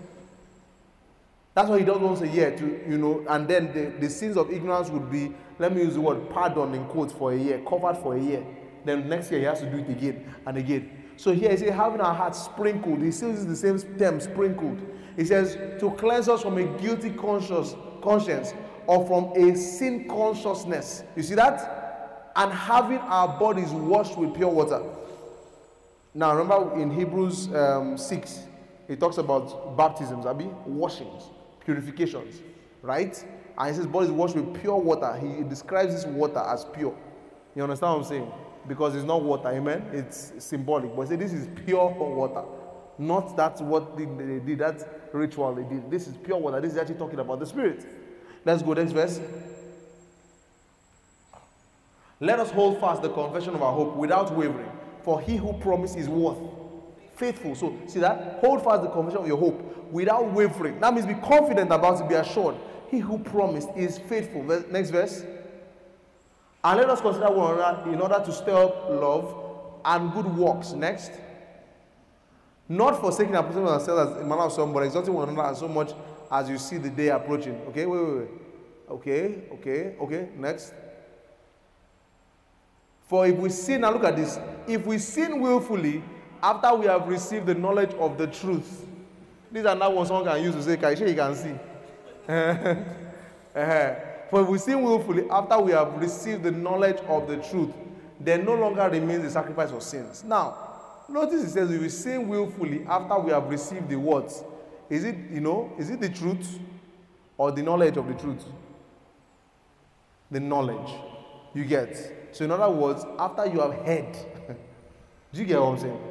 [1.58, 4.38] That's why he does once a year to, you know, and then the, the sins
[4.38, 7.60] of ignorance would be, let me use the word pardon in quotes for a year,
[7.68, 8.46] covered for a year.
[8.86, 10.92] Then next year he has to do it again and again.
[11.16, 14.80] So here he says, having our hearts sprinkled, he still uses the same term, sprinkled.
[15.16, 17.74] He says, to cleanse us from a guilty conscious,
[18.04, 18.54] conscience
[18.86, 21.06] or from a sin consciousness.
[21.16, 22.34] You see that?
[22.36, 24.84] And having our bodies washed with pure water.
[26.14, 28.42] Now, remember in Hebrews um, 6,
[28.88, 31.32] it talks about baptisms, Abi, washings,
[31.68, 32.42] purifications,
[32.82, 33.24] right?
[33.58, 35.20] And he says, bodies washed with pure water.
[35.20, 36.98] He describes this water as pure.
[37.56, 38.32] You understand what I'm saying?
[38.68, 39.86] Because it's not water, amen?
[39.92, 40.96] It's symbolic.
[40.96, 42.44] But say this is pure water.
[42.98, 45.92] Not that what they, they did, that ritual they did.
[45.92, 46.62] This is pure water.
[46.62, 47.86] This is actually talking about the Spirit.
[48.46, 49.20] Let's go next verse.
[52.22, 54.72] Let us hold fast the confession of our hope without wavering,
[55.04, 56.38] for he who promised is worth
[57.16, 57.56] faithful.
[57.56, 58.40] So, see that?
[58.40, 60.80] Hold fast the confession of your hope without wavering.
[60.80, 62.56] That means be confident about it, be assured.
[62.90, 64.44] He who promised is faithful.
[64.44, 65.24] Next verse.
[66.64, 69.36] And let us consider one another in order to stir up love
[69.86, 70.72] and good works.
[70.72, 71.12] Next.
[72.70, 75.60] Not forsaking our position ourselves as a manner of some, but exalting one another as
[75.60, 75.94] so much
[76.30, 77.56] as you see the day approaching.
[77.70, 78.30] Okay, wait, wait, wait.
[78.90, 80.30] Okay, okay, okay.
[80.38, 80.74] Next.
[83.08, 84.38] For if we sin, now look at this.
[84.68, 86.04] If we sin willfully
[86.44, 88.87] after we have received the knowledge of the truth,
[89.52, 91.56] these are not what someone can use to say, Can you can see?
[94.30, 97.72] For if we sin willfully after we have received the knowledge of the truth,
[98.20, 100.24] there no longer remains the sacrifice of sins.
[100.26, 100.68] Now,
[101.10, 104.44] Notice it says we sin willfully after we have received the words.
[104.90, 106.60] Is it, you know, is it the truth
[107.38, 108.44] or the knowledge of the truth?
[110.32, 110.90] The knowledge.
[111.54, 112.30] You get.
[112.34, 114.12] So, in other words, after you have heard,
[115.34, 116.02] do you get what I'm saying?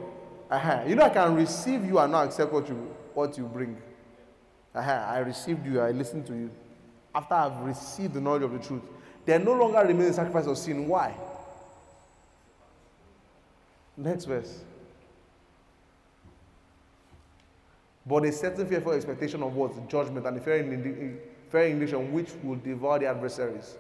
[0.51, 0.83] Uh-huh.
[0.87, 3.77] You know, I can receive you and not accept what you what you bring.
[4.75, 6.51] I received you, I listened to you.
[7.15, 8.83] After I've received the knowledge of the truth,
[9.25, 10.87] there no longer remains the sacrifice of sin.
[10.87, 11.15] Why?
[13.97, 14.61] Next verse.
[18.07, 19.89] but a certain fearful expectation of what?
[19.89, 20.63] Judgment and a fair,
[21.51, 23.75] fair indignation which will devour the adversaries.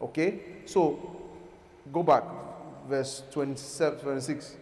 [0.00, 0.40] Okay?
[0.66, 1.30] So,
[1.90, 2.24] go back,
[2.86, 4.56] verse 27, 26.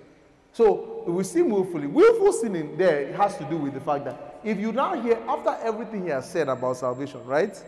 [0.52, 1.86] So, we sin willfully.
[1.86, 5.56] Willful sinning there has to do with the fact that if you now hear, after
[5.62, 7.62] everything he has said about salvation, right?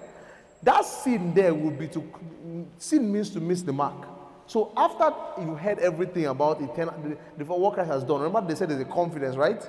[0.63, 4.07] That sin there will be to, sin means to miss the mark.
[4.47, 8.57] So after you heard everything about eternal, the, the what Christ has done, remember they
[8.57, 9.63] said there's a confidence, right?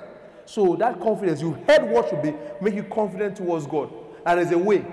[0.44, 3.92] So that confidence, you heard what should be make you confident towards God.
[4.26, 4.84] And there's a way.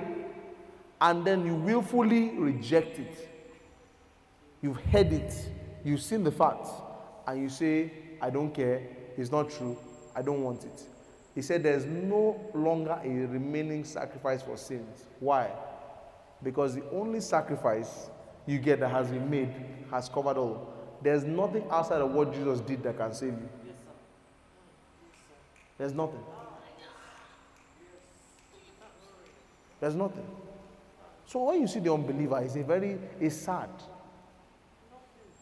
[1.01, 3.29] And then you willfully reject it.
[4.61, 5.33] You've heard it,
[5.83, 6.69] you've seen the facts,
[7.25, 8.81] and you say, I don't care,
[9.17, 9.77] it's not true,
[10.15, 10.83] I don't want it.
[11.35, 15.05] He said there's no longer a remaining sacrifice for sins.
[15.19, 15.49] Why?
[16.43, 18.09] Because the only sacrifice
[18.45, 19.53] you get that has been made
[19.91, 20.73] has covered all.
[21.01, 23.49] There's nothing outside of what Jesus did that can save you.
[25.77, 26.23] There's nothing.
[29.79, 30.25] There's nothing.
[31.25, 33.69] So when you see the unbeliever, it's a very it's sad.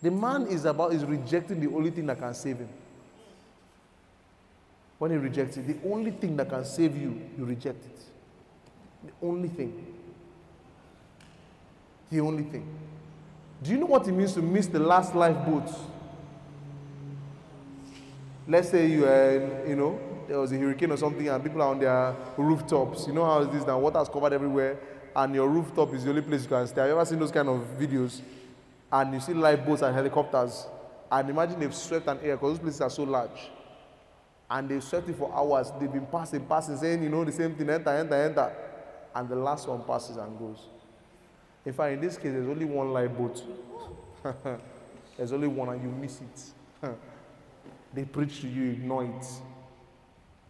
[0.02, 2.70] The man is about is rejecting the only thing that can save him.
[5.00, 8.00] When he rejects it, the only thing that can save you, you reject it.
[9.06, 9.96] The only thing.
[12.10, 12.68] The only thing.
[13.62, 15.70] Do you know what it means to miss the last lifeboat?
[18.48, 21.70] Let's say you are, you know, there was a hurricane or something and people are
[21.70, 23.08] on their rooftops.
[23.08, 24.78] You know how it is now, water is covered everywhere
[25.16, 26.82] and your rooftop is the only place you can stay.
[26.82, 28.22] Have you ever seen those kind of videos?
[28.92, 30.68] And you see lifeboats and helicopters.
[31.12, 33.50] And imagine they've swept an area because those places are so large.
[34.50, 35.72] And they've swept it for hours.
[35.80, 38.52] They've been passing, passing, saying, you know, the same thing, enter, enter, enter.
[39.14, 40.60] And the last one passes and goes.
[41.66, 43.44] In fact, in this case, there's only one lifeboat.
[45.18, 46.90] there's only one, and you miss it.
[47.94, 49.26] they preach to you, ignore it.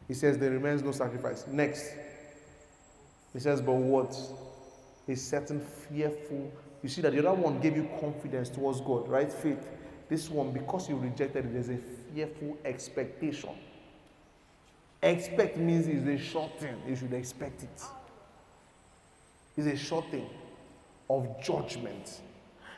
[0.08, 1.46] He says, There remains no sacrifice.
[1.48, 1.92] Next.
[3.34, 4.16] He says, But what?
[5.08, 6.52] A certain fearful.
[6.88, 9.30] You see that the other one gave you confidence towards God, right?
[9.30, 9.68] Faith.
[10.08, 11.80] This one, because you rejected it, there's a
[12.14, 13.50] fearful expectation.
[15.04, 16.82] Expect means it's a short thing.
[16.88, 17.84] You should expect it.
[19.58, 20.30] It's a short thing
[21.10, 22.22] of judgment.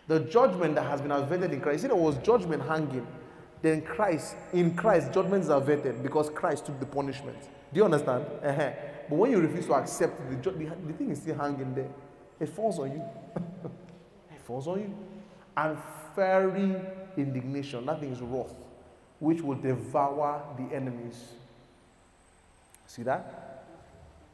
[0.08, 1.84] The judgment that has been averted in Christ.
[1.84, 3.06] You see, there was judgment hanging.
[3.62, 7.38] Then Christ, in Christ, judgment is averted because Christ took the punishment.
[7.72, 8.26] Do you understand?
[8.44, 8.72] Uh-huh.
[9.08, 11.92] But when you refuse to accept it, the, the, the thing is still hanging there.
[12.40, 13.04] It falls on you.
[14.50, 14.98] falls on you.
[15.56, 15.78] And
[16.16, 16.76] fiery
[17.16, 18.54] indignation, that thing is wrath,
[19.20, 21.24] which will devour the enemies.
[22.88, 23.66] See that?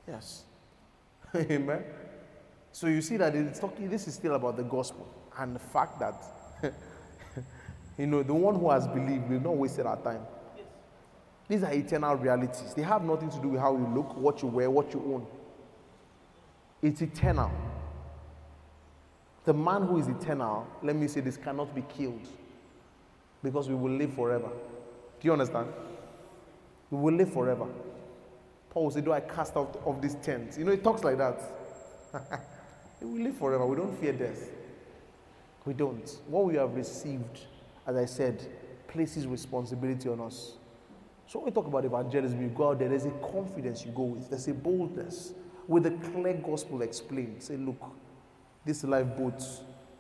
[0.07, 0.43] Yes.
[1.35, 1.83] Amen.
[2.71, 5.05] So you see that it's talking, this is still about the gospel
[5.37, 6.15] and the fact that,
[7.97, 10.21] you know, the one who has believed will not waste our time.
[11.49, 12.73] These are eternal realities.
[12.73, 15.27] They have nothing to do with how you look, what you wear, what you own.
[16.81, 17.51] It's eternal.
[19.45, 22.27] The man who is eternal, let me say this, cannot be killed
[23.43, 24.49] because we will live forever.
[25.19, 25.67] Do you understand?
[26.89, 27.67] We will live forever.
[28.71, 30.55] Paul said, Do I cast out of this tent?
[30.57, 31.41] You know, he talks like that.
[33.01, 33.65] We live forever.
[33.65, 34.49] We don't fear death.
[35.65, 36.09] We don't.
[36.27, 37.41] What we have received,
[37.85, 38.45] as I said,
[38.87, 40.53] places responsibility on us.
[41.27, 44.03] So when we talk about evangelism, you go out there, there's a confidence you go
[44.03, 45.33] with, there's a boldness
[45.67, 47.41] with a clear gospel explained.
[47.41, 47.81] Say, look,
[48.65, 49.41] this lifeboat,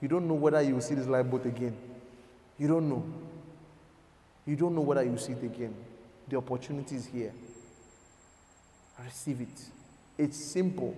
[0.01, 1.75] you don't know whether you will see this lifeboat again.
[2.57, 3.05] You don't know.
[4.45, 5.75] You don't know whether you will see it again.
[6.27, 7.33] The opportunity is here.
[9.03, 9.65] Receive it.
[10.17, 10.95] It's simple.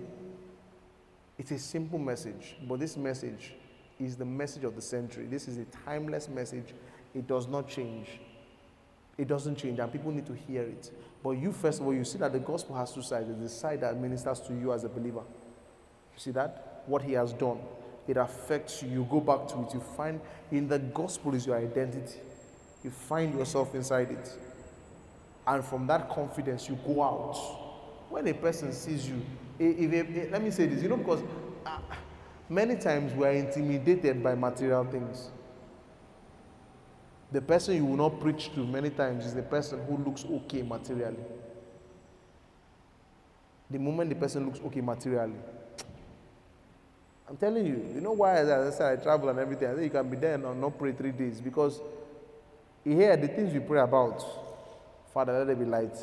[1.38, 3.54] It's a simple message, but this message
[4.00, 5.26] is the message of the century.
[5.26, 6.74] This is a timeless message.
[7.14, 8.08] It does not change.
[9.16, 10.92] It doesn't change, and people need to hear it.
[11.22, 13.26] But you, first of all, you see that the gospel has two sides.
[13.26, 15.22] There's the side that ministers to you as a believer.
[16.14, 16.67] You see that?
[16.88, 17.58] What he has done.
[18.08, 18.88] It affects you.
[18.88, 19.74] You go back to it.
[19.74, 20.20] You find
[20.50, 22.18] in the gospel is your identity.
[22.82, 24.38] You find yourself inside it.
[25.46, 27.36] And from that confidence, you go out.
[28.10, 29.20] When a person sees you,
[29.58, 31.22] if, if, let me say this, you know, because
[31.66, 31.78] uh,
[32.48, 35.30] many times we are intimidated by material things.
[37.30, 40.62] The person you will not preach to many times is the person who looks okay
[40.62, 41.18] materially.
[43.70, 45.34] The moment the person looks okay materially,
[47.28, 49.68] I'm telling you, you know why as I said I travel and everything.
[49.68, 51.80] I say you can be there and not pray three days because
[52.84, 54.24] here the things we pray about,
[55.12, 55.96] Father, let there be light.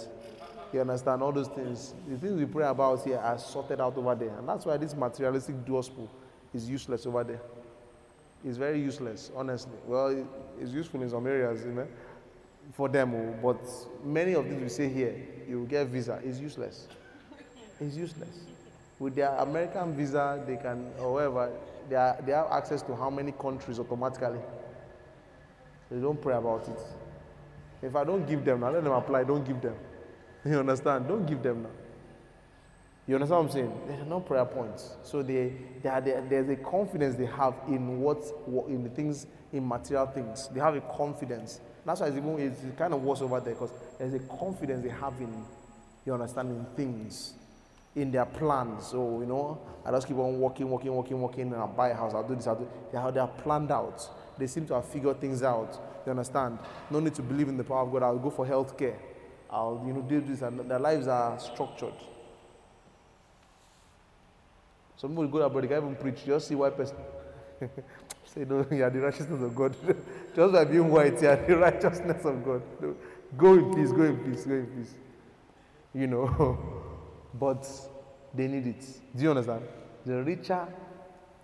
[0.71, 1.93] You understand all those things.
[2.07, 4.93] The things we pray about here are sorted out over there, and that's why this
[4.93, 6.09] materialistic gospel
[6.53, 7.41] is useless over there.
[8.43, 9.77] It's very useless, honestly.
[9.87, 10.27] Well,
[10.59, 11.87] it's useful in some areas, you know,
[12.73, 15.15] for them, oh, but many of these we say here,
[15.47, 16.19] you will get visa.
[16.23, 16.87] It's useless.
[17.79, 18.45] It's useless.
[18.99, 21.51] With their American visa, they can, however,
[21.89, 24.39] they, are, they have access to how many countries automatically.
[25.91, 26.79] They don't pray about it.
[27.85, 29.75] If I don't give them, now let them apply, don't give them.
[30.45, 31.07] You understand?
[31.07, 31.69] Don't give them now.
[33.07, 33.81] You understand what I'm saying?
[33.87, 34.95] They're not prayer points.
[35.03, 35.53] So they,
[35.83, 38.17] they are, they, there's a confidence they have in what,
[38.47, 40.47] what in the things, in material things.
[40.49, 41.61] They have a confidence.
[41.85, 44.89] That's why it's, even, it's kind of worse over there because there's a confidence they
[44.89, 45.45] have in,
[46.05, 47.33] you understand, in things,
[47.95, 48.87] in their plans.
[48.87, 51.95] So, you know, I just keep on walking, walking, walking, walking, and I'll buy a
[51.95, 54.07] house, I'll do this, I'll do they are, they are planned out.
[54.37, 55.79] They seem to have figured things out.
[56.05, 56.59] You understand?
[56.91, 58.03] No need to believe in the power of God.
[58.03, 58.97] I'll go for health care.
[59.49, 60.41] I'll, you know, do this.
[60.41, 61.93] And their lives are structured.
[64.97, 66.25] Some people go abroad, they can't even preach.
[66.25, 66.97] Just see white person.
[68.25, 69.75] Say, no, you are the righteousness of God.
[70.35, 72.61] Just by being white, you are the righteousness of God.
[73.37, 74.93] Go in peace, go in peace, go in peace.
[75.93, 76.84] You know.
[77.39, 77.67] But
[78.33, 78.85] they need it.
[79.15, 79.63] Do you understand?
[80.05, 80.67] The richer,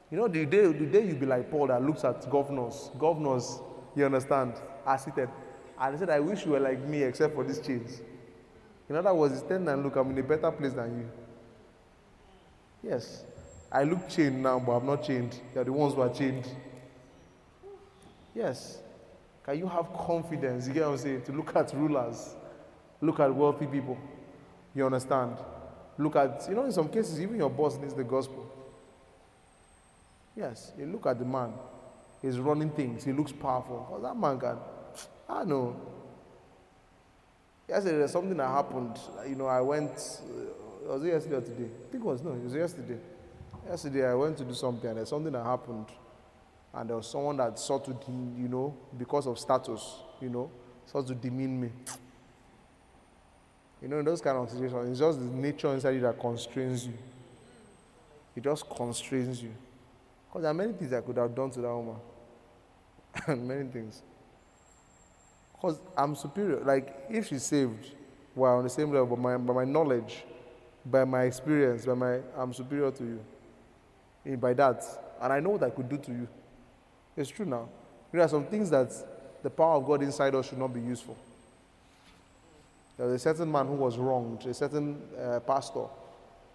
[0.10, 3.60] you know, the day, the day you be like Paul that looks at governors, governors,
[3.96, 4.54] you understand,
[4.86, 5.30] are seated.
[5.80, 8.02] And he said, I wish you were like me except for these chains.
[8.90, 11.12] In other words, stand and look, I'm in a better place than you.
[12.84, 13.24] Yes.
[13.72, 15.40] I look chained now, but I'm not chained.
[15.56, 16.46] You're the ones who are chained.
[18.36, 18.80] Yes.
[19.44, 20.68] Can you have confidence?
[20.68, 21.22] You get what I'm saying?
[21.24, 22.36] To look at rulers,
[23.00, 23.98] look at wealthy people.
[24.76, 25.38] You understand?
[26.02, 28.50] Look at, you know, in some cases, even your boss needs the gospel.
[30.36, 30.72] Yes.
[30.78, 31.54] You look at the man,
[32.22, 33.86] he's running things, he looks powerful.
[33.88, 34.58] Because that man can,
[35.30, 35.80] I know.
[37.70, 38.98] Yesterday, there's something that happened.
[39.28, 41.66] You know, I went, uh, was it yesterday or today?
[41.66, 42.98] I think it was, no, it was yesterday.
[43.68, 45.86] Yesterday, I went to do something, and there's something that happened.
[46.74, 50.50] And there was someone that sought to, you know, because of status, you know,
[50.86, 51.70] sought to demean me.
[53.82, 56.86] You know, in those kind of situations, it's just the nature inside you that constrains
[56.86, 56.94] you.
[58.36, 59.52] It just constrains you.
[60.28, 61.96] Because there are many things I could have done to that woman.
[63.28, 64.02] and many things.
[65.54, 66.60] Because I'm superior.
[66.60, 67.92] Like, if she's saved,
[68.36, 70.24] we're on the same level, but my, by my knowledge,
[70.86, 73.20] by my experience, by my, I'm superior to you.
[74.26, 74.84] Eh, by that.
[75.22, 76.28] And I know what I could do to you.
[77.18, 77.68] It's true now.
[78.12, 78.92] There are some things that
[79.44, 81.16] the power of God inside us should not be used for.
[82.98, 85.86] There was a certain man who was wronged, a certain uh, pastor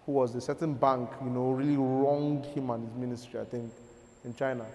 [0.07, 3.71] who was a certain bank, you know, really wronged him and his ministry, I think,
[4.23, 4.65] in China.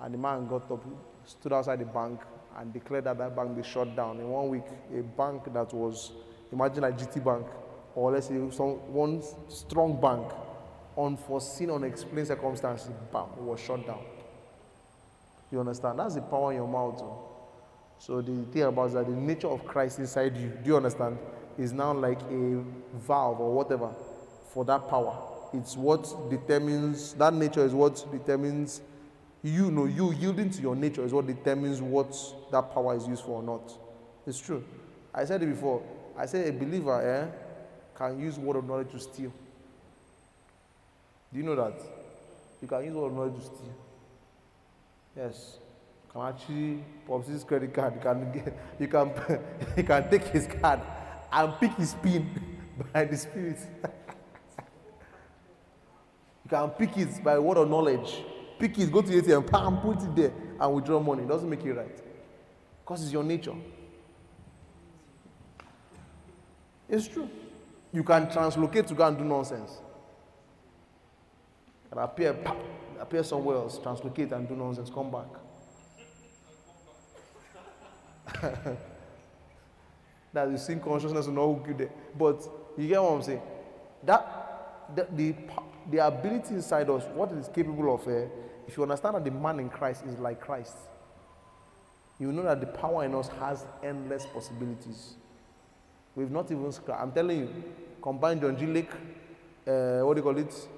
[0.00, 0.84] And the man got up,
[1.24, 2.20] stood outside the bank,
[2.58, 4.20] and declared that that bank be shut down.
[4.20, 4.64] In one week,
[4.94, 6.12] a bank that was,
[6.52, 7.46] imagine like GT Bank,
[7.94, 10.30] or let's say some, one strong bank,
[10.98, 14.04] unforeseen, unexplained circumstances, bam, was shut down.
[15.50, 15.98] You understand?
[15.98, 17.02] That's the power in your mouth.
[17.98, 21.18] So the thing about that, the nature of Christ inside you, do you understand?
[21.58, 22.62] Is now like a
[22.94, 23.90] valve or whatever
[24.52, 25.16] for that power.
[25.52, 28.80] It's what determines that nature is what determines
[29.42, 32.14] you know you yielding to your nature is what determines what
[32.50, 33.72] that power is used for or not.
[34.26, 34.64] It's true.
[35.14, 35.82] I said it before.
[36.16, 37.26] I said a believer eh,
[37.96, 39.32] can use word of knowledge to steal.
[41.32, 41.74] Do you know that?
[42.60, 43.74] You can use word of knowledge to steal.
[45.16, 45.58] Yes.
[46.18, 47.94] You can actually pop his credit card.
[47.94, 49.12] You can get, you can
[49.76, 50.80] you can take his card
[51.32, 52.28] and pick his pin
[52.92, 53.58] by the spirit.
[56.44, 58.24] you can pick it by word of knowledge.
[58.58, 61.22] Pick it, go to the ATM, pam, put it there, and withdraw money.
[61.22, 62.02] It doesn't make it right.
[62.80, 63.54] Because it's your nature.
[66.88, 67.30] It's true.
[67.92, 69.70] You can translocate to go and do nonsense.
[71.92, 72.36] And appear,
[72.98, 75.28] appear somewhere else, translocate and do nonsense, come back.
[80.32, 81.90] that the sin consciousness will not hook you there.
[82.16, 82.46] But
[82.76, 83.42] you get what I'm saying?
[84.04, 85.34] That the, the,
[85.90, 88.26] the ability inside us, what it is capable of, eh,
[88.66, 90.76] if you understand that the man in Christ is like Christ,
[92.18, 95.14] you know that the power in us has endless possibilities.
[96.14, 97.00] We've not even scratched.
[97.00, 97.64] I'm telling you,
[98.02, 98.66] combine John G.
[98.66, 98.90] Lake,
[99.66, 100.68] uh, what do you call it?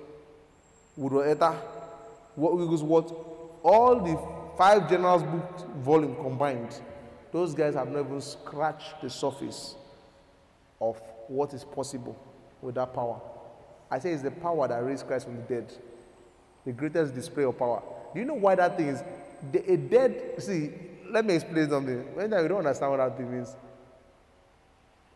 [0.97, 1.55] Woodworth-Etter,
[2.35, 3.13] what Wigglesworth,
[3.63, 4.19] all the
[4.59, 6.79] five generals book volume combined,
[7.33, 9.77] those guys have not even scratched the surface
[10.81, 12.17] of what is possible
[12.61, 13.21] with that power.
[13.91, 15.73] I say it's the power that raised Christ from the dead.
[16.65, 17.83] The greatest display of power.
[18.13, 19.03] Do you know why that thing is?
[19.53, 20.71] The, a dead, see,
[21.11, 22.15] let me explain something.
[22.15, 23.57] When you don't understand what that thing means,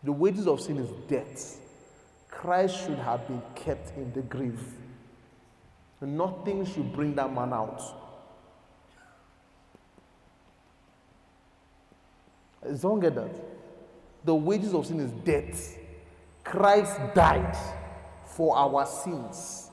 [0.03, 1.61] the wages of sin is death.
[2.28, 4.61] Christ should have been kept in the grave.
[6.01, 7.81] Nothing should bring that man out.
[12.81, 13.35] Don't get that.
[14.24, 15.78] The wages of sin is death.
[16.43, 17.57] Christ died
[18.24, 19.70] for our sins.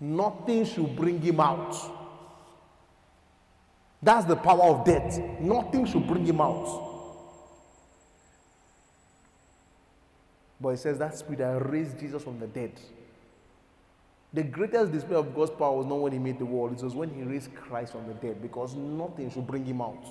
[0.00, 1.76] Nothing should bring him out.
[4.02, 5.18] That's the power of death.
[5.40, 6.92] Nothing should bring him out.
[10.60, 12.72] But it says that spirit that raised Jesus from the dead
[14.34, 16.94] The greatest display of God's power was not when He made the world, it was
[16.94, 20.04] when He raised Christ from the dead because nothing should bring Him out.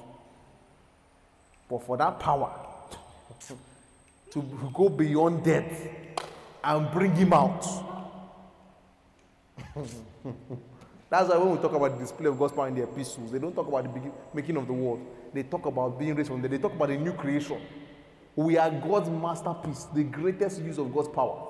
[1.70, 2.52] But for that power
[4.34, 4.42] to
[4.74, 5.88] go beyond death
[6.64, 7.62] and bring Him out.
[11.10, 13.38] That's why when we talk about the display of God's power in the epistles, they
[13.38, 15.06] don't talk about the making of the world.
[15.32, 16.48] They talk about being raised from the.
[16.48, 17.62] They talk about a new creation.
[18.36, 21.50] We are God's masterpiece, the greatest use of God's power.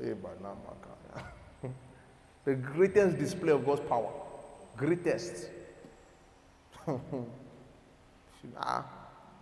[0.00, 0.14] Eh,
[2.44, 4.12] the greatest display of God's power.
[4.76, 5.50] Greatest.
[8.56, 8.84] ah.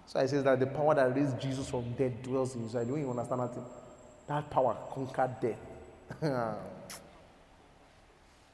[0.07, 2.55] So I says that the power that raised Jesus from dead dwells.
[2.55, 3.55] Don't you understand that?
[4.29, 5.59] That power conquered death.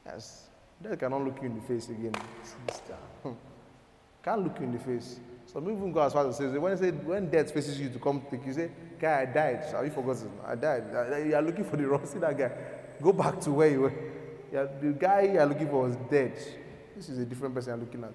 [0.05, 0.47] yes.
[0.81, 2.13] Death cannot look you in the face again.
[2.67, 2.95] sister.
[4.23, 5.19] Can't look you in the face.
[5.45, 7.99] Some even go as far as to say, when, say, when death faces you to
[7.99, 9.63] come take you, say, Guy, I died.
[9.71, 10.31] Have you forgotten?
[10.45, 10.83] I died.
[10.95, 12.05] I- I- You are looking for the wrong.
[12.05, 12.51] See that guy.
[13.01, 13.93] Go back to where you were.
[14.51, 16.33] The guy you are looking for was dead.
[16.95, 18.13] This is a different person you're looking at.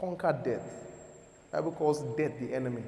[0.00, 0.86] Conquer death.
[1.52, 2.82] Bible calls death the enemy.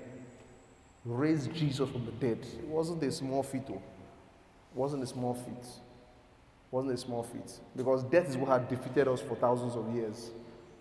[1.05, 2.39] Raised Jesus from the dead.
[2.59, 3.75] It wasn't a small feat, though.
[3.75, 5.65] It wasn't a small feat.
[5.65, 7.51] It wasn't a small feat.
[7.75, 10.31] Because death is what had defeated us for thousands of years.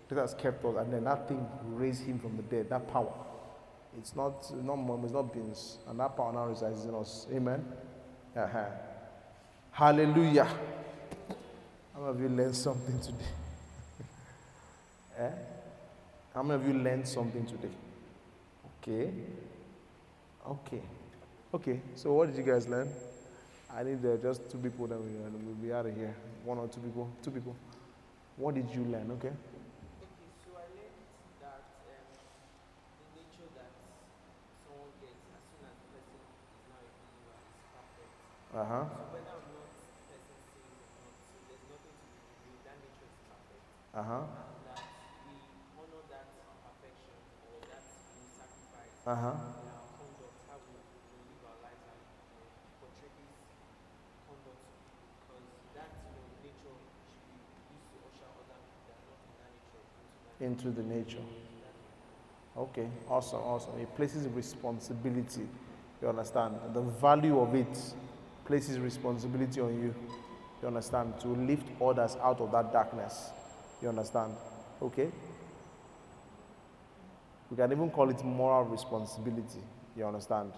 [0.08, 3.12] Death has kept us, and then that thing raised him from the dead, that power.
[3.96, 5.78] It's not not mom, it's not beans.
[5.88, 7.26] And that power now resides in us.
[7.32, 7.64] Amen.
[8.36, 8.64] Uh-huh.
[9.70, 10.48] Hallelujah.
[11.94, 13.24] How of you learned something today?
[15.18, 15.30] eh?
[16.38, 17.74] How many of you learned something today?
[18.78, 19.10] Okay.
[20.48, 20.82] Okay.
[21.52, 21.80] Okay.
[21.96, 22.88] So what did you guys learn?
[23.74, 26.14] I need uh, just two people that we, uh, we'll be out of here.
[26.44, 27.10] One or two people.
[27.24, 27.56] Two people.
[28.36, 29.10] What did you learn?
[29.18, 29.34] Okay.
[29.34, 29.34] Okay,
[30.46, 30.94] so I learned
[31.42, 33.74] that the nature that
[34.62, 38.14] someone gets as soon as the person is now a believer is perfect.
[38.54, 38.86] Uh huh.
[38.86, 39.38] So whether
[49.08, 49.24] into
[55.74, 55.88] that
[60.40, 61.24] Into the nature.
[62.56, 62.88] Okay.
[63.08, 63.40] Awesome.
[63.40, 63.80] Awesome.
[63.80, 65.48] It places responsibility.
[66.02, 66.56] You understand?
[66.74, 67.94] The value of it
[68.44, 69.94] places responsibility on you.
[70.60, 71.18] You understand?
[71.20, 73.30] To lift others out of that darkness.
[73.80, 74.34] You understand?
[74.82, 75.10] Okay?
[77.50, 79.60] We can even call it moral responsibility.
[79.96, 80.52] You understand?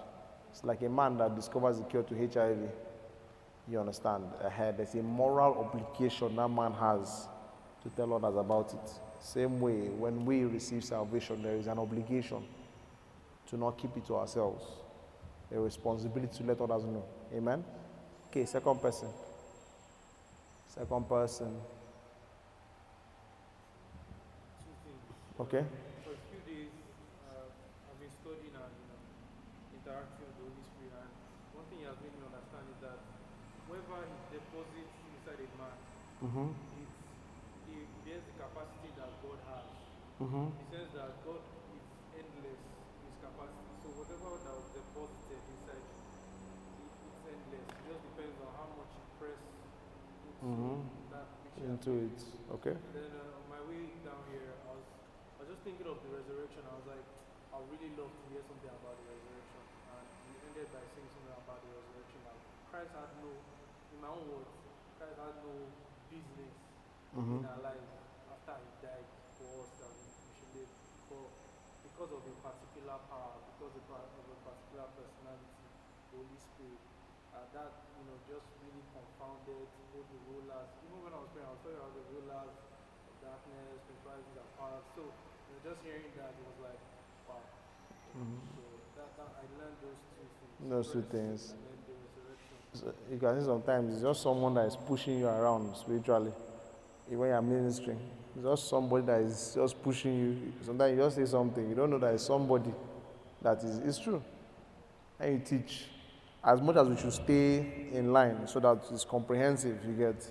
[0.50, 2.58] It's like a man that discovers the cure to HIV.
[3.68, 4.24] You understand?
[4.58, 7.28] There's a moral obligation that man has
[7.82, 8.90] to tell others about it.
[9.22, 12.42] Same way, when we receive salvation, there is an obligation
[13.48, 14.64] to not keep it to ourselves.
[15.54, 17.04] A responsibility to let others know.
[17.34, 17.64] Amen?
[18.30, 19.08] Okay, second person.
[20.68, 21.54] Second person.
[25.40, 25.64] Okay?
[26.04, 26.70] For a few days,
[27.26, 27.48] uh,
[27.90, 29.00] I've been studying and you know,
[29.74, 31.10] interacting with the Holy Spirit, and
[31.56, 33.00] one thing he has made me understand is that
[33.66, 35.74] whoever he deposits inside a man,
[36.20, 36.48] Mm-hmm.
[36.52, 36.96] it's,
[37.64, 37.74] he,
[38.04, 39.68] he has the capacity that God has.
[40.20, 40.46] Mm-hmm.
[40.52, 43.72] He says that God is endless his capacity.
[43.80, 47.64] So whatever that was deposited inside, it, it's endless.
[47.72, 50.76] It just depends on how much you press into Mhm.
[51.12, 51.26] that
[51.60, 52.18] Into it.
[52.56, 52.76] Okay?
[52.76, 54.84] and then uh, on my way down here, I was,
[55.36, 56.64] I was just thinking of the resurrection.
[56.68, 57.04] I was like,
[57.52, 59.60] I really love to hear something about the resurrection.
[59.96, 62.20] And we ended by saying something about the resurrection.
[62.28, 63.28] Like Christ had no,
[63.92, 64.52] in my own words,
[65.00, 65.52] Christ had no
[66.10, 66.54] business
[67.10, 67.42] Mm-hmm.
[67.42, 67.90] in our life
[68.30, 70.70] after he died for us that we, should live.
[71.10, 71.26] But
[71.82, 73.98] because of a particular power, because of a,
[74.46, 75.66] particular personality,
[76.14, 76.78] Holy Spirit,
[77.34, 80.70] uh, that you know just really confounded both the rulers.
[80.86, 84.50] Even when I was praying, I was talking about the rulers of darkness, principalities and
[84.54, 84.86] powers.
[84.94, 86.82] So you know, just hearing that it was like,
[87.26, 87.42] wow.
[87.42, 88.62] So
[89.02, 90.54] that, that I learned those two things.
[90.62, 91.40] Those two things.
[91.58, 92.54] And then the resurrection.
[92.54, 92.56] So
[93.10, 96.32] you can see sometimes it's just someone that is pushing you around spiritually
[97.08, 97.98] when you're ministering.
[98.36, 100.52] It's just somebody that is just pushing you.
[100.64, 102.72] Sometimes you just say something, you don't know that it's somebody
[103.42, 104.22] that is it's true.
[105.18, 105.86] And you teach.
[106.42, 110.30] As much as we should stay in line so that it's comprehensive, you get.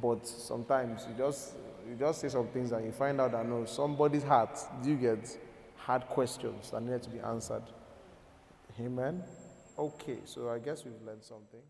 [0.00, 1.54] But sometimes you just
[1.88, 5.36] you just say some things and you find out that no, somebody's heart, you get
[5.76, 7.64] hard questions that need to be answered.
[8.80, 9.22] Amen.
[9.78, 11.60] Okay, so I guess we've learned something.